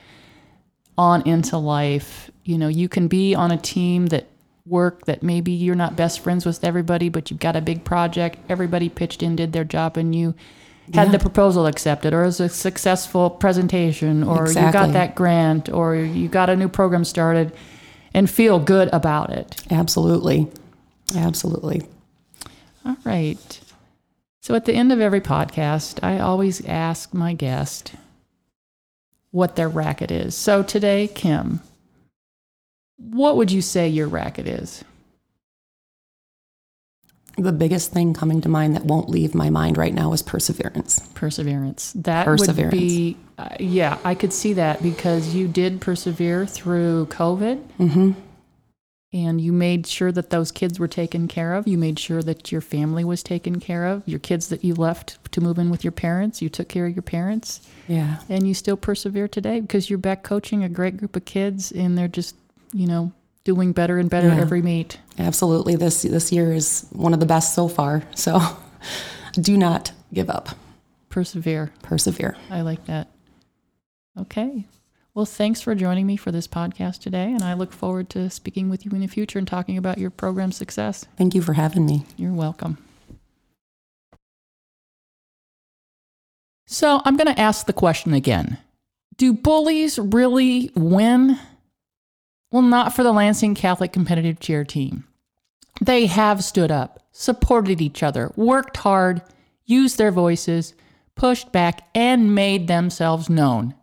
on 0.98 1.22
into 1.26 1.56
life. 1.56 2.30
You 2.44 2.58
know, 2.58 2.68
you 2.68 2.90
can 2.90 3.08
be 3.08 3.34
on 3.34 3.50
a 3.50 3.56
team 3.56 4.06
that 4.08 4.26
work 4.66 5.04
that 5.04 5.22
maybe 5.22 5.52
you're 5.52 5.74
not 5.74 5.96
best 5.96 6.20
friends 6.20 6.46
with 6.46 6.64
everybody, 6.64 7.08
but 7.08 7.30
you've 7.30 7.40
got 7.40 7.56
a 7.56 7.60
big 7.60 7.84
project. 7.84 8.38
Everybody 8.48 8.88
pitched 8.88 9.22
in, 9.22 9.36
did 9.36 9.52
their 9.52 9.64
job, 9.64 9.96
and 9.96 10.14
you 10.14 10.34
had 10.92 11.06
yeah. 11.06 11.12
the 11.12 11.18
proposal 11.18 11.66
accepted, 11.66 12.12
or 12.12 12.22
it 12.22 12.26
was 12.26 12.40
a 12.40 12.48
successful 12.48 13.30
presentation, 13.30 14.22
or 14.22 14.44
exactly. 14.44 14.66
you 14.66 14.72
got 14.72 14.92
that 14.92 15.14
grant, 15.14 15.68
or 15.68 15.94
you 15.94 16.28
got 16.28 16.50
a 16.50 16.56
new 16.56 16.68
program 16.68 17.04
started, 17.04 17.52
and 18.14 18.30
feel 18.30 18.58
good 18.58 18.88
about 18.92 19.30
it. 19.30 19.62
Absolutely. 19.70 20.46
Absolutely. 21.16 21.82
All 22.86 22.96
right. 23.04 23.60
So 24.40 24.54
at 24.54 24.66
the 24.66 24.74
end 24.74 24.92
of 24.92 25.00
every 25.00 25.20
podcast, 25.20 26.00
I 26.02 26.18
always 26.18 26.64
ask 26.66 27.14
my 27.14 27.32
guest 27.32 27.94
what 29.30 29.56
their 29.56 29.68
racket 29.68 30.10
is. 30.10 30.36
So 30.36 30.62
today, 30.62 31.08
Kim, 31.08 31.60
what 32.96 33.36
would 33.36 33.50
you 33.50 33.62
say 33.62 33.88
your 33.88 34.08
racket 34.08 34.46
is? 34.46 34.84
The 37.36 37.52
biggest 37.52 37.90
thing 37.90 38.14
coming 38.14 38.40
to 38.42 38.48
mind 38.48 38.76
that 38.76 38.84
won't 38.84 39.08
leave 39.08 39.34
my 39.34 39.50
mind 39.50 39.76
right 39.76 39.92
now 39.92 40.12
is 40.12 40.22
perseverance. 40.22 41.00
Perseverance. 41.14 41.92
That 41.96 42.24
perseverance. 42.24 42.74
would 42.74 42.80
be, 42.80 43.16
uh, 43.38 43.48
yeah, 43.58 43.98
I 44.04 44.14
could 44.14 44.32
see 44.32 44.52
that 44.52 44.82
because 44.82 45.34
you 45.34 45.48
did 45.48 45.80
persevere 45.80 46.46
through 46.46 47.06
COVID. 47.06 47.60
Mm-hmm. 47.80 48.12
And 49.12 49.40
you 49.40 49.52
made 49.52 49.86
sure 49.86 50.10
that 50.10 50.30
those 50.30 50.50
kids 50.50 50.80
were 50.80 50.88
taken 50.88 51.28
care 51.28 51.54
of. 51.54 51.68
You 51.68 51.78
made 51.78 52.00
sure 52.00 52.20
that 52.22 52.50
your 52.50 52.60
family 52.60 53.04
was 53.04 53.22
taken 53.22 53.60
care 53.60 53.86
of. 53.86 54.02
Your 54.06 54.18
kids 54.18 54.48
that 54.48 54.64
you 54.64 54.74
left 54.74 55.32
to 55.32 55.40
move 55.40 55.56
in 55.58 55.70
with 55.70 55.84
your 55.84 55.92
parents, 55.92 56.42
you 56.42 56.48
took 56.48 56.68
care 56.68 56.86
of 56.86 56.96
your 56.96 57.02
parents. 57.02 57.60
Yeah. 57.86 58.18
And 58.28 58.48
you 58.48 58.54
still 58.54 58.76
persevere 58.76 59.28
today 59.28 59.60
because 59.60 59.88
you're 59.88 60.00
back 60.00 60.24
coaching 60.24 60.64
a 60.64 60.68
great 60.68 60.96
group 60.96 61.14
of 61.14 61.24
kids 61.24 61.70
and 61.70 61.96
they're 61.96 62.08
just 62.08 62.34
you 62.74 62.86
know, 62.86 63.12
doing 63.44 63.72
better 63.72 63.98
and 63.98 64.10
better 64.10 64.28
yeah. 64.28 64.40
every 64.40 64.60
meet. 64.60 64.98
Absolutely. 65.18 65.76
This 65.76 66.02
this 66.02 66.32
year 66.32 66.52
is 66.52 66.86
one 66.92 67.14
of 67.14 67.20
the 67.20 67.26
best 67.26 67.54
so 67.54 67.68
far. 67.68 68.02
So 68.14 68.40
do 69.32 69.56
not 69.56 69.92
give 70.12 70.28
up. 70.28 70.50
Persevere. 71.08 71.72
Persevere. 71.82 72.36
I 72.50 72.62
like 72.62 72.84
that. 72.86 73.08
Okay. 74.18 74.66
Well, 75.14 75.24
thanks 75.24 75.60
for 75.60 75.76
joining 75.76 76.06
me 76.06 76.16
for 76.16 76.32
this 76.32 76.48
podcast 76.48 76.98
today, 76.98 77.26
and 77.26 77.42
I 77.42 77.54
look 77.54 77.72
forward 77.72 78.10
to 78.10 78.28
speaking 78.30 78.68
with 78.68 78.84
you 78.84 78.90
in 78.90 79.00
the 79.00 79.06
future 79.06 79.38
and 79.38 79.46
talking 79.46 79.78
about 79.78 79.96
your 79.96 80.10
program 80.10 80.50
success. 80.50 81.06
Thank 81.16 81.36
you 81.36 81.42
for 81.42 81.52
having 81.52 81.86
me. 81.86 82.04
You're 82.16 82.32
welcome. 82.32 82.78
So, 86.66 87.00
I'm 87.04 87.16
going 87.16 87.32
to 87.32 87.40
ask 87.40 87.66
the 87.66 87.72
question 87.72 88.12
again 88.12 88.58
Do 89.16 89.32
bullies 89.32 90.00
really 90.00 90.72
win? 90.74 91.38
Well, 92.54 92.62
not 92.62 92.94
for 92.94 93.02
the 93.02 93.10
Lansing 93.10 93.56
Catholic 93.56 93.92
competitive 93.92 94.38
cheer 94.38 94.64
team. 94.64 95.08
They 95.80 96.06
have 96.06 96.44
stood 96.44 96.70
up, 96.70 97.02
supported 97.10 97.80
each 97.80 98.00
other, 98.00 98.30
worked 98.36 98.76
hard, 98.76 99.22
used 99.64 99.98
their 99.98 100.12
voices, 100.12 100.72
pushed 101.16 101.50
back, 101.50 101.88
and 101.96 102.32
made 102.32 102.68
themselves 102.68 103.28
known. 103.28 103.74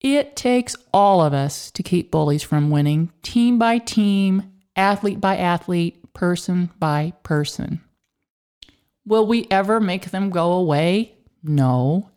It 0.00 0.36
takes 0.36 0.76
all 0.94 1.20
of 1.20 1.34
us 1.34 1.72
to 1.72 1.82
keep 1.82 2.12
bullies 2.12 2.44
from 2.44 2.70
winning, 2.70 3.10
team 3.24 3.58
by 3.58 3.78
team, 3.78 4.52
athlete 4.76 5.20
by 5.20 5.36
athlete, 5.36 6.12
person 6.14 6.70
by 6.78 7.12
person. 7.24 7.80
Will 9.04 9.26
we 9.26 9.48
ever 9.50 9.80
make 9.80 10.12
them 10.12 10.30
go 10.30 10.52
away? 10.52 11.16
No. 11.42 12.08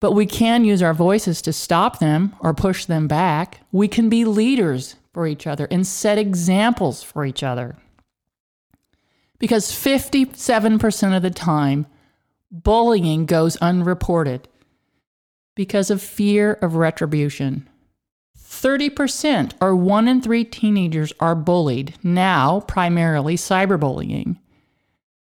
But 0.00 0.12
we 0.12 0.26
can 0.26 0.64
use 0.64 0.82
our 0.82 0.94
voices 0.94 1.42
to 1.42 1.52
stop 1.52 1.98
them 1.98 2.34
or 2.40 2.54
push 2.54 2.84
them 2.84 3.08
back. 3.08 3.60
We 3.72 3.88
can 3.88 4.08
be 4.08 4.24
leaders 4.24 4.96
for 5.12 5.26
each 5.26 5.46
other 5.46 5.66
and 5.70 5.86
set 5.86 6.18
examples 6.18 7.02
for 7.02 7.24
each 7.24 7.42
other. 7.42 7.76
Because 9.38 9.72
57% 9.72 11.16
of 11.16 11.22
the 11.22 11.30
time, 11.30 11.86
bullying 12.50 13.26
goes 13.26 13.56
unreported 13.56 14.48
because 15.54 15.90
of 15.90 16.00
fear 16.00 16.52
of 16.54 16.76
retribution. 16.76 17.68
30% 18.38 19.52
or 19.60 19.76
one 19.76 20.08
in 20.08 20.22
three 20.22 20.44
teenagers 20.44 21.12
are 21.20 21.34
bullied, 21.34 21.94
now 22.02 22.60
primarily 22.60 23.36
cyberbullying, 23.36 24.38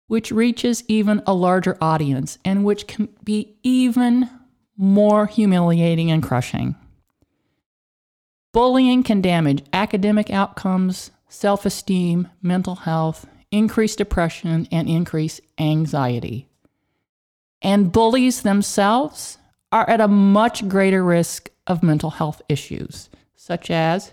which 0.06 0.30
reaches 0.30 0.84
even 0.86 1.22
a 1.26 1.34
larger 1.34 1.76
audience 1.80 2.38
and 2.44 2.64
which 2.64 2.86
can 2.86 3.08
be 3.24 3.56
even 3.62 4.28
more 4.78 5.26
humiliating 5.26 6.10
and 6.10 6.22
crushing. 6.22 6.76
Bullying 8.52 9.02
can 9.02 9.20
damage 9.20 9.64
academic 9.72 10.30
outcomes, 10.30 11.10
self 11.28 11.66
esteem, 11.66 12.28
mental 12.40 12.76
health, 12.76 13.26
increase 13.50 13.96
depression, 13.96 14.66
and 14.70 14.88
increase 14.88 15.40
anxiety. 15.58 16.48
And 17.60 17.92
bullies 17.92 18.42
themselves 18.42 19.38
are 19.72 19.88
at 19.90 20.00
a 20.00 20.08
much 20.08 20.66
greater 20.68 21.04
risk 21.04 21.50
of 21.66 21.82
mental 21.82 22.10
health 22.10 22.40
issues, 22.48 23.10
such 23.34 23.70
as 23.70 24.12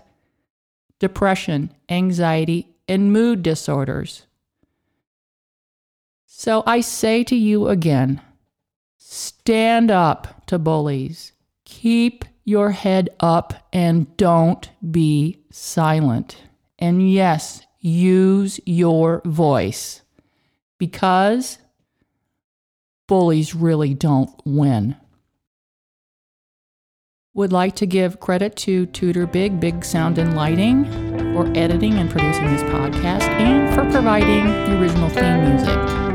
depression, 0.98 1.72
anxiety, 1.88 2.68
and 2.88 3.12
mood 3.12 3.42
disorders. 3.42 4.26
So 6.26 6.62
I 6.66 6.80
say 6.80 7.24
to 7.24 7.36
you 7.36 7.68
again 7.68 8.20
stand 9.08 9.88
up 9.88 10.44
to 10.46 10.58
bullies. 10.58 11.32
Keep 11.64 12.24
your 12.44 12.72
head 12.72 13.08
up 13.20 13.54
and 13.72 14.16
don't 14.16 14.68
be 14.90 15.44
silent. 15.50 16.42
And 16.78 17.10
yes, 17.12 17.64
use 17.80 18.58
your 18.66 19.22
voice 19.24 20.02
because 20.78 21.58
bullies 23.06 23.54
really 23.54 23.94
don't 23.94 24.30
win. 24.44 24.96
Would 27.34 27.52
like 27.52 27.76
to 27.76 27.86
give 27.86 28.18
credit 28.18 28.56
to 28.56 28.86
Tudor 28.86 29.26
Big, 29.26 29.60
Big 29.60 29.84
Sound 29.84 30.18
and 30.18 30.34
Lighting 30.34 30.84
for 31.32 31.46
editing 31.56 31.94
and 31.94 32.10
producing 32.10 32.46
this 32.46 32.62
podcast 32.64 33.22
and 33.22 33.72
for 33.74 33.88
providing 33.92 34.46
the 34.46 34.80
original 34.80 35.10
theme 35.10 35.54
music. 35.54 36.05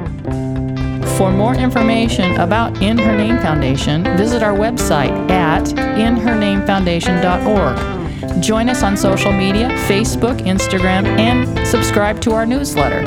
For 1.17 1.31
more 1.31 1.55
information 1.55 2.39
about 2.39 2.81
In 2.81 2.97
Her 2.97 3.15
Name 3.15 3.37
Foundation, 3.39 4.03
visit 4.17 4.41
our 4.41 4.53
website 4.53 5.11
at 5.29 5.65
inhernamefoundation.org. 5.65 8.41
Join 8.41 8.69
us 8.69 8.83
on 8.83 8.95
social 8.97 9.31
media 9.31 9.69
Facebook, 9.87 10.39
Instagram, 10.41 11.05
and 11.19 11.67
subscribe 11.67 12.19
to 12.21 12.31
our 12.31 12.45
newsletter 12.45 13.01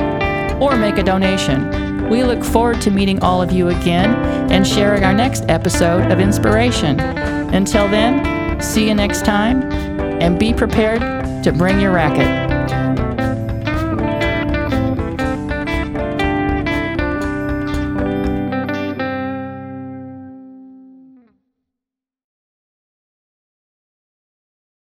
or 0.61 0.76
make 0.76 0.98
a 0.98 1.02
donation. 1.02 2.09
We 2.09 2.22
look 2.22 2.44
forward 2.44 2.80
to 2.82 2.90
meeting 2.90 3.22
all 3.22 3.40
of 3.42 3.50
you 3.50 3.68
again 3.68 4.14
and 4.50 4.66
sharing 4.66 5.05
our 5.05 5.14
next 5.14 5.44
episode 5.48 6.12
of 6.12 6.20
Inspiration. 6.20 7.00
Until 7.00 7.88
then, 7.88 8.61
see 8.61 8.88
you 8.88 8.94
next 8.94 9.24
time 9.24 9.62
and 10.20 10.38
be 10.38 10.52
prepared 10.52 11.00
to 11.42 11.52
bring 11.52 11.80
your 11.80 11.92
racket. 11.92 12.43